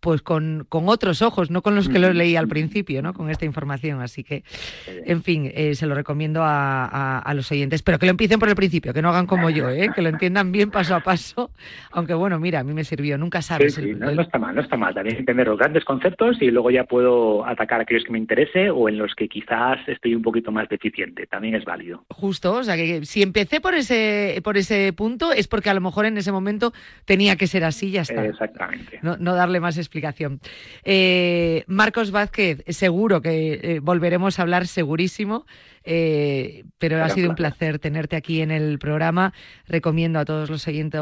pues 0.00 0.22
con, 0.22 0.66
con, 0.68 0.88
otros 0.88 1.20
ojos, 1.20 1.50
no 1.50 1.62
con 1.62 1.74
los 1.74 1.88
que 1.88 1.98
lo 1.98 2.12
leí 2.12 2.36
al 2.36 2.46
principio, 2.46 3.02
¿no? 3.02 3.12
Con 3.12 3.28
esta 3.28 3.44
información. 3.44 4.00
Así 4.00 4.22
que, 4.22 4.44
en 4.86 5.22
fin, 5.22 5.50
eh, 5.52 5.74
se 5.74 5.86
lo 5.86 5.96
recomiendo 5.96 6.42
a, 6.44 7.18
a, 7.18 7.34
los 7.34 7.50
oyentes, 7.50 7.82
pero 7.82 7.98
que 7.98 8.06
lo 8.06 8.10
empiecen 8.10 8.38
por 8.38 8.48
el 8.48 8.54
principio, 8.54 8.94
que 8.94 9.02
no 9.02 9.08
hagan 9.08 9.26
como 9.26 9.50
yo, 9.50 9.68
¿eh? 9.68 9.90
que 9.92 10.02
lo 10.02 10.08
entiendan 10.08 10.52
bien 10.52 10.70
paso 10.70 10.94
a 10.94 11.00
paso. 11.00 11.50
Aunque 11.90 12.14
bueno, 12.14 12.38
mira, 12.38 12.60
a 12.60 12.64
mí 12.64 12.72
me 12.72 12.84
sirvió, 12.84 13.18
nunca 13.18 13.42
sabes. 13.42 13.78
no, 13.78 14.22
está 14.22 14.38
mal, 14.38 14.54
no 14.54 14.60
está 14.60 14.76
mal. 14.76 14.94
También 14.94 15.16
entender 15.16 15.48
los 15.48 15.58
grandes 15.58 15.84
conceptos 15.84 16.40
y 16.40 16.52
luego 16.52 16.70
ya 16.70 16.84
puedo 16.84 17.44
atacar 17.44 17.80
a 17.80 17.82
aquellos 17.82 18.04
que 18.04 18.12
me 18.12 18.18
interese 18.18 18.70
o 18.70 18.88
en 18.88 18.98
los 18.98 19.12
que 19.16 19.28
quizás 19.28 19.78
estoy 19.88 20.14
un 20.14 20.22
poquito 20.22 20.52
más 20.52 20.68
deficiente. 20.68 21.26
También 21.26 21.56
es 21.56 21.64
válido. 21.64 22.04
Justo, 22.10 22.54
o 22.54 22.62
sea 22.62 22.76
que 22.76 23.04
si 23.04 23.22
empecé 23.22 23.60
por 23.60 23.74
ese, 23.74 24.40
por 24.44 24.56
ese 24.56 24.92
punto 24.92 25.32
es 25.32 25.48
porque 25.48 25.70
a 25.70 25.74
lo 25.74 25.80
mejor 25.80 26.06
en 26.06 26.16
ese 26.16 26.30
momento 26.30 26.72
tenía 27.04 27.34
que 27.34 27.48
ser 27.48 27.64
así, 27.64 27.90
ya 27.90 28.02
está. 28.02 28.24
Exactamente. 28.24 29.00
No, 29.02 29.16
no 29.16 29.34
darle 29.34 29.58
más 29.58 29.76
explicación 29.78 29.95
explicación. 29.96 30.40
Eh, 30.84 31.64
Marcos 31.66 32.10
Vázquez, 32.10 32.62
seguro 32.68 33.22
que 33.22 33.60
eh, 33.62 33.80
volveremos 33.80 34.38
a 34.38 34.42
hablar, 34.42 34.66
segurísimo. 34.66 35.46
Eh, 35.88 36.64
pero 36.78 37.02
ha 37.04 37.08
sido 37.10 37.30
un 37.30 37.36
placer 37.36 37.78
tenerte 37.78 38.16
aquí 38.16 38.40
en 38.40 38.50
el 38.50 38.78
programa. 38.80 39.32
Recomiendo 39.68 40.18
a 40.18 40.24
todos 40.24 40.50
los 40.50 40.66
oyentes, 40.66 41.00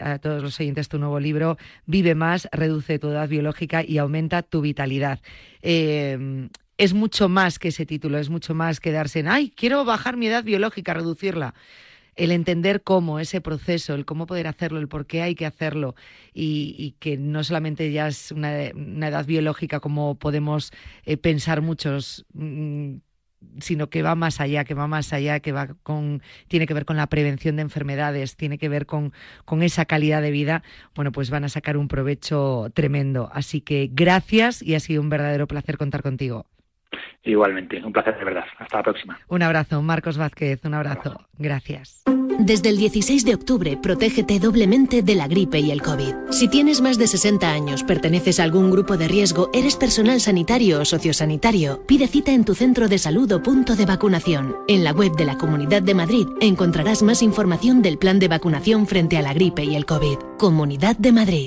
a 0.00 0.18
todos 0.20 0.40
los 0.40 0.58
oyentes 0.60 0.88
tu 0.88 0.98
nuevo 0.98 1.18
libro, 1.18 1.58
Vive 1.86 2.14
más, 2.14 2.48
reduce 2.52 3.00
tu 3.00 3.08
edad 3.08 3.28
biológica 3.28 3.82
y 3.84 3.98
aumenta 3.98 4.42
tu 4.42 4.60
vitalidad. 4.60 5.18
es 5.62 6.94
mucho 6.94 7.28
más 7.28 7.58
que 7.58 7.68
ese 7.68 7.86
título, 7.86 8.18
es 8.18 8.30
mucho 8.30 8.54
más 8.54 8.78
que 8.78 8.92
darse 8.92 9.18
en, 9.18 9.26
ay, 9.26 9.50
quiero 9.50 9.84
bajar 9.84 10.16
mi 10.16 10.28
edad 10.28 10.44
biológica, 10.44 10.94
reducirla 10.94 11.54
el 12.16 12.32
entender 12.32 12.82
cómo 12.82 13.18
ese 13.18 13.40
proceso, 13.40 13.94
el 13.94 14.04
cómo 14.04 14.26
poder 14.26 14.46
hacerlo, 14.46 14.78
el 14.78 14.88
por 14.88 15.06
qué 15.06 15.22
hay 15.22 15.34
que 15.34 15.46
hacerlo 15.46 15.94
y, 16.32 16.96
que 17.00 17.16
no 17.16 17.44
solamente 17.44 17.90
ya 17.92 18.08
es 18.08 18.32
una, 18.32 18.52
edad 18.62 19.26
biológica 19.26 19.80
como 19.80 20.16
podemos 20.16 20.72
eh, 21.04 21.16
pensar 21.16 21.62
muchos, 21.62 22.26
mm, 22.34 22.96
sino 23.60 23.88
que 23.88 24.02
va 24.02 24.14
más 24.14 24.40
allá, 24.40 24.64
que 24.64 24.74
va 24.74 24.86
más 24.86 25.12
allá, 25.12 25.40
que 25.40 25.52
va 25.52 25.68
con, 25.82 26.22
tiene 26.48 26.66
que 26.66 26.74
ver 26.74 26.84
con 26.84 26.96
la 26.96 27.06
prevención 27.08 27.56
de 27.56 27.62
enfermedades, 27.62 28.36
tiene 28.36 28.58
que 28.58 28.68
ver 28.68 28.86
con, 28.86 29.12
con 29.44 29.62
esa 29.62 29.86
calidad 29.86 30.22
de 30.22 30.30
vida, 30.30 30.62
bueno, 30.94 31.12
pues 31.12 31.30
van 31.30 31.44
a 31.44 31.48
sacar 31.48 31.76
un 31.76 31.88
provecho 31.88 32.70
tremendo. 32.74 33.30
Así 33.32 33.60
que 33.60 33.88
gracias 33.92 34.62
y 34.62 34.74
ha 34.74 34.80
sido 34.80 35.00
un 35.00 35.08
verdadero 35.08 35.46
placer 35.46 35.78
contar 35.78 36.02
contigo. 36.02 36.46
Igualmente, 37.22 37.82
un 37.84 37.92
placer 37.92 38.18
de 38.18 38.24
verdad. 38.24 38.44
Hasta 38.58 38.78
la 38.78 38.82
próxima. 38.82 39.18
Un 39.28 39.42
abrazo, 39.42 39.82
Marcos 39.82 40.18
Vázquez, 40.18 40.64
un 40.64 40.74
abrazo. 40.74 41.20
Gracias. 41.38 42.02
Desde 42.38 42.70
el 42.70 42.78
16 42.78 43.26
de 43.26 43.34
octubre, 43.34 43.76
protégete 43.76 44.38
doblemente 44.38 45.02
de 45.02 45.14
la 45.14 45.28
gripe 45.28 45.58
y 45.58 45.70
el 45.70 45.82
COVID. 45.82 46.14
Si 46.30 46.48
tienes 46.48 46.80
más 46.80 46.96
de 46.96 47.06
60 47.06 47.52
años, 47.52 47.84
perteneces 47.84 48.40
a 48.40 48.44
algún 48.44 48.70
grupo 48.70 48.96
de 48.96 49.08
riesgo, 49.08 49.50
eres 49.52 49.76
personal 49.76 50.20
sanitario 50.20 50.80
o 50.80 50.86
sociosanitario, 50.86 51.84
pide 51.86 52.06
cita 52.06 52.32
en 52.32 52.46
tu 52.46 52.54
centro 52.54 52.88
de 52.88 52.96
salud 52.96 53.30
o 53.32 53.42
punto 53.42 53.76
de 53.76 53.84
vacunación. 53.84 54.56
En 54.68 54.84
la 54.84 54.92
web 54.92 55.12
de 55.16 55.26
la 55.26 55.36
Comunidad 55.36 55.82
de 55.82 55.94
Madrid 55.94 56.26
encontrarás 56.40 57.02
más 57.02 57.22
información 57.22 57.82
del 57.82 57.98
plan 57.98 58.18
de 58.18 58.28
vacunación 58.28 58.86
frente 58.86 59.18
a 59.18 59.22
la 59.22 59.34
gripe 59.34 59.62
y 59.64 59.76
el 59.76 59.84
COVID. 59.84 60.16
Comunidad 60.38 60.96
de 60.96 61.12
Madrid. 61.12 61.46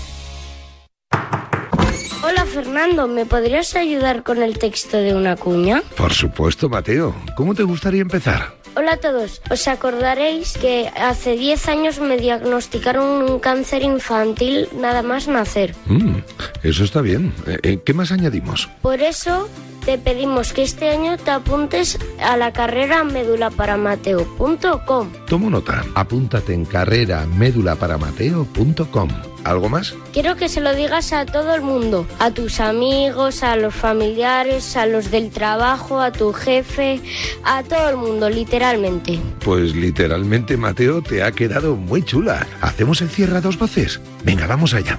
Hola 2.22 2.46
Fernando, 2.46 3.08
¿me 3.08 3.26
podrías 3.26 3.76
ayudar 3.76 4.22
con 4.22 4.42
el 4.42 4.58
texto 4.58 4.96
de 4.96 5.14
una 5.14 5.36
cuña? 5.36 5.82
Por 5.98 6.14
supuesto, 6.14 6.70
Mateo. 6.70 7.14
¿Cómo 7.36 7.54
te 7.54 7.62
gustaría 7.62 8.00
empezar? 8.00 8.63
Hola 8.76 8.94
a 8.94 8.96
todos. 8.96 9.40
Os 9.50 9.68
acordaréis 9.68 10.54
que 10.58 10.90
hace 10.96 11.36
10 11.36 11.68
años 11.68 12.00
me 12.00 12.16
diagnosticaron 12.16 13.22
un 13.22 13.38
cáncer 13.38 13.82
infantil 13.82 14.68
nada 14.74 15.02
más 15.02 15.28
nacer. 15.28 15.74
Mm, 15.86 16.16
eso 16.64 16.82
está 16.82 17.00
bien. 17.00 17.32
Eh, 17.46 17.58
eh, 17.62 17.78
¿Qué 17.84 17.94
más 17.94 18.10
añadimos? 18.10 18.68
Por 18.82 19.00
eso 19.00 19.48
te 19.84 19.98
pedimos 19.98 20.52
que 20.52 20.62
este 20.62 20.90
año 20.90 21.16
te 21.16 21.30
apuntes 21.30 21.98
a 22.20 22.36
la 22.36 22.52
carrera 22.52 23.04
medulaparamateo.com. 23.04 25.08
Tomo 25.26 25.50
nota. 25.50 25.84
Apúntate 25.94 26.54
en 26.54 26.64
carrera 26.64 27.26
medulaparamateo.com. 27.26 29.08
¿Algo 29.44 29.68
más? 29.68 29.94
Quiero 30.12 30.36
que 30.36 30.48
se 30.48 30.62
lo 30.62 30.74
digas 30.74 31.12
a 31.12 31.26
todo 31.26 31.54
el 31.54 31.60
mundo, 31.60 32.06
a 32.18 32.30
tus 32.30 32.60
amigos, 32.60 33.42
a 33.42 33.56
los 33.56 33.74
familiares, 33.74 34.74
a 34.76 34.86
los 34.86 35.10
del 35.10 35.30
trabajo, 35.30 36.00
a 36.00 36.12
tu 36.12 36.32
jefe, 36.32 37.00
a 37.44 37.62
todo 37.62 37.90
el 37.90 37.98
mundo, 37.98 38.30
literalmente. 38.30 39.20
Pues 39.44 39.74
literalmente, 39.74 40.56
Mateo, 40.56 41.02
te 41.02 41.22
ha 41.22 41.30
quedado 41.32 41.76
muy 41.76 42.02
chula. 42.02 42.46
¿Hacemos 42.62 43.02
el 43.02 43.10
cierre 43.10 43.36
a 43.36 43.42
dos 43.42 43.58
voces? 43.58 44.00
Venga, 44.24 44.46
vamos 44.46 44.72
allá. 44.72 44.98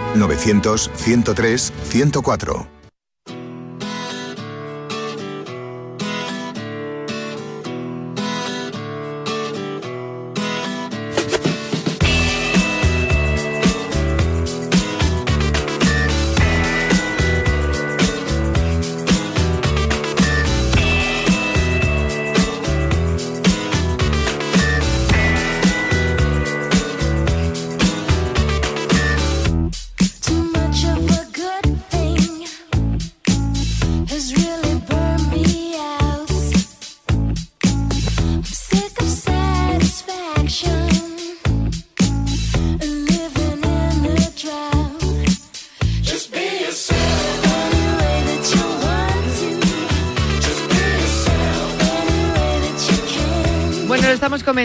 900-103-104. 0.15 2.80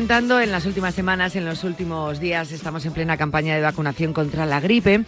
En 0.09 0.53
las 0.53 0.67
últimas 0.67 0.95
semanas, 0.95 1.35
en 1.35 1.45
los 1.45 1.65
últimos 1.65 2.21
días, 2.21 2.53
estamos 2.53 2.87
en 2.87 2.93
plena 2.93 3.17
campaña 3.17 3.57
de 3.57 3.61
vacunación 3.61 4.13
contra 4.13 4.47
la 4.47 4.61
gripe. 4.61 5.05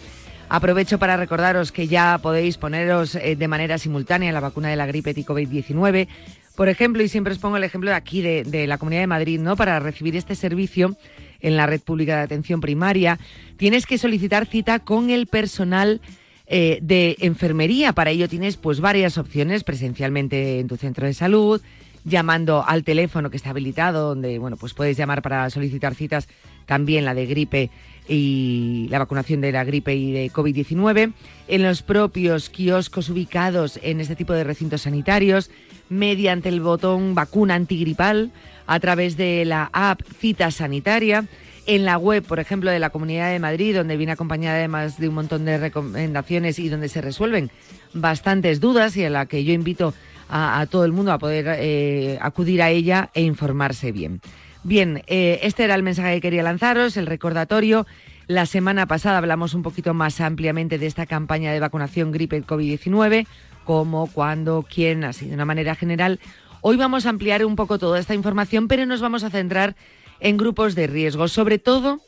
Aprovecho 0.49 0.99
para 0.99 1.15
recordaros 1.15 1.71
que 1.71 1.87
ya 1.87 2.19
podéis 2.21 2.57
poneros 2.57 3.15
eh, 3.15 3.37
de 3.37 3.47
manera 3.47 3.77
simultánea 3.77 4.33
la 4.33 4.41
vacuna 4.41 4.67
de 4.67 4.75
la 4.75 4.85
gripe 4.85 5.13
y 5.15 5.23
COVID-19. 5.23 6.07
Por 6.53 6.67
ejemplo, 6.67 7.01
y 7.01 7.07
siempre 7.07 7.31
os 7.31 7.39
pongo 7.39 7.55
el 7.55 7.63
ejemplo 7.63 7.91
de 7.91 7.95
aquí, 7.95 8.21
de, 8.21 8.67
la 8.67 8.77
Comunidad 8.77 9.03
de 9.03 9.07
Madrid, 9.07 9.39
¿no? 9.39 9.55
Para 9.55 9.79
recibir 9.79 10.17
este 10.17 10.35
servicio 10.35 10.97
en 11.39 11.55
la 11.55 11.65
red 11.65 11.79
pública 11.79 12.17
de 12.17 12.23
atención 12.23 12.59
primaria, 12.59 13.19
tienes 13.55 13.85
que 13.85 13.97
solicitar 13.97 14.47
cita 14.47 14.79
con 14.79 15.11
el 15.11 15.27
personal 15.27 16.01
eh, 16.45 16.79
de 16.81 17.15
enfermería. 17.21 17.93
Para 17.93 18.11
ello 18.11 18.27
tienes 18.27 18.57
pues 18.57 18.81
varias 18.81 19.17
opciones, 19.17 19.63
presencialmente 19.63 20.59
en 20.59 20.67
tu 20.67 20.75
centro 20.75 21.07
de 21.07 21.13
salud, 21.13 21.61
llamando 22.03 22.63
al 22.65 22.83
teléfono 22.83 23.29
que 23.29 23.37
está 23.37 23.51
habilitado, 23.51 24.09
donde 24.09 24.39
bueno, 24.39 24.57
pues 24.57 24.73
puedes 24.73 24.97
llamar 24.97 25.21
para 25.21 25.49
solicitar 25.49 25.95
citas, 25.95 26.27
también 26.65 27.05
la 27.05 27.13
de 27.13 27.25
gripe 27.25 27.71
y 28.07 28.87
la 28.89 28.99
vacunación 28.99 29.41
de 29.41 29.51
la 29.51 29.63
gripe 29.63 29.95
y 29.95 30.11
de 30.11 30.31
COVID-19, 30.31 31.13
en 31.47 31.63
los 31.63 31.81
propios 31.81 32.49
kioscos 32.49 33.09
ubicados 33.09 33.79
en 33.83 34.01
este 34.01 34.15
tipo 34.15 34.33
de 34.33 34.43
recintos 34.43 34.81
sanitarios, 34.81 35.51
mediante 35.89 36.49
el 36.49 36.61
botón 36.61 37.15
vacuna 37.15 37.55
antigripal, 37.55 38.31
a 38.67 38.79
través 38.79 39.17
de 39.17 39.45
la 39.45 39.69
app 39.73 40.01
Cita 40.19 40.51
Sanitaria, 40.51 41.25
en 41.65 41.85
la 41.85 41.97
web, 41.97 42.23
por 42.23 42.39
ejemplo, 42.39 42.71
de 42.71 42.79
la 42.79 42.89
Comunidad 42.89 43.31
de 43.31 43.39
Madrid, 43.39 43.75
donde 43.75 43.97
viene 43.97 44.11
acompañada 44.11 44.57
además 44.57 44.97
de 44.99 45.07
un 45.07 45.15
montón 45.15 45.45
de 45.45 45.57
recomendaciones 45.57 46.57
y 46.57 46.69
donde 46.69 46.89
se 46.89 47.01
resuelven 47.01 47.51
bastantes 47.93 48.59
dudas 48.59 48.97
y 48.97 49.05
a 49.05 49.09
la 49.09 49.27
que 49.27 49.43
yo 49.43 49.53
invito 49.53 49.93
a, 50.29 50.65
todo 50.69 50.85
el 50.85 50.91
mundo 50.91 51.11
a 51.11 51.19
poder 51.19 51.45
eh, 51.59 52.17
acudir 52.21 52.61
a 52.61 52.69
ella 52.69 53.09
e 53.13 53.21
informarse 53.21 53.91
bien. 53.91 54.21
Bien, 54.63 55.03
eh, 55.07 55.39
este 55.43 55.63
era 55.63 55.75
el 55.75 55.83
mensaje 55.83 56.15
que 56.15 56.21
quería 56.21 56.43
lanzaros, 56.43 56.97
el 56.97 57.05
recordatorio. 57.05 57.87
La 58.27 58.45
semana 58.45 58.85
pasada 58.85 59.17
hablamos 59.17 59.53
un 59.53 59.63
poquito 59.63 59.93
más 59.93 60.21
ampliamente 60.21 60.77
de 60.77 60.85
esta 60.85 61.05
campaña 61.05 61.51
de 61.51 61.59
vacunación 61.59 62.11
gripe 62.11 62.43
COVID-19, 62.43 63.25
cómo, 63.63 64.07
cuándo, 64.07 64.65
quién, 64.69 65.03
así 65.03 65.27
de 65.27 65.33
una 65.33 65.45
manera 65.45 65.75
general. 65.75 66.19
Hoy 66.61 66.75
vamos 66.77 67.05
a 67.05 67.09
ampliar 67.09 67.45
un 67.45 67.55
poco 67.55 67.79
toda 67.79 67.99
esta 67.99 68.13
información, 68.13 68.67
pero 68.67 68.85
nos 68.85 69.01
vamos 69.01 69.23
a 69.23 69.29
centrar 69.29 69.75
en 70.19 70.37
grupos 70.37 70.75
de 70.75 70.87
riesgo, 70.87 71.27
sobre 71.27 71.57
todo 71.57 72.01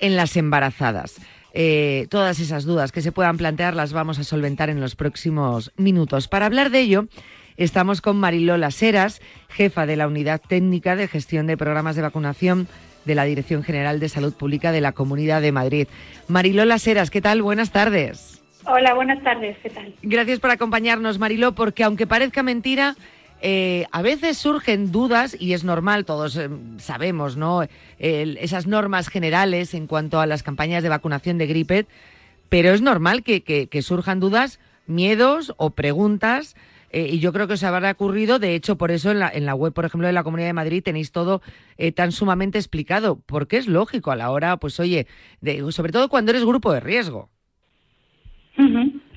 en 0.00 0.14
las 0.14 0.36
embarazadas. 0.36 1.16
Eh, 1.54 2.06
todas 2.10 2.38
esas 2.38 2.64
dudas 2.64 2.92
que 2.92 3.00
se 3.00 3.10
puedan 3.10 3.38
plantear 3.38 3.74
las 3.74 3.92
vamos 3.92 4.18
a 4.18 4.24
solventar 4.24 4.68
en 4.68 4.80
los 4.80 4.94
próximos 4.94 5.72
minutos. 5.76 6.28
Para 6.28 6.46
hablar 6.46 6.70
de 6.70 6.80
ello, 6.80 7.08
Estamos 7.58 8.00
con 8.00 8.16
Marilola 8.20 8.70
Seras, 8.70 9.20
jefa 9.48 9.84
de 9.84 9.96
la 9.96 10.06
Unidad 10.06 10.40
Técnica 10.40 10.94
de 10.94 11.08
Gestión 11.08 11.48
de 11.48 11.56
Programas 11.56 11.96
de 11.96 12.02
Vacunación 12.02 12.68
de 13.04 13.16
la 13.16 13.24
Dirección 13.24 13.64
General 13.64 13.98
de 13.98 14.08
Salud 14.08 14.32
Pública 14.32 14.70
de 14.70 14.80
la 14.80 14.92
Comunidad 14.92 15.42
de 15.42 15.50
Madrid. 15.50 15.88
Marilola 16.28 16.78
Seras, 16.78 17.10
¿qué 17.10 17.20
tal? 17.20 17.42
Buenas 17.42 17.72
tardes. 17.72 18.44
Hola, 18.64 18.94
buenas 18.94 19.20
tardes, 19.24 19.56
¿qué 19.60 19.70
tal? 19.70 19.92
Gracias 20.02 20.38
por 20.38 20.52
acompañarnos, 20.52 21.18
Mariló, 21.18 21.52
porque 21.56 21.82
aunque 21.82 22.06
parezca 22.06 22.44
mentira, 22.44 22.94
eh, 23.42 23.86
a 23.90 24.02
veces 24.02 24.38
surgen 24.38 24.92
dudas 24.92 25.36
y 25.36 25.52
es 25.52 25.64
normal, 25.64 26.04
todos 26.04 26.36
eh, 26.36 26.48
sabemos, 26.76 27.36
¿no? 27.36 27.66
esas 27.98 28.68
normas 28.68 29.08
generales 29.08 29.74
en 29.74 29.88
cuanto 29.88 30.20
a 30.20 30.26
las 30.26 30.44
campañas 30.44 30.84
de 30.84 30.90
vacunación 30.90 31.38
de 31.38 31.48
gripe, 31.48 31.86
pero 32.50 32.70
es 32.70 32.82
normal 32.82 33.24
que, 33.24 33.42
que 33.42 33.82
surjan 33.82 34.20
dudas, 34.20 34.60
miedos 34.86 35.54
o 35.56 35.70
preguntas 35.70 36.54
eh, 36.90 37.08
y 37.12 37.18
yo 37.18 37.32
creo 37.32 37.46
que 37.46 37.54
os 37.54 37.62
habrá 37.62 37.90
ocurrido, 37.90 38.38
de 38.38 38.54
hecho, 38.54 38.76
por 38.78 38.90
eso 38.90 39.10
en 39.10 39.18
la, 39.18 39.28
en 39.28 39.46
la 39.46 39.54
web, 39.54 39.72
por 39.72 39.84
ejemplo, 39.84 40.06
de 40.06 40.12
la 40.12 40.24
Comunidad 40.24 40.48
de 40.48 40.54
Madrid 40.54 40.82
tenéis 40.82 41.12
todo 41.12 41.42
eh, 41.76 41.92
tan 41.92 42.12
sumamente 42.12 42.58
explicado, 42.58 43.20
porque 43.26 43.58
es 43.58 43.66
lógico 43.66 44.10
a 44.10 44.16
la 44.16 44.30
hora, 44.30 44.56
pues 44.56 44.80
oye, 44.80 45.06
de, 45.40 45.70
sobre 45.72 45.92
todo 45.92 46.08
cuando 46.08 46.30
eres 46.30 46.44
grupo 46.44 46.72
de 46.72 46.80
riesgo. 46.80 47.30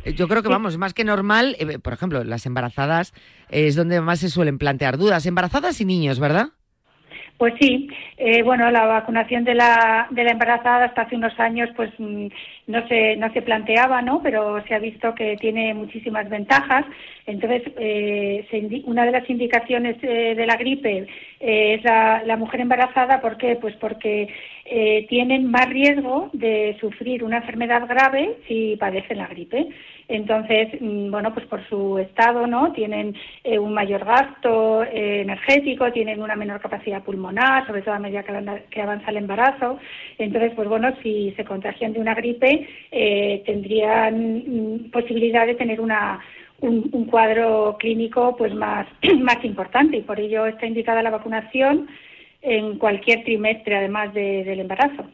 Eh, 0.04 0.14
yo 0.14 0.28
creo 0.28 0.44
que, 0.44 0.50
vamos, 0.50 0.78
más 0.78 0.94
que 0.94 1.04
normal, 1.04 1.56
por 1.82 1.94
ejemplo, 1.94 2.24
las 2.24 2.46
embarazadas 2.46 3.14
es 3.50 3.76
donde 3.76 4.02
más 4.02 4.20
se 4.20 4.30
suelen 4.30 4.58
plantear 4.58 4.98
dudas. 4.98 5.26
Embarazadas 5.26 5.80
y 5.82 5.86
niños, 5.86 6.20
¿verdad? 6.20 6.50
Pues 7.42 7.56
sí, 7.60 7.90
eh, 8.18 8.44
bueno, 8.44 8.70
la 8.70 8.86
vacunación 8.86 9.44
de 9.44 9.56
la, 9.56 10.06
de 10.12 10.24
la 10.24 10.34
embarazada 10.34 10.86
hasta 10.86 11.02
hace 11.02 11.16
unos 11.16 11.40
años 11.40 11.72
pues 11.76 11.90
mm, 11.98 12.28
no 12.68 12.88
se, 12.88 13.16
no 13.16 13.34
se 13.34 13.42
planteaba, 13.42 14.00
¿no? 14.04 14.22
Pero 14.22 14.64
se 14.68 14.76
ha 14.76 14.78
visto 14.78 15.16
que 15.16 15.38
tiene 15.38 15.74
muchísimas 15.74 16.30
ventajas. 16.30 16.86
Entonces, 17.26 17.64
eh, 17.80 18.84
una 18.86 19.06
de 19.06 19.12
las 19.12 19.28
indicaciones 19.28 19.98
eh, 20.04 20.36
de 20.36 20.46
la 20.46 20.56
gripe 20.56 21.08
es 21.40 21.84
la, 21.84 22.22
la, 22.28 22.38
mujer 22.38 22.62
embarazada. 22.62 23.22
¿Por 23.22 23.38
qué? 23.38 23.56
Pues 23.56 23.76
porque 23.78 24.32
tienen 25.10 25.52
más 25.52 25.68
riesgo 25.70 26.30
de 26.34 26.78
sufrir 26.80 27.24
una 27.24 27.38
enfermedad 27.38 27.88
grave 27.88 28.38
si 28.48 28.78
padecen 28.78 29.18
la 29.18 29.28
gripe. 29.28 29.68
Entonces, 30.12 30.70
mm, 30.82 31.10
bueno, 31.10 31.34
pues 31.34 31.46
por 31.46 31.66
su 31.70 31.98
estado, 31.98 32.46
¿no? 32.46 32.74
Tienen 32.74 33.16
eh, 33.46 33.58
un 33.58 33.74
mayor 33.74 34.04
gasto 34.04 34.84
eh, 34.84 35.22
energético, 35.22 35.92
tienen 35.92 36.22
una 36.22 36.36
menor 36.36 36.60
capacidad 36.60 37.02
pulmonar, 37.02 37.66
sobre 37.66 37.82
todo 37.82 37.96
a 37.96 38.00
medida 38.00 38.24
que, 38.24 38.82
avanza 38.82 39.10
el 39.10 39.18
embarazo. 39.18 39.80
Entonces, 40.18 40.52
pues 40.54 40.68
bueno, 40.68 40.94
si 41.02 41.32
se 41.38 41.46
contagian 41.46 41.94
de 41.94 42.02
una 42.02 42.14
gripe, 42.14 42.68
eh, 42.92 43.42
tendrían 43.46 44.44
mm, 44.46 44.92
posibilidad 44.92 45.46
de 45.46 45.56
tener 45.56 45.80
una 45.80 46.20
un, 46.60 47.06
cuadro 47.06 47.78
clínico 47.80 48.36
pues 48.38 48.54
más, 48.54 48.88
más 49.20 49.44
importante 49.44 49.98
y 49.98 50.02
por 50.02 50.20
ello 50.20 50.46
está 50.46 50.66
indicada 50.66 51.02
la 51.02 51.10
vacunación 51.10 51.88
en 52.42 52.78
cualquier 52.78 53.24
trimestre 53.24 53.78
además 53.78 54.14
del 54.14 54.60
embarazo. 54.60 55.06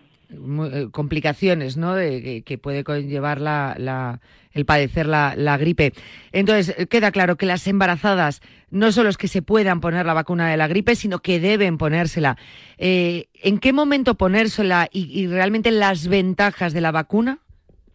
complicaciones 0.91 1.78
¿no? 1.78 1.95
De, 1.95 2.43
que, 2.45 2.57
puede 2.57 2.84
conllevar 2.84 3.41
la, 3.41 4.19
el 4.53 4.65
padecer 4.65 5.05
la, 5.05 5.57
gripe. 5.57 5.93
Entonces, 6.32 6.88
queda 6.88 7.11
claro 7.11 7.36
que 7.36 7.45
las 7.45 7.67
embarazadas 7.67 8.41
no 8.69 8.91
son 8.91 9.05
los 9.05 9.17
que 9.17 9.28
se 9.28 9.41
puedan 9.41 9.82
poner 9.82 10.05
la 10.05 10.13
vacuna 10.13 10.49
de 10.49 10.57
la 10.57 10.67
gripe, 10.67 10.95
sino 10.95 11.19
que 11.19 11.39
deben 11.39 11.78
ponérsela. 11.78 12.38
Eh, 12.78 13.28
¿En 13.43 13.59
qué 13.59 13.73
momento 13.73 14.15
ponérsela 14.15 14.89
y, 14.91 15.28
realmente 15.28 15.71
las 15.71 16.07
ventajas 16.07 16.73
de 16.73 16.82
la 16.82 16.91
vacuna, 16.91 17.39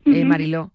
eh, 0.07 0.25
Mariló? 0.25 0.73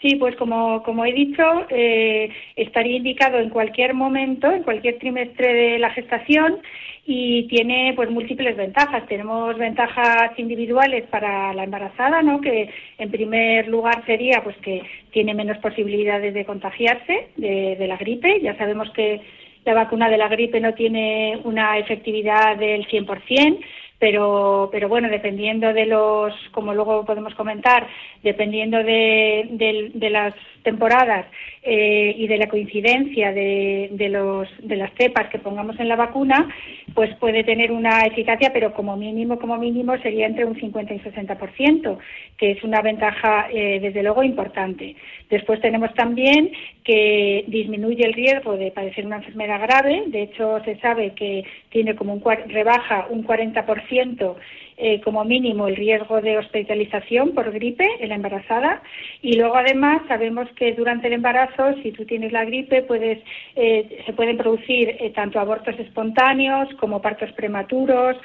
Sí, 0.00 0.16
pues 0.16 0.34
como, 0.36 0.82
como 0.82 1.04
he 1.04 1.12
dicho, 1.12 1.42
eh, 1.68 2.30
estaría 2.56 2.96
indicado 2.96 3.38
en 3.38 3.50
cualquier 3.50 3.92
momento, 3.92 4.50
en 4.50 4.62
cualquier 4.62 4.98
trimestre 4.98 5.52
de 5.52 5.78
la 5.78 5.90
gestación 5.90 6.58
y 7.04 7.46
tiene 7.48 7.92
pues 7.94 8.08
múltiples 8.10 8.56
ventajas. 8.56 9.06
Tenemos 9.08 9.58
ventajas 9.58 10.30
individuales 10.38 11.04
para 11.10 11.52
la 11.52 11.64
embarazada, 11.64 12.22
¿no? 12.22 12.40
Que 12.40 12.70
en 12.96 13.10
primer 13.10 13.68
lugar 13.68 14.02
sería 14.06 14.42
pues 14.42 14.56
que 14.58 14.82
tiene 15.10 15.34
menos 15.34 15.58
posibilidades 15.58 16.32
de 16.32 16.46
contagiarse 16.46 17.28
de, 17.36 17.76
de 17.76 17.86
la 17.86 17.98
gripe. 17.98 18.40
Ya 18.40 18.56
sabemos 18.56 18.90
que 18.92 19.20
la 19.66 19.74
vacuna 19.74 20.08
de 20.08 20.16
la 20.16 20.28
gripe 20.28 20.60
no 20.60 20.72
tiene 20.72 21.38
una 21.44 21.78
efectividad 21.78 22.56
del 22.56 22.86
100%, 22.86 23.58
pero, 24.00 24.70
pero 24.72 24.88
bueno, 24.88 25.08
dependiendo 25.10 25.72
de 25.74 25.84
los, 25.84 26.34
como 26.52 26.72
luego 26.74 27.04
podemos 27.04 27.34
comentar, 27.34 27.86
dependiendo 28.22 28.78
de, 28.78 29.46
de, 29.92 30.10
las 30.10 30.34
temporadas 30.62 31.26
eh, 31.62 32.14
y 32.16 32.26
de 32.26 32.38
la 32.38 32.48
coincidencia 32.48 33.32
de, 33.32 33.88
de, 33.92 34.08
los, 34.08 34.48
de 34.62 34.76
las 34.76 34.90
cepas 34.94 35.28
que 35.28 35.38
pongamos 35.38 35.78
en 35.78 35.88
la 35.88 35.96
vacuna, 35.96 36.48
pues 36.94 37.14
puede 37.16 37.44
tener 37.44 37.72
una 37.72 38.00
eficacia, 38.02 38.50
pero 38.52 38.72
como 38.72 38.96
mínimo, 38.96 39.38
como 39.38 39.56
mínimo 39.56 39.96
sería 39.98 40.26
entre 40.26 40.44
un 40.44 40.58
50 40.58 40.94
y 40.94 41.00
60%, 41.00 41.98
que 42.36 42.52
es 42.52 42.64
una 42.64 42.82
ventaja 42.82 43.48
eh, 43.52 43.78
desde 43.80 44.02
luego 44.02 44.22
importante. 44.22 44.96
Después 45.28 45.60
tenemos 45.60 45.92
también 45.94 46.50
que 46.84 47.44
disminuye 47.46 48.04
el 48.04 48.14
riesgo 48.14 48.56
de 48.56 48.70
padecer 48.70 49.06
una 49.06 49.16
enfermedad 49.16 49.60
grave. 49.60 50.04
De 50.06 50.22
hecho, 50.22 50.60
se 50.64 50.76
sabe 50.80 51.12
que 51.14 51.44
tiene 51.70 51.94
como 51.94 52.14
un 52.14 52.22
rebaja 52.48 53.06
un 53.10 53.24
40% 53.24 54.36
eh, 54.82 55.02
como 55.02 55.24
mínimo 55.24 55.68
el 55.68 55.76
riesgo 55.76 56.22
de 56.22 56.38
hospitalización 56.38 57.32
por 57.34 57.52
gripe 57.52 57.86
en 58.00 58.08
la 58.08 58.14
embarazada. 58.14 58.82
Y 59.20 59.34
luego 59.34 59.56
además 59.56 60.00
sabemos 60.08 60.48
que 60.56 60.72
durante 60.72 61.08
el 61.08 61.12
embarazo 61.12 61.74
si 61.82 61.92
tú 61.92 62.06
tienes 62.06 62.32
la 62.32 62.46
gripe 62.46 62.82
puedes 62.82 63.18
eh, 63.56 64.02
se 64.06 64.12
pueden 64.14 64.38
producir 64.38 64.96
eh, 64.98 65.12
tanto 65.14 65.38
abortos 65.38 65.78
espontáneos 65.78 66.72
como 66.80 67.02
partos 67.02 67.30
prematuros 67.32 68.16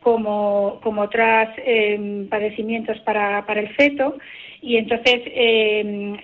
como, 0.00 0.80
como 0.82 1.02
otros 1.02 1.48
em, 1.58 2.26
padecimientos 2.28 2.98
para, 3.00 3.46
para 3.46 3.60
el 3.60 3.68
feto. 3.76 4.18
Y 4.62 4.78
entonces 4.78 5.22
em, 5.26 6.16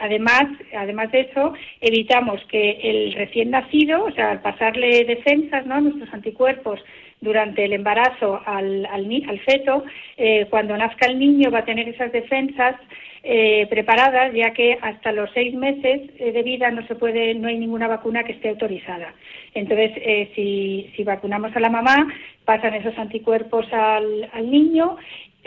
además 0.00 0.44
además 0.76 1.10
de 1.10 1.22
eso 1.22 1.54
evitamos 1.80 2.40
que 2.44 2.78
el 2.82 3.14
recién 3.14 3.50
nacido 3.50 4.04
o 4.04 4.12
sea 4.12 4.30
al 4.30 4.42
pasarle 4.42 5.04
defensas 5.04 5.66
no 5.66 5.80
nuestros 5.80 6.14
anticuerpos 6.14 6.80
durante 7.20 7.64
el 7.64 7.72
embarazo 7.72 8.40
al, 8.44 8.86
al, 8.86 9.22
al 9.28 9.40
feto, 9.40 9.84
eh, 10.16 10.46
cuando 10.50 10.76
nazca 10.76 11.06
el 11.06 11.18
niño 11.18 11.50
va 11.50 11.60
a 11.60 11.64
tener 11.64 11.88
esas 11.88 12.12
defensas 12.12 12.76
eh, 13.22 13.66
preparadas, 13.70 14.34
ya 14.34 14.52
que 14.52 14.78
hasta 14.82 15.12
los 15.12 15.30
seis 15.32 15.54
meses 15.54 16.02
eh, 16.18 16.32
de 16.32 16.42
vida 16.42 16.70
no 16.70 16.86
se 16.86 16.94
puede, 16.94 17.34
no 17.34 17.48
hay 17.48 17.58
ninguna 17.58 17.88
vacuna 17.88 18.24
que 18.24 18.32
esté 18.32 18.50
autorizada. 18.50 19.14
Entonces, 19.54 19.92
si, 20.34 20.90
si, 20.96 21.04
vacunamos 21.04 21.54
a 21.56 21.60
la 21.60 21.70
mamá, 21.70 22.12
pasan 22.44 22.74
esos 22.74 22.98
anticuerpos 22.98 23.66
al, 23.72 24.28
al 24.32 24.50
niño 24.50 24.96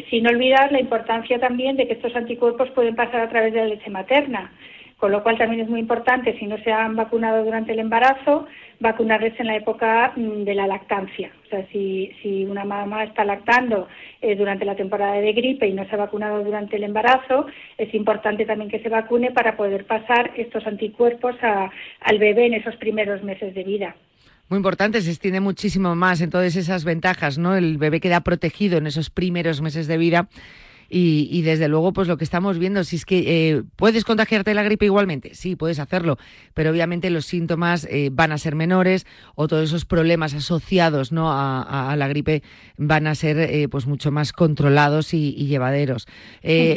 sin 0.09 0.27
olvidar 0.27 0.71
la 0.71 0.79
importancia 0.79 1.39
también 1.39 1.75
de 1.75 1.87
que 1.87 1.93
estos 1.93 2.15
anticuerpos 2.15 2.69
pueden 2.71 2.95
pasar 2.95 3.21
a 3.21 3.29
través 3.29 3.53
de 3.53 3.59
la 3.59 3.65
leche 3.65 3.89
materna 3.89 4.51
con 4.97 5.11
lo 5.11 5.21
cual 5.21 5.37
también 5.37 5.61
es 5.61 5.69
muy 5.69 5.79
importante, 5.79 6.37
si 6.39 6.47
no 6.47 6.57
se 6.63 6.71
han 6.71 6.95
vacunado 6.95 7.43
durante 7.43 7.71
el 7.71 7.79
embarazo, 7.79 8.47
vacunarles 8.79 9.39
en 9.39 9.47
la 9.47 9.55
época 9.55 10.13
mm, 10.15 10.43
de 10.43 10.55
la 10.55 10.65
lactancia. 10.65 11.31
O 11.45 11.49
sea, 11.49 11.67
si, 11.71 12.11
si 12.21 12.45
una 12.45 12.65
mamá 12.65 13.03
está 13.03 13.23
lactando 13.23 13.87
eh, 14.21 14.35
durante 14.35 14.65
la 14.65 14.75
temporada 14.75 15.13
de 15.13 15.33
gripe 15.33 15.67
y 15.67 15.73
no 15.73 15.87
se 15.87 15.93
ha 15.93 15.99
vacunado 15.99 16.43
durante 16.43 16.77
el 16.77 16.83
embarazo, 16.83 17.45
es 17.77 17.93
importante 17.93 18.45
también 18.45 18.71
que 18.71 18.79
se 18.79 18.89
vacune 18.89 19.31
para 19.31 19.55
poder 19.55 19.85
pasar 19.85 20.31
estos 20.35 20.65
anticuerpos 20.65 21.35
al 21.41 22.19
bebé 22.19 22.47
en 22.47 22.55
esos 22.55 22.75
primeros 22.77 23.21
meses 23.23 23.53
de 23.53 23.63
vida. 23.63 23.95
Muy 24.49 24.57
importante, 24.57 25.01
se 25.01 25.11
extiende 25.11 25.41
muchísimo 25.41 25.93
más 25.95 26.21
en 26.21 26.29
todas 26.29 26.55
esas 26.55 26.85
ventajas, 26.85 27.37
¿no? 27.37 27.55
El 27.55 27.77
bebé 27.77 27.99
queda 27.99 28.21
protegido 28.21 28.77
en 28.77 28.87
esos 28.87 29.09
primeros 29.09 29.61
meses 29.61 29.87
de 29.87 29.97
vida 29.97 30.29
y, 30.89 31.41
desde 31.41 31.67
luego, 31.67 31.91
pues 31.91 32.07
lo 32.07 32.17
que 32.17 32.23
estamos 32.23 32.57
viendo, 32.59 32.83
si 32.83 32.95
es 32.95 33.05
que 33.05 33.49
eh, 33.49 33.63
puedes 33.75 34.05
contagiarte 34.05 34.53
la 34.53 34.63
gripe 34.63 34.85
igualmente, 34.85 35.35
sí, 35.35 35.55
puedes 35.55 35.79
hacerlo, 35.79 36.17
pero 36.53 36.71
obviamente 36.71 37.09
los 37.09 37.25
síntomas 37.25 37.85
eh, 37.89 38.09
van 38.11 38.31
a 38.31 38.37
ser 38.37 38.55
menores 38.55 39.05
o 39.35 39.47
todos 39.47 39.65
esos 39.65 39.85
problemas 39.85 40.33
asociados 40.33 41.11
¿no? 41.11 41.29
a, 41.31 41.93
la 41.97 42.07
gripe 42.07 42.41
van 42.77 43.07
a 43.07 43.15
ser 43.15 43.37
eh, 43.37 43.67
pues 43.67 43.85
mucho 43.85 44.11
más 44.11 44.31
controlados 44.31 45.13
y, 45.13 45.47
llevaderos. 45.47 46.07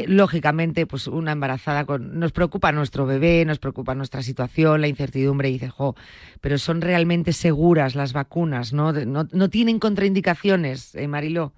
Lógicamente, 0.07 0.87
pues 0.87 1.07
una 1.07 1.33
embarazada 1.33 1.85
con, 1.85 2.19
nos 2.19 2.33
preocupa 2.33 2.73
nuestro 2.73 3.07
bebé, 3.07 3.45
nos 3.45 3.59
preocupa 3.59 3.95
nuestra 3.95 4.23
situación, 4.23 4.81
la 4.81 4.89
incertidumbre, 4.89 5.49
y 5.49 5.55
dices, 5.55 5.73
jo, 5.73 5.97
pero 6.41 6.59
son 6.59 6.81
realmente 6.81 7.33
seguras 7.33 7.95
las 7.95 8.13
vacunas, 8.13 8.73
¿no? 8.73 8.93
No, 8.93 9.29
no 9.31 9.51
tienen 9.51 9.79
contraindicaciones, 9.79 10.97
Mariló. 11.09 11.53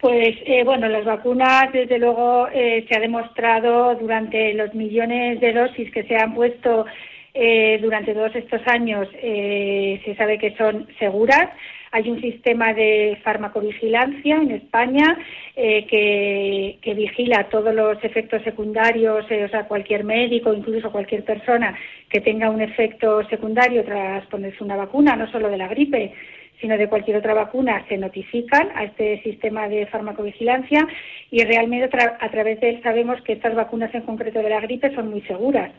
Pues 0.00 0.36
eh, 0.46 0.62
bueno, 0.64 0.88
las 0.88 1.04
vacunas, 1.04 1.72
desde 1.72 1.98
luego, 1.98 2.46
eh, 2.52 2.86
se 2.88 2.96
ha 2.96 3.00
demostrado 3.00 3.96
durante 3.96 4.54
los 4.54 4.72
millones 4.72 5.40
de 5.40 5.52
dosis 5.52 5.90
que 5.90 6.04
se 6.04 6.14
han 6.16 6.34
puesto 6.34 6.86
eh, 7.34 7.80
durante 7.82 8.14
todos 8.14 8.34
estos 8.36 8.60
años, 8.68 9.08
se 9.20 10.14
sabe 10.16 10.38
que 10.38 10.54
son 10.56 10.86
seguras. 11.00 11.50
Hay 11.90 12.08
un 12.10 12.20
sistema 12.20 12.74
de 12.74 13.18
farmacovigilancia 13.24 14.36
en 14.36 14.50
España 14.52 15.18
que, 15.56 16.78
que, 16.80 16.94
vigila 16.94 17.48
todos 17.48 17.74
los 17.74 18.02
efectos 18.04 18.42
secundarios, 18.42 19.24
o 19.24 19.48
sea, 19.48 19.66
cualquier 19.66 20.04
médico, 20.04 20.52
incluso 20.52 20.92
cualquier 20.92 21.24
persona 21.24 21.76
que 22.10 22.20
tenga 22.20 22.50
un 22.50 22.60
efecto 22.60 23.26
secundario 23.28 23.84
tras 23.84 24.26
ponerse 24.26 24.62
una 24.62 24.76
vacuna, 24.76 25.16
no 25.16 25.30
solo 25.30 25.48
de 25.48 25.56
la 25.56 25.68
gripe, 25.68 26.12
sino 26.60 26.76
de 26.76 26.88
cualquier 26.88 27.16
otra 27.16 27.34
vacuna, 27.34 27.84
se 27.88 27.96
notifican 27.96 28.68
a 28.74 28.84
este 28.84 29.22
sistema 29.22 29.68
de 29.68 29.86
farmacovigilancia 29.86 30.86
y 31.30 31.44
realmente 31.44 31.88
a 31.96 32.30
través 32.30 32.60
de 32.60 32.70
él 32.70 32.80
sabemos 32.82 33.20
que 33.22 33.34
estas 33.34 33.54
vacunas 33.54 33.94
en 33.94 34.02
concreto 34.02 34.40
de 34.40 34.50
la 34.50 34.60
gripe 34.60 34.94
son 34.94 35.10
muy 35.10 35.22
seguras. 35.22 35.70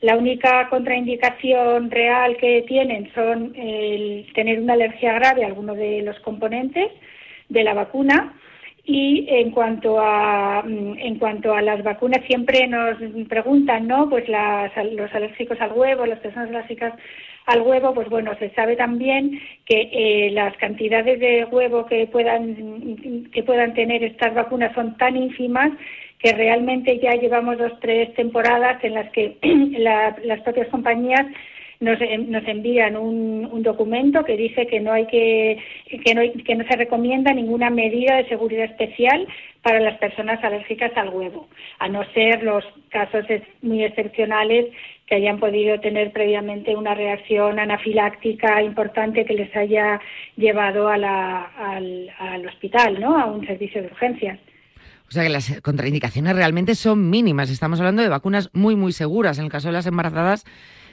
La 0.00 0.16
única 0.16 0.68
contraindicación 0.70 1.90
real 1.90 2.36
que 2.38 2.64
tienen 2.66 3.12
son 3.14 3.54
el 3.54 4.26
tener 4.34 4.58
una 4.58 4.72
alergia 4.72 5.12
grave 5.12 5.44
a 5.44 5.48
alguno 5.48 5.74
de 5.74 6.02
los 6.02 6.18
componentes 6.20 6.90
de 7.48 7.64
la 7.64 7.74
vacuna 7.74 8.34
y 8.84 9.26
en 9.28 9.50
cuanto 9.50 10.00
a 10.00 10.64
en 10.66 11.18
cuanto 11.18 11.54
a 11.54 11.62
las 11.62 11.82
vacunas 11.82 12.24
siempre 12.26 12.66
nos 12.66 12.96
preguntan 13.28 13.86
no 13.86 14.08
pues 14.08 14.28
los 14.28 15.14
alérgicos 15.14 15.60
al 15.60 15.72
huevo 15.72 16.06
las 16.06 16.20
personas 16.20 16.48
alérgicas 16.48 16.94
al 17.46 17.62
huevo, 17.62 17.94
pues 17.94 18.08
bueno, 18.08 18.32
se 18.38 18.50
sabe 18.50 18.76
también 18.76 19.40
que 19.64 19.88
eh, 19.92 20.30
las 20.30 20.56
cantidades 20.58 21.18
de 21.18 21.44
huevo 21.46 21.86
que 21.86 22.06
puedan, 22.06 23.28
que 23.32 23.42
puedan 23.42 23.74
tener 23.74 24.04
estas 24.04 24.34
vacunas 24.34 24.72
son 24.74 24.96
tan 24.96 25.16
ínfimas 25.16 25.72
que 26.18 26.32
realmente 26.32 26.98
ya 26.98 27.14
llevamos 27.14 27.58
dos, 27.58 27.72
tres 27.80 28.12
temporadas 28.14 28.82
en 28.84 28.94
las 28.94 29.10
que 29.10 29.38
las 29.78 30.40
propias 30.42 30.68
compañías 30.68 31.26
nos, 31.80 31.98
nos 32.28 32.46
envían 32.46 32.96
un, 32.96 33.48
un, 33.50 33.62
documento 33.62 34.22
que 34.22 34.36
dice 34.36 34.66
que 34.66 34.80
no 34.80 34.92
hay 34.92 35.06
que 35.06 35.58
que 36.04 36.14
no, 36.14 36.20
que 36.44 36.54
no 36.54 36.64
se 36.68 36.76
recomienda 36.76 37.32
ninguna 37.32 37.70
medida 37.70 38.16
de 38.16 38.28
seguridad 38.28 38.66
especial 38.66 39.26
para 39.62 39.80
las 39.80 39.98
personas 39.98 40.42
alérgicas 40.44 40.92
al 40.96 41.08
huevo, 41.08 41.48
a 41.78 41.88
no 41.88 42.04
ser 42.12 42.42
los 42.42 42.64
casos 42.90 43.24
muy 43.62 43.82
excepcionales 43.84 44.66
que 45.06 45.16
hayan 45.16 45.40
podido 45.40 45.80
tener 45.80 46.12
previamente 46.12 46.76
una 46.76 46.94
reacción 46.94 47.58
anafiláctica 47.58 48.62
importante 48.62 49.24
que 49.24 49.34
les 49.34 49.54
haya 49.56 50.00
llevado 50.36 50.88
a 50.88 50.94
al, 50.94 52.10
al 52.18 52.46
hospital, 52.46 53.00
¿no? 53.00 53.18
A 53.18 53.26
un 53.26 53.46
servicio 53.46 53.80
de 53.80 53.88
urgencias. 53.88 54.38
O 55.08 55.12
sea 55.12 55.24
que 55.24 55.28
las 55.28 55.60
contraindicaciones 55.62 56.36
realmente 56.36 56.76
son 56.76 57.10
mínimas. 57.10 57.50
Estamos 57.50 57.80
hablando 57.80 58.02
de 58.02 58.08
vacunas 58.08 58.48
muy, 58.52 58.76
muy 58.76 58.92
seguras. 58.92 59.38
En 59.38 59.46
el 59.46 59.50
caso 59.50 59.66
de 59.66 59.72
las 59.72 59.86
embarazadas, 59.86 60.44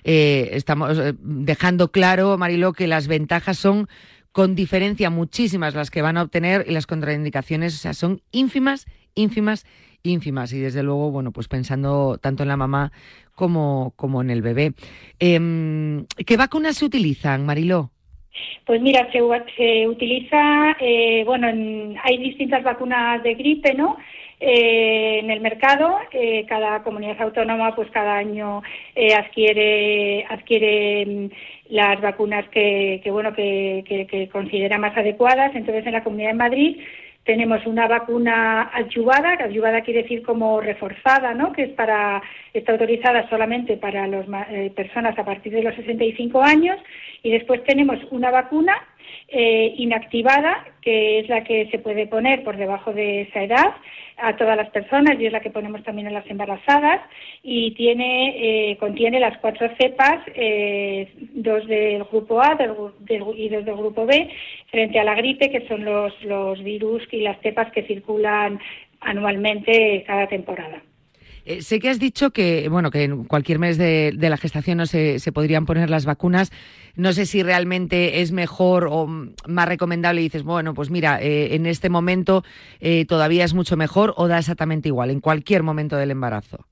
eh, 0.03 0.49
estamos 0.53 0.97
eh, 0.97 1.13
dejando 1.19 1.91
claro, 1.91 2.37
Mariló, 2.37 2.73
que 2.73 2.87
las 2.87 3.07
ventajas 3.07 3.57
son 3.57 3.87
con 4.31 4.55
diferencia 4.55 5.09
muchísimas 5.09 5.73
las 5.73 5.89
que 5.89 6.01
van 6.01 6.17
a 6.17 6.23
obtener 6.23 6.65
y 6.67 6.71
las 6.71 6.85
contraindicaciones 6.85 7.73
son 7.73 8.21
ínfimas, 8.31 8.85
ínfimas, 9.15 9.65
ínfimas. 10.03 10.53
Y 10.53 10.59
desde 10.59 10.83
luego, 10.83 11.11
bueno, 11.11 11.31
pues 11.31 11.47
pensando 11.47 12.19
tanto 12.21 12.43
en 12.43 12.49
la 12.49 12.57
mamá 12.57 12.91
como, 13.33 13.93
como 13.95 14.21
en 14.21 14.29
el 14.29 14.41
bebé. 14.41 14.73
Em, 15.19 16.05
¿Qué 16.25 16.37
vacunas 16.37 16.77
se 16.77 16.85
utilizan, 16.85 17.45
Mariló? 17.45 17.91
Pues 18.65 18.81
mira, 18.81 19.09
se, 19.11 19.19
se 19.55 19.87
utiliza, 19.87 20.75
eh, 20.79 21.23
bueno, 21.25 21.47
hay 21.47 22.17
distintas 22.17 22.63
vacunas 22.63 23.23
de 23.23 23.33
gripe, 23.35 23.73
¿no? 23.73 23.97
Eh, 24.39 25.19
en 25.19 25.31
el 25.31 25.41
mercado, 25.41 25.97
eh, 26.11 26.45
cada 26.47 26.83
comunidad 26.83 27.19
autónoma, 27.21 27.75
pues 27.75 27.89
cada 27.91 28.17
año 28.17 28.61
adquiere 29.17 30.25
adquiere 30.29 31.05
mm, 31.05 31.29
las 31.69 31.99
vacunas 32.01 32.47
que, 32.49 33.01
que 33.03 33.11
bueno 33.11 33.33
que, 33.33 33.83
que, 33.87 34.05
que 34.05 34.29
considera 34.29 34.77
más 34.77 34.95
adecuadas. 34.95 35.55
Entonces, 35.55 35.85
en 35.87 35.93
la 35.93 36.03
Comunidad 36.03 36.29
de 36.29 36.35
Madrid 36.35 36.77
tenemos 37.27 37.63
una 37.67 37.87
vacuna 37.87 38.71
adyuvada, 38.73 39.35
que 39.37 39.43
adyuvada 39.43 39.81
quiere 39.81 40.03
decir 40.03 40.23
como 40.23 40.61
reforzada, 40.61 41.33
¿no? 41.33 41.51
que 41.51 41.63
es 41.63 41.69
para, 41.71 42.23
está 42.53 42.71
autorizada 42.71 43.29
solamente 43.29 43.75
para 43.75 44.07
las 44.07 44.25
eh, 44.49 44.71
personas 44.73 45.19
a 45.19 45.25
partir 45.25 45.51
de 45.51 45.61
los 45.61 45.75
65 45.75 46.41
años. 46.41 46.79
Y 47.21 47.31
después 47.31 47.63
tenemos 47.65 47.99
una 48.11 48.31
vacuna 48.31 48.73
eh, 49.27 49.73
inactivada, 49.77 50.65
que 50.81 51.19
es 51.19 51.29
la 51.29 51.43
que 51.43 51.69
se 51.69 51.79
puede 51.79 52.07
poner 52.07 52.43
por 52.43 52.57
debajo 52.57 52.93
de 52.93 53.21
esa 53.21 53.43
edad 53.43 53.75
a 54.17 54.35
todas 54.35 54.57
las 54.57 54.69
personas 54.69 55.19
y 55.19 55.25
es 55.25 55.31
la 55.31 55.41
que 55.41 55.51
ponemos 55.51 55.83
también 55.83 56.07
en 56.07 56.13
las 56.13 56.29
embarazadas 56.29 57.01
y 57.43 57.71
tiene 57.71 58.71
eh, 58.71 58.77
contiene 58.77 59.19
las 59.19 59.37
cuatro 59.39 59.69
cepas, 59.79 60.21
eh, 60.33 61.11
dos 61.33 61.67
del 61.67 62.03
grupo 62.05 62.41
A 62.41 62.57
y 63.35 63.49
dos 63.49 63.65
del 63.65 63.75
grupo 63.75 64.05
B, 64.05 64.29
frente 64.71 64.99
a 64.99 65.03
la 65.03 65.15
gripe, 65.15 65.51
que 65.51 65.67
son 65.67 65.85
los, 65.85 66.13
los 66.23 66.63
virus 66.63 67.03
y 67.11 67.21
las 67.21 67.39
cepas 67.41 67.71
que 67.71 67.83
circulan 67.83 68.59
anualmente 69.01 70.03
cada 70.07 70.27
temporada. 70.27 70.81
Eh, 71.47 71.61
sé 71.61 71.79
que 71.79 71.89
has 71.89 71.97
dicho 71.97 72.31
que, 72.31 72.67
bueno, 72.67 72.91
que 72.91 73.03
en 73.05 73.23
cualquier 73.23 73.57
mes 73.57 73.77
de, 73.77 74.13
la 74.19 74.35
gestación 74.35 74.79
no 74.79 74.85
se, 74.85 75.31
podrían 75.33 75.65
poner 75.65 75.89
las 75.89 76.03
vacunas. 76.03 76.51
No 76.95 77.13
sé 77.13 77.25
si 77.25 77.41
realmente 77.41 78.21
es 78.21 78.33
mejor 78.33 78.89
o 78.91 79.07
más 79.07 79.67
recomendable 79.67 80.19
y 80.19 80.25
dices, 80.25 80.43
bueno, 80.43 80.73
pues 80.73 80.89
mira, 80.89 81.21
eh, 81.21 81.55
en 81.55 81.65
este 81.65 81.89
momento 81.89 82.43
eh, 82.81 83.05
todavía 83.05 83.45
es 83.45 83.53
mucho 83.53 83.77
mejor 83.77 84.13
o 84.17 84.27
da 84.27 84.39
exactamente 84.39 84.89
igual, 84.89 85.09
en 85.09 85.21
cualquier 85.21 85.63
momento 85.63 85.95
del 85.95 86.11
embarazo. 86.11 86.65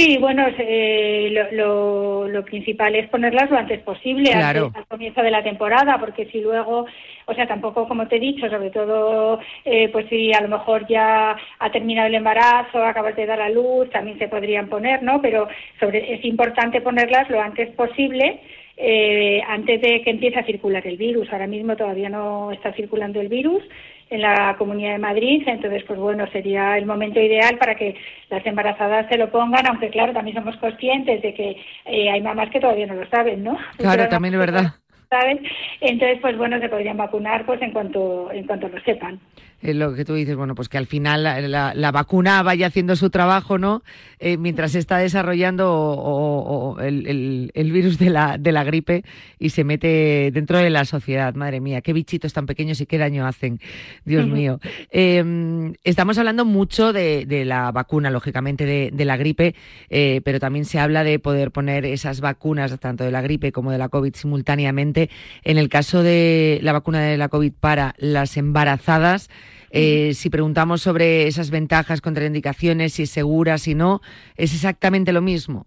Sí, 0.00 0.16
bueno, 0.16 0.46
eh, 0.56 1.28
lo, 1.52 2.26
lo, 2.26 2.42
principal 2.42 2.94
es 2.96 3.06
ponerlas 3.10 3.50
lo 3.50 3.58
antes 3.58 3.80
posible, 3.82 4.32
al 4.32 4.72
comienzo 4.88 5.20
de 5.20 5.30
la 5.30 5.42
temporada, 5.42 5.98
porque 5.98 6.24
si 6.32 6.40
luego, 6.40 6.86
o 7.26 7.34
sea, 7.34 7.46
tampoco, 7.46 7.86
como 7.86 8.08
te 8.08 8.16
he 8.16 8.20
dicho, 8.20 8.48
sobre 8.48 8.70
todo, 8.70 9.40
eh, 9.66 9.90
pues 9.92 10.06
si 10.08 10.32
a 10.32 10.40
lo 10.40 10.48
mejor 10.48 10.86
ya 10.88 11.36
ha 11.58 11.70
terminado 11.70 12.08
el 12.08 12.14
embarazo, 12.14 12.82
acabas 12.82 13.14
de 13.14 13.26
dar 13.26 13.42
a 13.42 13.50
luz, 13.50 13.90
también 13.90 14.18
se 14.18 14.28
podrían 14.28 14.70
poner, 14.70 15.02
¿no? 15.02 15.20
Pero 15.20 15.48
sobre, 15.78 16.14
es 16.14 16.24
importante 16.24 16.80
ponerlas 16.80 17.28
lo 17.28 17.38
antes 17.38 17.68
posible, 17.72 18.40
eh, 18.78 19.42
antes 19.46 19.82
de 19.82 20.00
que 20.00 20.12
empiece 20.12 20.38
a 20.38 20.46
circular 20.46 20.86
el 20.86 20.96
virus. 20.96 21.30
Ahora 21.30 21.46
mismo 21.46 21.76
todavía 21.76 22.08
no 22.08 22.52
está 22.52 22.72
circulando 22.72 23.20
el 23.20 23.28
virus 23.28 23.62
en 24.10 24.22
la 24.22 24.56
Comunidad 24.58 24.92
de 24.92 24.98
Madrid, 24.98 25.42
entonces 25.46 25.84
pues 25.84 25.98
bueno, 25.98 26.26
sería 26.32 26.76
el 26.76 26.84
momento 26.84 27.20
ideal 27.20 27.56
para 27.58 27.76
que 27.76 27.94
las 28.28 28.44
embarazadas 28.44 29.08
se 29.08 29.16
lo 29.16 29.30
pongan, 29.30 29.66
aunque 29.66 29.88
claro, 29.88 30.12
también 30.12 30.36
somos 30.36 30.56
conscientes 30.56 31.22
de 31.22 31.32
que 31.32 31.56
eh, 31.86 32.10
hay 32.10 32.20
mamás 32.20 32.50
que 32.50 32.60
todavía 32.60 32.86
no 32.86 32.94
lo 32.94 33.08
saben, 33.08 33.44
¿no? 33.44 33.56
Claro, 33.78 34.08
también 34.08 34.34
es 34.34 34.40
verdad. 34.46 34.74
¿Saben? 35.08 35.40
Entonces, 35.80 36.18
pues 36.20 36.36
bueno, 36.36 36.60
se 36.60 36.68
podrían 36.68 36.96
vacunar 36.96 37.44
pues 37.44 37.60
en 37.62 37.72
cuanto 37.72 38.30
en 38.30 38.46
cuanto 38.46 38.68
lo 38.68 38.80
sepan 38.82 39.18
lo 39.62 39.94
que 39.94 40.04
tú 40.04 40.14
dices, 40.14 40.36
bueno, 40.36 40.54
pues 40.54 40.68
que 40.68 40.78
al 40.78 40.86
final 40.86 41.22
la, 41.22 41.90
vacuna 41.92 42.42
vaya 42.42 42.66
haciendo 42.66 42.96
su 42.96 43.10
trabajo, 43.10 43.58
¿no? 43.58 43.82
Eh, 44.18 44.36
mientras 44.36 44.72
se 44.72 44.78
está 44.78 44.98
desarrollando 44.98 46.76
el, 46.80 47.50
virus 47.72 47.98
de 47.98 48.10
la, 48.10 48.38
de 48.38 48.52
la 48.52 48.64
gripe 48.64 49.04
y 49.38 49.50
se 49.50 49.64
mete 49.64 50.30
dentro 50.32 50.58
de 50.58 50.70
la 50.70 50.84
sociedad. 50.84 51.34
Madre 51.34 51.60
mía, 51.60 51.80
qué 51.80 51.92
bichitos 51.92 52.32
tan 52.32 52.46
pequeños 52.46 52.80
y 52.80 52.86
qué 52.86 52.98
daño 52.98 53.26
hacen, 53.26 53.60
Dios 54.04 54.26
mío. 54.26 54.60
Em, 54.90 55.74
estamos 55.84 56.18
hablando 56.18 56.44
mucho 56.44 56.92
de, 56.92 57.44
la 57.44 57.72
vacuna, 57.72 58.10
lógicamente, 58.10 58.90
de, 58.92 59.04
la 59.04 59.16
gripe, 59.16 59.54
eh, 59.88 60.20
pero 60.24 60.38
también 60.40 60.64
se 60.64 60.78
habla 60.78 61.04
de 61.04 61.18
poder 61.18 61.50
poner 61.50 61.84
esas 61.84 62.20
vacunas, 62.20 62.78
tanto 62.78 63.04
de 63.04 63.10
la 63.10 63.22
gripe 63.22 63.52
como 63.52 63.70
de 63.70 63.78
la 63.78 63.88
COVID, 63.88 64.14
simultáneamente. 64.14 65.10
En 65.44 65.58
el 65.58 65.68
caso 65.68 66.02
de 66.02 66.60
la 66.62 66.72
vacuna 66.72 67.00
de 67.00 67.16
la 67.16 67.28
COVID 67.28 67.52
para 67.58 67.94
las 67.98 68.36
embarazadas, 68.36 69.30
eh, 69.70 70.12
si 70.14 70.30
preguntamos 70.30 70.82
sobre 70.82 71.26
esas 71.26 71.50
ventajas, 71.50 72.00
contraindicaciones, 72.00 72.94
si 72.94 73.04
es 73.04 73.10
segura, 73.10 73.58
si 73.58 73.74
no, 73.74 74.00
¿es 74.36 74.54
exactamente 74.54 75.12
lo 75.12 75.22
mismo? 75.22 75.66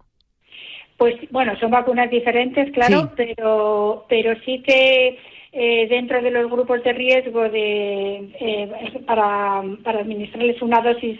Pues 0.96 1.16
bueno, 1.30 1.58
son 1.58 1.70
vacunas 1.70 2.10
diferentes, 2.10 2.70
claro, 2.72 3.12
pero 3.16 4.06
pero 4.08 4.34
sí 4.44 4.62
que 4.62 5.18
eh, 5.56 5.86
dentro 5.88 6.20
de 6.20 6.32
los 6.32 6.50
grupos 6.50 6.82
de 6.82 6.92
riesgo 6.92 7.48
de, 7.48 8.28
eh, 8.40 8.72
para, 9.06 9.62
para, 9.84 10.00
administrarles 10.00 10.60
una 10.60 10.80
dosis 10.80 11.16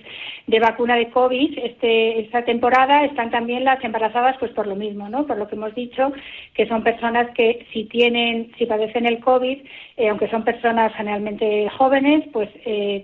de 0.49 0.59
vacuna 0.59 0.97
de 0.97 1.09
COVID 1.11 1.57
este, 1.59 2.19
esta 2.19 2.45
temporada 2.45 3.05
están 3.05 3.31
también 3.31 3.63
las 3.63 3.83
embarazadas, 3.85 4.37
pues 4.41 4.51
por 4.51 4.67
lo 4.67 4.75
mismo, 4.75 5.09
¿no? 5.09 5.25
Por 5.25 5.39
lo 5.39 5.47
que 5.47 5.55
hemos 5.55 5.73
dicho, 5.77 6.13
que 6.53 6.67
son 6.67 6.83
personas 6.83 7.31
que 7.37 7.65
si 7.73 7.85
tienen, 7.85 8.51
si 8.59 8.67
padecen 8.67 9.07
el 9.07 9.21
COVID, 9.21 9.59
eh, 9.99 10.09
aunque 10.09 10.29
son 10.29 10.43
personas 10.43 10.93
generalmente 10.97 11.69
jóvenes, 11.79 12.25
pues 12.33 12.51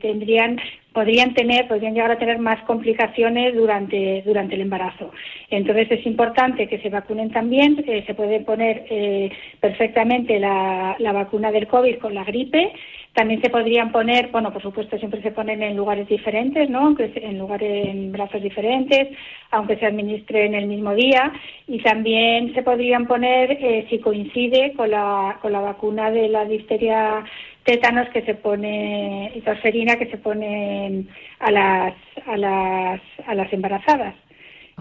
tendrían 0.00 0.60
podrían 0.92 1.34
tener, 1.34 1.68
podrían 1.68 1.94
llegar 1.94 2.10
a 2.10 2.18
tener 2.18 2.38
más 2.38 2.62
complicaciones 2.64 3.54
durante, 3.54 4.22
durante 4.24 4.54
el 4.54 4.62
embarazo. 4.62 5.10
Entonces 5.50 5.90
es 5.90 6.06
importante 6.06 6.68
que 6.68 6.78
se 6.78 6.90
vacunen 6.90 7.30
también, 7.30 7.84
se 8.06 8.14
puede 8.14 8.40
poner 8.40 8.84
eh, 8.90 9.30
perfectamente 9.60 10.38
la, 10.38 10.96
la 10.98 11.12
vacuna 11.12 11.52
del 11.52 11.66
COVID 11.66 11.98
con 11.98 12.14
la 12.14 12.24
gripe, 12.24 12.72
también 13.12 13.42
se 13.42 13.50
podrían 13.50 13.90
poner, 13.90 14.28
bueno, 14.28 14.52
por 14.52 14.62
supuesto 14.62 14.96
siempre 14.96 15.20
se 15.20 15.32
ponen 15.32 15.62
en 15.64 15.76
lugares 15.76 16.08
diferentes, 16.08 16.70
¿no? 16.70 16.94
En 16.98 17.38
lugares, 17.38 17.88
en 17.88 18.12
brazos 18.12 18.40
diferentes, 18.40 19.08
aunque 19.50 19.76
se 19.78 19.86
administre 19.86 20.46
en 20.46 20.54
el 20.54 20.66
mismo 20.68 20.94
día. 20.94 21.32
Y 21.66 21.80
también 21.82 22.54
se 22.54 22.62
podrían 22.62 23.08
poner, 23.08 23.52
eh, 23.52 23.86
si 23.90 23.98
coincide, 23.98 24.74
con 24.76 24.92
la, 24.92 25.38
con 25.42 25.50
la 25.50 25.60
vacuna 25.60 26.12
de 26.12 26.28
la 26.28 26.44
difteria 26.44 27.24
tétanos 27.70 28.08
que 28.08 28.22
se 28.22 28.34
pone, 28.34 29.30
y 29.32 29.40
tosferina 29.42 29.94
que 29.94 30.10
se 30.10 30.18
pone 30.18 31.04
a 31.38 31.52
las, 31.52 31.94
a 32.26 32.36
las, 32.36 33.00
a 33.28 33.34
las 33.36 33.52
embarazadas. 33.52 34.16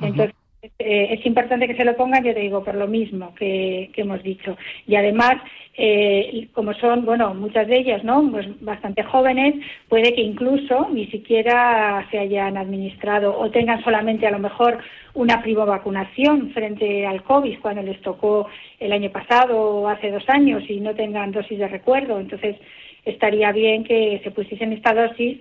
Entonces, 0.02 0.36
eh, 0.62 1.08
es 1.12 1.26
importante 1.26 1.68
que 1.68 1.76
se 1.76 1.86
lo 1.86 1.96
pongan, 1.96 2.24
yo 2.24 2.34
te 2.34 2.42
digo, 2.42 2.64
por 2.64 2.76
lo 2.76 2.88
mismo 2.88 3.34
que, 3.36 3.92
hemos 3.96 4.22
dicho. 4.24 4.58
Y 4.88 4.96
además, 4.96 5.36
eh, 5.78 6.48
como 6.54 6.74
son, 6.74 7.06
bueno, 7.06 7.34
muchas 7.34 7.68
de 7.68 7.80
ellas, 7.80 8.04
¿no? 8.04 8.30
Pues 8.30 8.48
bastante 8.62 9.04
jóvenes, 9.04 9.56
puede 9.88 10.14
que 10.14 10.22
incluso 10.22 10.90
ni 10.92 11.08
siquiera 11.08 12.06
se 12.12 12.20
hayan 12.20 12.58
administrado 12.58 13.38
o 13.38 13.50
tengan 13.52 13.82
solamente 13.84 14.28
a 14.28 14.32
lo 14.32 14.40
mejor 14.40 14.80
una 15.14 15.42
primo 15.42 15.66
vacunación 15.66 16.52
frente 16.52 17.06
al 17.06 17.24
COVID 17.24 17.60
cuando 17.60 17.82
les 17.82 18.02
tocó 18.02 18.48
el 18.80 18.92
año 18.92 19.12
pasado 19.12 19.58
o 19.58 19.88
hace 19.88 20.12
dos 20.12 20.24
años 20.28 20.64
y 20.70 20.82
no 20.82 20.94
tengan 20.94 21.32
dosis 21.32 21.60
de 21.60 21.68
recuerdo. 21.68 22.20
Entonces, 22.20 22.58
estaría 23.06 23.52
bien 23.52 23.84
que 23.84 24.20
se 24.24 24.32
pusiesen 24.32 24.74
esta 24.74 24.94
dosis 24.94 25.40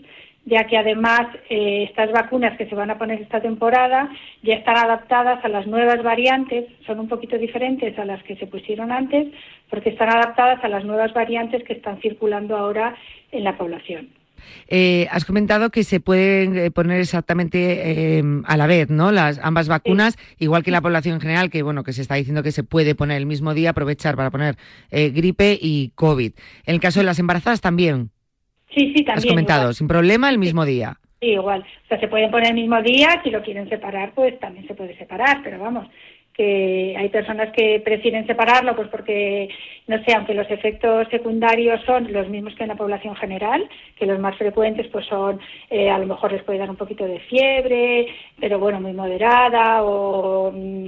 ya 0.49 0.67
que 0.67 0.79
además 0.79 1.27
eh, 1.51 1.85
estas 1.89 2.11
vacunas 2.11 2.57
que 2.57 2.67
se 2.67 2.75
van 2.75 2.91
a 2.91 2.99
poner 2.99 3.21
esta 3.21 3.41
temporada 3.41 4.09
ya 4.43 4.55
están 4.55 4.77
adaptadas 4.77 5.45
a 5.45 5.49
las 5.49 5.67
nuevas 5.67 6.03
variantes, 6.03 6.67
son 6.87 7.01
un 7.01 7.09
poquito 7.09 7.37
diferentes 7.37 7.99
a 7.99 8.05
las 8.05 8.23
que 8.23 8.37
se 8.37 8.47
pusieron 8.47 8.91
antes, 8.91 9.29
porque 9.69 9.91
están 9.91 10.09
adaptadas 10.09 10.63
a 10.65 10.69
las 10.69 10.85
nuevas 10.85 11.13
variantes 11.13 11.65
que 11.65 11.75
están 11.75 12.01
circulando 12.01 12.57
ahora 12.57 12.97
en 13.31 13.45
la 13.45 13.57
población. 13.59 14.09
Eh, 14.69 15.09
has 15.11 15.25
comentado 15.25 15.71
que 15.71 15.83
se 15.83 15.99
pueden 15.99 16.57
eh, 16.57 16.71
poner 16.71 17.01
exactamente 17.01 18.23
a 18.45 18.57
la 18.57 18.67
vez, 18.69 18.89
¿no? 18.89 19.11
Las 19.11 19.41
ambas 19.43 19.69
vacunas, 19.69 20.17
igual 20.39 20.63
que 20.63 20.71
la 20.71 20.81
población 20.81 21.17
en 21.17 21.21
general, 21.21 21.51
que 21.51 21.63
bueno, 21.63 21.83
que 21.83 21.93
se 21.93 22.03
está 22.03 22.15
diciendo 22.15 22.43
que 22.43 22.53
se 22.53 22.63
puede 22.63 22.95
poner 22.95 23.19
el 23.19 23.27
mismo 23.27 23.53
día, 23.53 23.71
aprovechar 23.71 24.17
para 24.17 24.31
poner 24.31 24.57
gripe 24.91 25.59
y 25.61 25.91
COVID. 25.97 26.33
En 26.65 26.75
el 26.75 26.81
caso 26.81 27.01
de 27.01 27.07
las 27.07 27.19
embarazadas 27.19 27.61
también. 27.61 28.13
Sí, 28.75 28.93
sí, 28.95 29.05
también. 29.05 29.19
Has 29.19 29.27
comentado, 29.27 29.73
sin 29.73 29.89
problema 29.89 30.31
el 30.31 30.39
mismo 30.39 30.65
día. 30.65 30.97
Sí, 31.21 31.29
igual. 31.29 31.65
O 31.85 31.89
sea, 31.89 31.99
se 31.99 32.09
pueden 32.09 32.31
poner 32.31 32.49
el 32.49 32.55
mismo 32.55 32.81
día, 32.83 33.21
si 33.25 33.31
lo 33.31 33.43
quieren 33.43 33.69
separar, 33.69 34.13
pues 34.15 34.39
también 34.39 34.67
se 34.69 34.75
puede 34.75 34.97
separar, 34.97 35.41
pero 35.43 35.59
vamos, 35.59 35.89
que 36.39 36.95
hay 36.97 37.09
personas 37.09 37.51
que 37.53 37.83
prefieren 37.85 38.25
separarlo, 38.25 38.77
pues 38.77 38.87
porque, 38.89 39.49
no 39.89 40.01
sé, 40.05 40.15
aunque 40.15 40.35
los 40.35 40.49
efectos 40.49 41.09
secundarios 41.11 41.81
son 41.85 42.13
los 42.13 42.29
mismos 42.29 42.55
que 42.55 42.63
en 42.63 42.69
la 42.69 42.77
población 42.77 43.17
general, 43.17 43.69
que 43.97 44.07
los 44.07 44.21
más 44.21 44.37
frecuentes 44.37 44.87
pues 44.87 45.05
son, 45.07 45.41
eh, 45.69 45.91
a 45.91 45.99
lo 45.99 46.07
mejor 46.07 46.31
les 46.31 46.45
puede 46.45 46.61
dar 46.61 46.71
un 46.71 46.77
poquito 46.77 47.05
de 47.05 47.19
fiebre, 47.19 48.07
pero 48.39 48.61
bueno, 48.61 48.81
muy 48.81 48.93
moderada, 48.93 49.83
o 49.83 50.53
mm, 50.53 50.87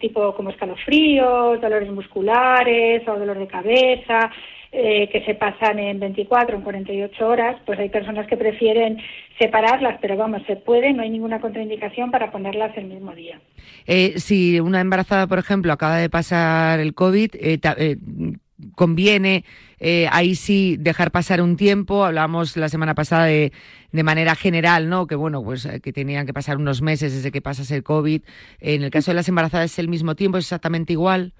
tipo 0.00 0.34
como 0.34 0.48
escalofríos, 0.48 1.60
dolores 1.60 1.90
musculares 1.90 3.06
o 3.06 3.18
dolor 3.18 3.38
de 3.38 3.46
cabeza, 3.46 4.30
eh, 4.74 5.10
que 5.12 5.22
se 5.26 5.34
pasan 5.34 5.78
en 5.78 6.00
24 6.00 6.56
o 6.56 6.58
en 6.58 6.64
48 6.64 7.28
horas, 7.28 7.60
pues 7.66 7.78
hay 7.78 7.90
personas 7.90 8.26
que 8.26 8.38
prefieren 8.38 8.96
separarlas, 9.38 9.98
pero 10.00 10.16
vamos, 10.16 10.40
se 10.46 10.56
puede, 10.56 10.94
no 10.94 11.02
hay 11.02 11.10
ninguna 11.10 11.42
contraindicación 11.42 12.10
para 12.10 12.32
ponerlas 12.32 12.74
el 12.78 12.86
mismo 12.86 13.14
día. 13.14 13.38
Eh, 13.86 14.14
si 14.16 14.60
una 14.60 14.80
embarazada, 14.80 15.26
por 15.26 15.38
ejemplo, 15.38 15.74
acaba 15.74 15.98
de 15.98 16.08
pasar 16.08 16.80
el 16.80 16.94
COVID, 16.94 17.32
eh, 17.34 17.96
conviene 18.74 19.44
ahí 20.10 20.36
sí 20.36 20.78
dejar 20.78 21.10
pasar 21.10 21.42
un 21.42 21.58
tiempo. 21.58 22.06
Hablamos 22.06 22.56
la 22.56 22.70
semana 22.70 22.94
pasada 22.94 23.26
de, 23.26 23.52
de 23.92 24.02
manera 24.02 24.34
general, 24.36 24.88
¿no? 24.88 25.06
Que 25.06 25.16
bueno, 25.16 25.44
pues 25.44 25.68
que 25.82 25.92
tenían 25.92 26.24
que 26.24 26.32
pasar 26.32 26.56
unos 26.56 26.80
meses 26.80 27.14
desde 27.14 27.30
que 27.30 27.42
pasase 27.42 27.76
el 27.76 27.82
COVID. 27.82 28.22
En 28.60 28.84
el 28.84 28.90
caso 28.90 29.10
de 29.10 29.16
las 29.16 29.28
embarazadas 29.28 29.72
es 29.72 29.78
el 29.78 29.88
mismo 29.88 30.14
tiempo, 30.14 30.38
es 30.38 30.44
exactamente 30.46 30.94
igual. 30.94 31.34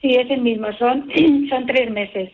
Sí, 0.00 0.10
es 0.10 0.30
el 0.30 0.42
mismo, 0.42 0.68
son, 0.78 1.08
son 1.48 1.66
tres 1.66 1.90
meses. 1.90 2.30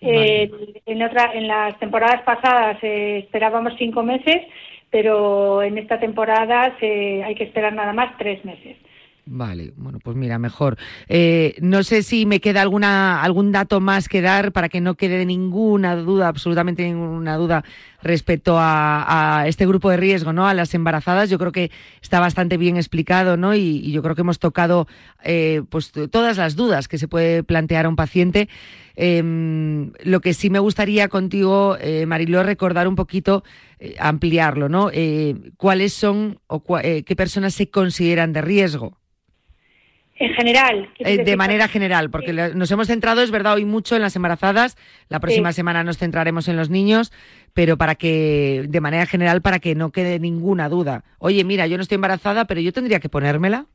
Eh, 0.00 0.50
en, 0.86 1.02
otra, 1.02 1.32
en 1.34 1.48
las 1.48 1.78
temporadas 1.78 2.22
pasadas 2.22 2.78
eh, 2.82 3.18
esperábamos 3.24 3.74
cinco 3.78 4.02
meses, 4.02 4.42
pero 4.90 5.62
en 5.62 5.78
esta 5.78 5.98
temporada 5.98 6.76
hay 6.80 7.34
que 7.34 7.44
esperar 7.44 7.72
nada 7.72 7.92
más 7.92 8.16
tres 8.18 8.44
meses. 8.44 8.76
Vale, 9.28 9.72
bueno, 9.76 9.98
pues 9.98 10.16
mira, 10.16 10.38
mejor. 10.38 10.76
Eh, 11.08 11.56
no 11.60 11.82
sé 11.82 12.04
si 12.04 12.26
me 12.26 12.38
queda 12.38 12.62
alguna 12.62 13.24
algún 13.24 13.50
dato 13.50 13.80
más 13.80 14.08
que 14.08 14.20
dar 14.20 14.52
para 14.52 14.68
que 14.68 14.80
no 14.80 14.94
quede 14.94 15.26
ninguna 15.26 15.96
duda, 15.96 16.28
absolutamente 16.28 16.84
ninguna 16.84 17.36
duda 17.36 17.64
respecto 18.02 18.56
a, 18.58 19.44
este 19.46 19.66
grupo 19.66 19.90
de 19.90 19.96
riesgo, 19.96 20.32
¿no? 20.32 20.46
A 20.46 20.54
las 20.54 20.74
embarazadas. 20.74 21.30
Yo 21.30 21.38
creo 21.38 21.52
que 21.52 21.70
está 22.02 22.20
bastante 22.20 22.56
bien 22.56 22.76
explicado, 22.76 23.36
¿no? 23.36 23.54
Y, 23.54 23.90
yo 23.90 24.02
creo 24.02 24.14
que 24.14 24.20
hemos 24.22 24.38
tocado, 24.38 24.86
eh, 25.24 25.62
pues 25.68 25.92
todas 26.10 26.36
las 26.36 26.56
dudas 26.56 26.88
que 26.88 26.98
se 26.98 27.08
puede 27.08 27.42
plantear 27.42 27.86
a 27.86 27.88
un 27.88 27.96
paciente. 27.96 28.48
Em, 28.96 29.92
lo 30.02 30.20
que 30.20 30.34
sí 30.34 30.50
me 30.50 30.58
gustaría 30.58 31.08
contigo, 31.08 31.76
eh, 31.80 32.06
Mariló, 32.06 32.42
recordar 32.42 32.88
un 32.88 32.96
poquito, 32.96 33.44
ampliarlo, 33.98 34.68
¿no? 34.68 34.90
¿Cuáles 35.58 35.92
son 35.92 36.40
o 36.46 36.62
qué 36.64 37.14
personas 37.16 37.54
se 37.54 37.68
consideran 37.68 38.32
de 38.32 38.40
riesgo? 38.40 38.96
En 40.18 40.32
general. 40.32 40.88
Eh, 40.98 41.24
de 41.24 41.36
manera 41.36 41.68
general, 41.68 42.10
porque 42.10 42.32
nos 42.32 42.70
hemos 42.70 42.86
centrado, 42.86 43.20
es 43.20 43.30
verdad, 43.30 43.54
hoy 43.54 43.66
mucho 43.66 43.96
en 43.96 44.02
las 44.02 44.16
embarazadas. 44.16 44.76
La 45.10 45.20
próxima 45.20 45.52
semana 45.52 45.84
nos 45.84 45.98
centraremos 45.98 46.48
en 46.48 46.56
los 46.56 46.70
niños, 46.70 47.12
pero 47.52 47.76
para 47.76 47.96
que, 47.96 48.64
de 48.66 48.80
manera 48.80 49.04
general, 49.04 49.42
para 49.42 49.58
que 49.58 49.74
no 49.74 49.90
quede 49.90 50.18
ninguna 50.18 50.70
duda. 50.70 51.04
Oye, 51.18 51.44
mira, 51.44 51.66
yo 51.66 51.76
no 51.76 51.82
estoy 51.82 51.96
embarazada, 51.96 52.46
pero 52.46 52.60
yo 52.60 52.72
tendría 52.72 52.98
que 52.98 53.10
ponérmela. 53.10 53.66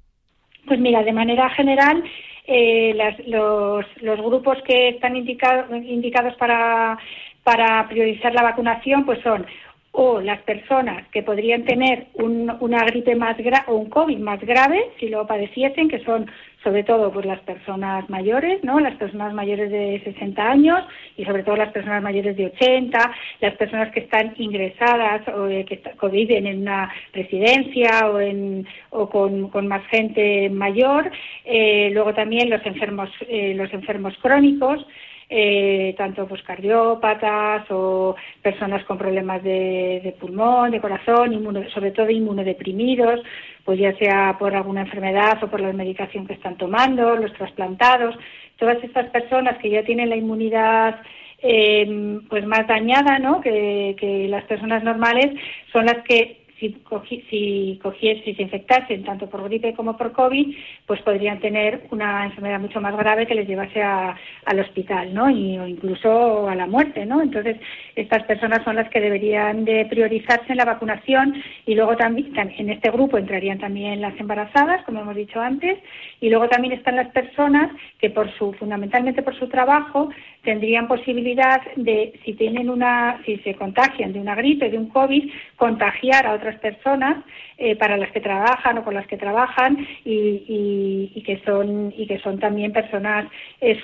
Pues 0.66 0.80
mira, 0.80 1.04
de 1.04 1.14
manera 1.14 1.48
general, 1.52 2.04
eh, 2.48 2.96
los, 3.28 3.86
los, 4.02 4.18
grupos 4.18 4.58
que 4.68 4.90
están 4.90 5.16
indicados 5.16 6.36
para, 6.38 6.98
para 7.44 7.88
priorizar 7.88 8.34
la 8.34 8.44
vacunación, 8.44 9.06
pues 9.06 9.20
son 9.22 9.46
o 9.94 10.22
las 10.22 10.42
personas 10.44 11.06
que 11.10 11.22
podrían 11.22 11.66
tener 11.66 12.08
una 12.14 12.86
gripe 12.86 13.16
más 13.16 13.38
grave 13.38 13.66
o 13.68 13.76
un 13.76 13.90
COVID 13.90 14.18
más 14.20 14.40
grave 14.40 14.92
si 15.00 15.10
lo 15.10 15.28
padeciesen, 15.28 15.90
que 15.90 16.04
son 16.04 16.32
sobre 16.64 16.84
todo 16.84 17.12
pues 17.12 17.26
las 17.26 17.40
personas 17.42 18.10
mayores, 18.10 18.64
¿no? 18.64 18.80
Las 18.80 18.96
personas 18.96 19.34
mayores 19.34 19.72
de 19.72 20.02
60 20.04 20.42
años 20.42 20.82
y 21.18 21.26
sobre 21.26 21.44
todo 21.44 21.56
las 21.56 21.72
personas 21.74 22.04
mayores 22.04 22.38
de 22.38 22.46
80, 22.48 23.12
las 23.42 23.56
personas 23.56 23.92
que 23.92 24.02
están 24.02 24.34
ingresadas 24.38 25.28
o 25.28 25.48
eh, 25.48 25.66
que, 25.66 25.82
viven 26.10 26.46
en 26.46 26.62
una 26.62 26.92
residencia 27.14 28.10
o 28.10 28.20
en 28.20 28.68
o 28.92 29.10
con, 29.10 29.50
con 29.50 29.68
más 29.68 29.86
gente 29.88 30.50
mayor, 30.50 31.12
eh, 31.46 31.90
luego 31.94 32.14
también 32.14 32.50
los 32.50 32.66
enfermos 32.66 33.10
eh, 33.28 33.54
los 33.56 33.74
enfermos 33.74 34.14
crónicos 34.22 34.86
eh, 35.34 35.96
tanto 35.98 36.28
pues 36.28 36.44
cardiópatas 36.44 37.66
o 37.72 38.18
personas 38.42 38.84
con 38.84 38.98
problemas 38.98 39.42
de, 39.42 40.14
pulmón, 40.20 40.72
de 40.72 40.82
corazón, 40.82 41.42
sobre 41.74 41.92
todo 41.92 42.10
inmunodeprimidos, 42.10 43.22
pues 43.64 43.80
ya 43.80 43.96
sea 43.96 44.36
por 44.38 44.54
alguna 44.54 44.82
enfermedad 44.82 45.42
o 45.42 45.48
por 45.48 45.62
la 45.62 45.72
medicación 45.72 46.28
que 46.28 46.34
están 46.34 46.58
tomando, 46.58 47.16
los 47.16 47.32
trasplantados, 47.32 48.14
todas 48.58 48.84
estas 48.84 49.10
personas 49.12 49.58
que 49.60 49.70
ya 49.70 49.84
tienen 49.84 50.10
la 50.10 50.18
inmunidad 50.18 51.00
eh, 51.42 52.20
pues 52.30 52.46
más 52.46 52.68
dañada, 52.68 53.18
¿no? 53.18 53.40
Que 53.40 54.28
las 54.30 54.44
personas 54.44 54.84
normales 54.84 55.34
son 55.72 55.86
las 55.86 56.04
que 56.04 56.41
si, 56.62 56.72
cogi, 56.84 57.26
si 57.30 57.80
cogiese, 57.82 58.36
se 58.36 58.44
infectasen 58.44 59.04
tanto 59.04 59.28
por 59.28 59.44
gripe 59.44 59.74
como 59.74 59.98
por 59.98 60.12
COVID, 60.12 60.56
pues 60.86 61.02
podrían 61.02 61.40
tener 61.40 61.88
una 61.90 62.26
enfermedad 62.26 62.60
mucho 62.60 62.80
más 62.80 62.96
grave 62.96 63.26
que 63.26 63.34
les 63.34 63.48
llevase 63.48 63.82
a, 63.82 64.16
al 64.46 64.60
hospital, 64.60 65.12
¿no? 65.14 65.30
Y, 65.30 65.58
o 65.58 65.68
incluso 65.68 66.48
a 66.48 66.56
la 66.56 66.68
muerte, 66.68 67.06
¿no? 67.06 67.22
Entonces, 67.22 67.58
estas 67.96 68.24
personas 68.24 68.64
son 68.64 68.76
las 68.76 68.90
que 68.90 69.02
deberían 69.02 69.66
de 69.66 69.86
priorizarse 69.86 70.52
en 70.52 70.58
la 70.58 70.66
vacunación 70.66 71.42
y 71.66 71.74
luego 71.74 71.98
también 71.98 72.32
en 72.38 72.70
este 72.70 72.92
grupo 72.92 73.18
entrarían 73.18 73.58
también 73.58 74.00
las 74.00 74.18
embarazadas, 74.20 74.84
como 74.86 75.02
hemos 75.02 75.16
dicho 75.16 75.42
antes, 75.42 75.80
y 76.20 76.30
luego 76.30 76.48
también 76.48 76.74
están 76.74 76.96
las 76.96 77.10
personas 77.10 77.72
que 78.00 78.12
por 78.12 78.32
su 78.38 78.54
fundamentalmente 78.54 79.24
por 79.24 79.38
su 79.38 79.48
trabajo 79.50 80.10
tendrían 80.44 80.88
posibilidad 80.88 81.62
de 81.76 82.14
si 82.26 82.34
tienen 82.34 82.70
una 82.70 83.22
si 83.26 83.38
se 83.38 83.56
contagian 83.56 84.14
de 84.14 84.20
una 84.20 84.36
gripe, 84.36 84.70
de 84.70 84.78
un 84.78 84.90
COVID, 84.90 85.32
contagiar 85.56 86.26
a 86.26 86.34
otras 86.34 86.60
personas 86.60 87.24
eh, 87.58 87.76
para 87.76 87.96
las 87.96 88.12
que 88.12 88.22
trabajan 88.22 88.80
o 88.80 88.84
con 88.84 88.96
las 88.96 89.06
que 89.06 89.18
trabajan 89.18 89.86
y, 90.04 91.12
y, 91.16 91.22
que 91.22 91.40
son 91.46 91.94
y 91.96 92.08
que 92.08 92.18
son 92.20 92.40
también 92.40 92.72
personas 92.72 93.28
eh, 93.60 93.80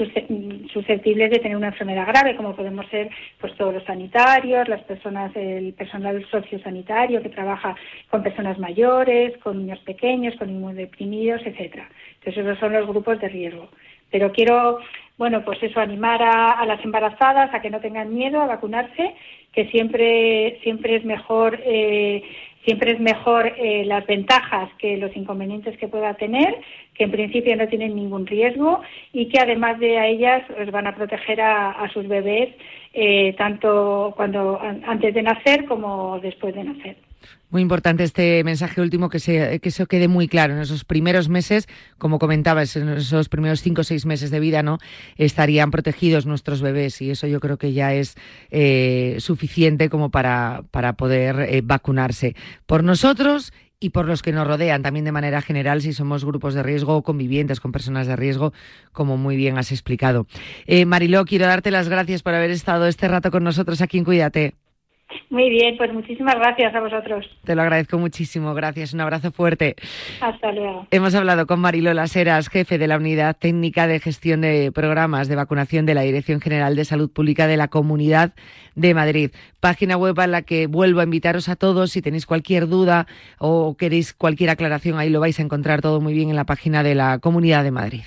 susceptibles 0.74 1.30
de 1.30 1.40
tener 1.40 1.56
una 1.56 1.68
enfermedad 1.68 2.08
grave, 2.08 2.36
como 2.36 2.56
podemos 2.56 2.88
ser 2.88 3.10
pues 3.40 3.56
todos 3.56 3.76
los 3.76 3.84
sanitarios, 3.84 4.68
las 4.68 4.82
personas, 4.84 5.32
el 5.36 5.74
personal 5.74 6.26
sociosanitario 6.32 7.22
que 7.22 7.30
trabaja 7.30 7.76
con 8.10 8.24
personas 8.24 8.58
mayores, 8.58 9.38
con 9.38 9.60
niños 9.60 9.80
pequeños, 9.80 10.36
con 10.38 10.50
inmunodeprimidos, 10.50 11.42
etcétera. 11.46 11.88
Entonces 12.20 12.46
esos 12.46 12.60
son 12.60 12.74
los 12.74 12.88
grupos 12.88 13.20
de 13.20 13.30
riesgo. 13.30 13.70
Pero 14.12 14.32
quiero, 14.32 14.80
bueno, 15.18 15.44
pues 15.44 15.62
eso, 15.64 15.80
animar 15.80 16.22
a, 16.22 16.66
las 16.66 16.84
embarazadas 16.84 17.54
a 17.54 17.62
que 17.62 17.70
no 17.70 17.80
tengan 17.80 18.14
miedo 18.14 18.42
a 18.42 18.48
vacunarse, 18.48 19.16
que 19.54 19.68
siempre, 19.70 20.60
siempre 20.64 20.96
es 20.96 21.06
mejor, 21.06 21.60
eh, 21.66 22.24
siempre 22.64 22.92
es 22.92 23.00
mejor 23.00 23.54
eh, 23.58 23.86
las 23.86 24.06
ventajas 24.06 24.70
que 24.78 24.98
los 24.98 25.16
inconvenientes 25.16 25.78
que 25.78 25.88
pueda 25.88 26.14
tener, 26.16 26.58
que 26.94 27.06
en 27.06 27.12
principio 27.12 27.56
no 27.56 27.68
tienen 27.68 27.96
ningún 27.96 28.28
riesgo 28.28 28.82
y 29.14 29.30
que 29.30 29.40
además 29.40 29.80
de 29.80 29.98
a 29.98 30.08
ellas 30.08 30.44
pues, 30.54 30.70
van 30.72 30.88
a 30.88 30.96
proteger 30.96 31.40
a, 31.42 31.90
sus 31.94 32.08
bebés 32.08 32.50
eh, 32.94 33.34
tanto 33.38 34.14
cuando 34.16 34.60
antes 34.62 35.14
de 35.14 35.22
nacer 35.22 35.66
como 35.66 36.20
después 36.20 36.54
de 36.54 36.64
nacer. 36.64 37.07
Muy 37.50 37.62
importante 37.62 38.04
este 38.04 38.44
mensaje 38.44 38.82
último, 38.82 39.10
que, 39.10 39.20
se, 39.20 39.60
que 39.60 39.70
eso 39.70 39.86
quede 39.86 40.10
muy 40.10 40.28
claro. 40.28 40.54
En 40.54 40.60
esos 40.60 40.84
primeros 40.84 41.30
meses, 41.30 41.68
como 41.98 42.20
comentabas, 42.20 42.76
en 42.76 42.90
esos 42.90 43.30
primeros 43.30 43.62
cinco 43.62 43.82
o 43.82 43.84
seis 43.86 44.06
meses 44.06 44.32
de 44.32 44.42
vida, 44.42 44.64
¿no? 44.64 44.80
Estarían 45.16 45.72
protegidos 45.72 46.26
nuestros 46.26 46.62
bebés 46.62 47.02
y 47.02 47.12
eso 47.12 47.26
yo 47.26 47.40
creo 47.40 47.58
que 47.58 47.72
ya 47.72 47.94
es 47.94 48.16
eh, 48.52 49.16
suficiente 49.20 49.90
como 49.90 50.12
para, 50.12 50.64
para 50.72 50.94
poder 50.94 51.40
eh, 51.40 51.62
vacunarse. 51.64 52.36
Por 52.66 52.84
nosotros 52.84 53.54
y 53.80 53.92
por 53.92 54.08
los 54.08 54.22
que 54.22 54.32
nos 54.32 54.48
rodean, 54.48 54.82
también 54.82 55.06
de 55.06 55.12
manera 55.12 55.42
general, 55.42 55.82
si 55.82 55.94
somos 55.94 56.26
grupos 56.26 56.54
de 56.54 56.64
riesgo 56.64 56.96
o 56.96 57.04
convivientes 57.04 57.60
con 57.60 57.72
personas 57.72 58.08
de 58.08 58.16
riesgo, 58.16 58.54
como 58.92 59.18
muy 59.18 59.36
bien 59.36 59.58
has 59.58 59.72
explicado. 59.72 60.28
Eh, 60.66 60.86
Mariló, 60.86 61.26
quiero 61.26 61.46
darte 61.46 61.72
las 61.72 61.88
gracias 61.88 62.24
por 62.24 62.34
haber 62.34 62.52
estado 62.52 62.88
este 62.88 63.08
rato 63.08 63.32
con 63.32 63.44
nosotros 63.44 63.82
aquí 63.82 64.00
en 64.00 64.04
Cuídate. 64.04 64.56
Muy 65.30 65.50
bien, 65.50 65.78
pues 65.78 65.94
muchísimas 65.94 66.36
gracias 66.36 66.74
a 66.76 66.80
vosotros. 66.80 67.26
Te 67.44 67.56
lo 67.56 67.62
agradezco 67.62 67.98
muchísimo, 67.98 68.54
gracias, 68.54 68.94
un 68.94 69.02
abrazo 69.02 69.32
fuerte. 69.32 69.76
Hasta 70.22 70.52
luego. 70.52 70.88
Hemos 70.92 71.16
hablado 71.16 71.48
con 71.48 71.60
Marilola 71.60 72.08
Seras, 72.08 72.50
jefe 72.50 72.78
de 72.78 72.88
la 72.88 72.98
Unidad 72.98 73.36
Técnica 73.38 73.88
de 73.88 74.00
Gestión 74.00 74.42
de 74.42 74.72
Programas 74.72 75.28
de 75.28 75.36
Vacunación 75.36 75.86
de 75.86 75.94
la 75.94 76.02
Dirección 76.02 76.42
General 76.42 76.76
de 76.76 76.86
Salud 76.86 77.10
Pública 77.10 77.48
de 77.48 77.58
la 77.58 77.68
Comunidad 77.68 78.34
de 78.76 78.94
Madrid. 78.94 79.32
Página 79.60 79.98
web 79.98 80.20
a 80.20 80.28
la 80.28 80.44
que 80.44 80.68
vuelvo 80.68 81.00
a 81.00 81.04
invitaros 81.04 81.50
a 81.50 81.56
todos, 81.56 81.92
si 81.92 82.02
tenéis 82.02 82.26
cualquier 82.26 82.68
duda 82.68 83.08
o 83.40 83.76
queréis 83.76 84.14
cualquier 84.14 84.50
aclaración, 84.50 85.00
ahí 85.00 85.10
lo 85.10 85.20
vais 85.20 85.40
a 85.40 85.44
encontrar 85.44 85.82
todo 85.82 86.00
muy 86.00 86.14
bien 86.14 86.30
en 86.30 86.36
la 86.36 86.46
página 86.46 86.84
de 86.84 86.96
la 86.96 87.20
Comunidad 87.20 87.64
de 87.64 87.72
Madrid. 87.72 88.04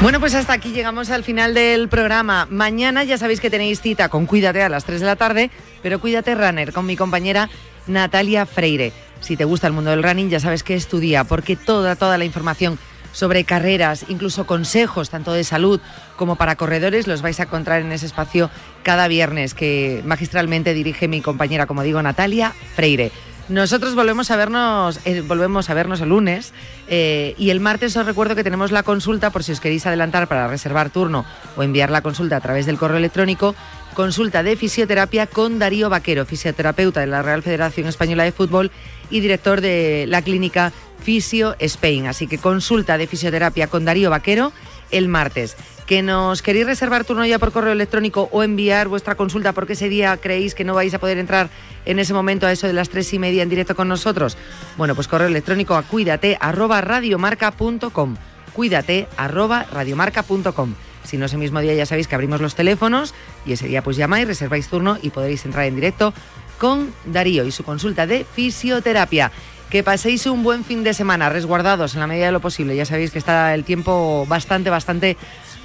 Bueno, 0.00 0.20
pues 0.20 0.34
hasta 0.34 0.54
aquí 0.54 0.70
llegamos 0.72 1.10
al 1.10 1.22
final 1.22 1.52
del 1.52 1.88
programa. 1.88 2.46
Mañana 2.50 3.04
ya 3.04 3.18
sabéis 3.18 3.40
que 3.40 3.50
tenéis 3.50 3.82
cita 3.82 4.08
con 4.08 4.24
Cuídate 4.24 4.62
a 4.62 4.70
las 4.70 4.86
3 4.86 5.00
de 5.00 5.06
la 5.06 5.16
tarde, 5.16 5.50
pero 5.82 5.98
Cuídate 5.98 6.34
Runner 6.34 6.72
con 6.72 6.86
mi 6.86 6.96
compañera 6.96 7.50
Natalia 7.86 8.46
Freire. 8.46 8.94
Si 9.20 9.36
te 9.36 9.44
gusta 9.44 9.66
el 9.66 9.74
mundo 9.74 9.90
del 9.90 10.02
running, 10.02 10.30
ya 10.30 10.40
sabes 10.40 10.62
que 10.62 10.74
estudia, 10.74 11.24
porque 11.24 11.56
toda, 11.56 11.94
toda 11.94 12.16
la 12.16 12.24
información 12.24 12.78
sobre 13.12 13.44
carreras, 13.44 14.06
incluso 14.08 14.46
consejos 14.46 15.10
tanto 15.10 15.34
de 15.34 15.44
salud 15.44 15.78
como 16.16 16.36
para 16.36 16.56
corredores, 16.56 17.06
los 17.06 17.20
vais 17.20 17.38
a 17.38 17.44
encontrar 17.44 17.82
en 17.82 17.92
ese 17.92 18.06
espacio 18.06 18.50
cada 18.82 19.08
viernes 19.08 19.52
que 19.52 20.02
magistralmente 20.06 20.72
dirige 20.72 21.06
mi 21.06 21.20
compañera, 21.20 21.66
como 21.66 21.82
digo, 21.82 22.00
Natalia 22.02 22.54
Freire. 22.74 23.12
Nosotros 23.48 23.94
volvemos 23.94 24.30
a 24.30 24.36
vernos, 24.36 25.00
eh, 25.04 25.20
volvemos 25.20 25.68
a 25.68 25.74
vernos 25.74 26.00
el 26.00 26.08
lunes 26.08 26.54
eh, 26.88 27.34
y 27.36 27.50
el 27.50 27.60
martes 27.60 27.94
os 27.94 28.06
recuerdo 28.06 28.34
que 28.34 28.42
tenemos 28.42 28.72
la 28.72 28.82
consulta 28.82 29.30
por 29.30 29.44
si 29.44 29.52
os 29.52 29.60
queréis 29.60 29.86
adelantar 29.86 30.28
para 30.28 30.48
reservar 30.48 30.88
turno 30.88 31.26
o 31.54 31.62
enviar 31.62 31.90
la 31.90 32.00
consulta 32.00 32.36
a 32.36 32.40
través 32.40 32.64
del 32.64 32.78
correo 32.78 32.96
electrónico. 32.96 33.54
Consulta 33.92 34.42
de 34.42 34.56
fisioterapia 34.56 35.26
con 35.26 35.58
Darío 35.58 35.90
Vaquero, 35.90 36.24
fisioterapeuta 36.24 37.00
de 37.00 37.06
la 37.06 37.20
Real 37.20 37.42
Federación 37.42 37.86
Española 37.86 38.24
de 38.24 38.32
Fútbol 38.32 38.70
y 39.10 39.20
director 39.20 39.60
de 39.60 40.06
la 40.08 40.22
clínica 40.22 40.72
Fisio 41.02 41.54
Spain. 41.58 42.06
Así 42.06 42.26
que 42.26 42.38
consulta 42.38 42.96
de 42.96 43.06
fisioterapia 43.06 43.66
con 43.66 43.84
Darío 43.84 44.08
Vaquero 44.08 44.52
el 44.90 45.08
martes 45.08 45.56
que 45.86 46.02
nos 46.02 46.40
queréis 46.40 46.66
reservar 46.66 47.04
turno 47.04 47.26
ya 47.26 47.38
por 47.38 47.52
correo 47.52 47.72
electrónico 47.72 48.28
o 48.32 48.42
enviar 48.42 48.88
vuestra 48.88 49.16
consulta 49.16 49.52
porque 49.52 49.74
ese 49.74 49.88
día 49.88 50.16
creéis 50.16 50.54
que 50.54 50.64
no 50.64 50.74
vais 50.74 50.94
a 50.94 50.98
poder 50.98 51.18
entrar 51.18 51.50
en 51.84 51.98
ese 51.98 52.14
momento 52.14 52.46
a 52.46 52.52
eso 52.52 52.66
de 52.66 52.72
las 52.72 52.88
tres 52.88 53.12
y 53.12 53.18
media 53.18 53.42
en 53.42 53.48
directo 53.48 53.74
con 53.74 53.88
nosotros, 53.88 54.36
bueno, 54.76 54.94
pues 54.94 55.08
correo 55.08 55.28
electrónico 55.28 55.74
a 55.74 55.82
cuídate 55.82 56.38
radiomarca.com. 56.40 58.16
Cuídate 58.52 59.08
arroba 59.16 59.66
radiomarca.com. 59.72 60.74
Si 61.04 61.18
no, 61.18 61.26
ese 61.26 61.36
mismo 61.36 61.60
día 61.60 61.74
ya 61.74 61.86
sabéis 61.86 62.08
que 62.08 62.14
abrimos 62.14 62.40
los 62.40 62.54
teléfonos 62.54 63.14
y 63.44 63.52
ese 63.52 63.68
día 63.68 63.82
pues 63.82 63.96
llamáis, 63.96 64.26
reserváis 64.26 64.68
turno 64.68 64.98
y 65.02 65.10
podréis 65.10 65.44
entrar 65.44 65.66
en 65.66 65.74
directo 65.74 66.14
con 66.58 66.94
Darío 67.04 67.44
y 67.44 67.52
su 67.52 67.64
consulta 67.64 68.06
de 68.06 68.24
fisioterapia. 68.24 69.30
Que 69.70 69.82
paséis 69.82 70.26
un 70.26 70.42
buen 70.42 70.64
fin 70.64 70.84
de 70.84 70.94
semana, 70.94 71.28
resguardados 71.30 71.94
en 71.94 72.00
la 72.00 72.06
medida 72.06 72.26
de 72.26 72.32
lo 72.32 72.40
posible. 72.40 72.76
Ya 72.76 72.86
sabéis 72.86 73.10
que 73.10 73.18
está 73.18 73.54
el 73.54 73.64
tiempo 73.64 74.24
bastante, 74.28 74.70
bastante 74.70 75.16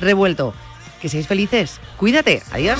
revuelto. 0.01 0.53
Que 0.99 1.09
seáis 1.09 1.27
felices. 1.27 1.79
Cuídate. 1.97 2.41
Adiós. 2.51 2.79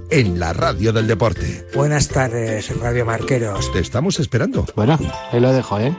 en 0.11 0.39
la 0.39 0.53
radio 0.53 0.93
del 0.93 1.07
deporte. 1.07 1.65
Buenas 1.73 2.09
tardes, 2.09 2.77
Radio 2.77 3.05
Marqueros. 3.05 3.71
Te 3.71 3.79
estamos 3.79 4.19
esperando. 4.19 4.65
Bueno, 4.75 4.99
ahí 5.31 5.39
lo 5.39 5.51
dejo, 5.51 5.79
¿eh? 5.79 5.95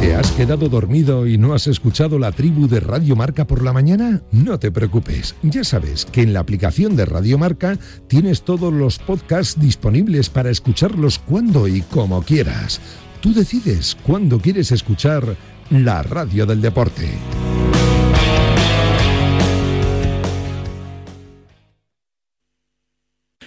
¿Te 0.00 0.14
has 0.14 0.30
quedado 0.32 0.68
dormido 0.68 1.26
y 1.26 1.36
no 1.36 1.52
has 1.52 1.66
escuchado 1.66 2.18
la 2.20 2.30
tribu 2.30 2.68
de 2.68 2.78
Radio 2.78 3.16
Marca 3.16 3.46
por 3.46 3.62
la 3.62 3.72
mañana? 3.72 4.22
No 4.30 4.58
te 4.58 4.70
preocupes, 4.70 5.34
ya 5.42 5.64
sabes 5.64 6.06
que 6.06 6.22
en 6.22 6.32
la 6.32 6.40
aplicación 6.40 6.94
de 6.94 7.06
Radio 7.06 7.38
Marca 7.38 7.76
tienes 8.06 8.42
todos 8.42 8.72
los 8.72 9.00
podcasts 9.00 9.60
disponibles 9.60 10.30
para 10.30 10.50
escucharlos 10.50 11.18
cuando 11.18 11.66
y 11.66 11.82
como 11.82 12.22
quieras. 12.22 12.80
Tú 13.20 13.34
decides 13.34 13.96
cuándo 14.06 14.38
quieres 14.38 14.70
escuchar 14.70 15.36
la 15.70 16.04
radio 16.04 16.46
del 16.46 16.62
deporte. 16.62 17.10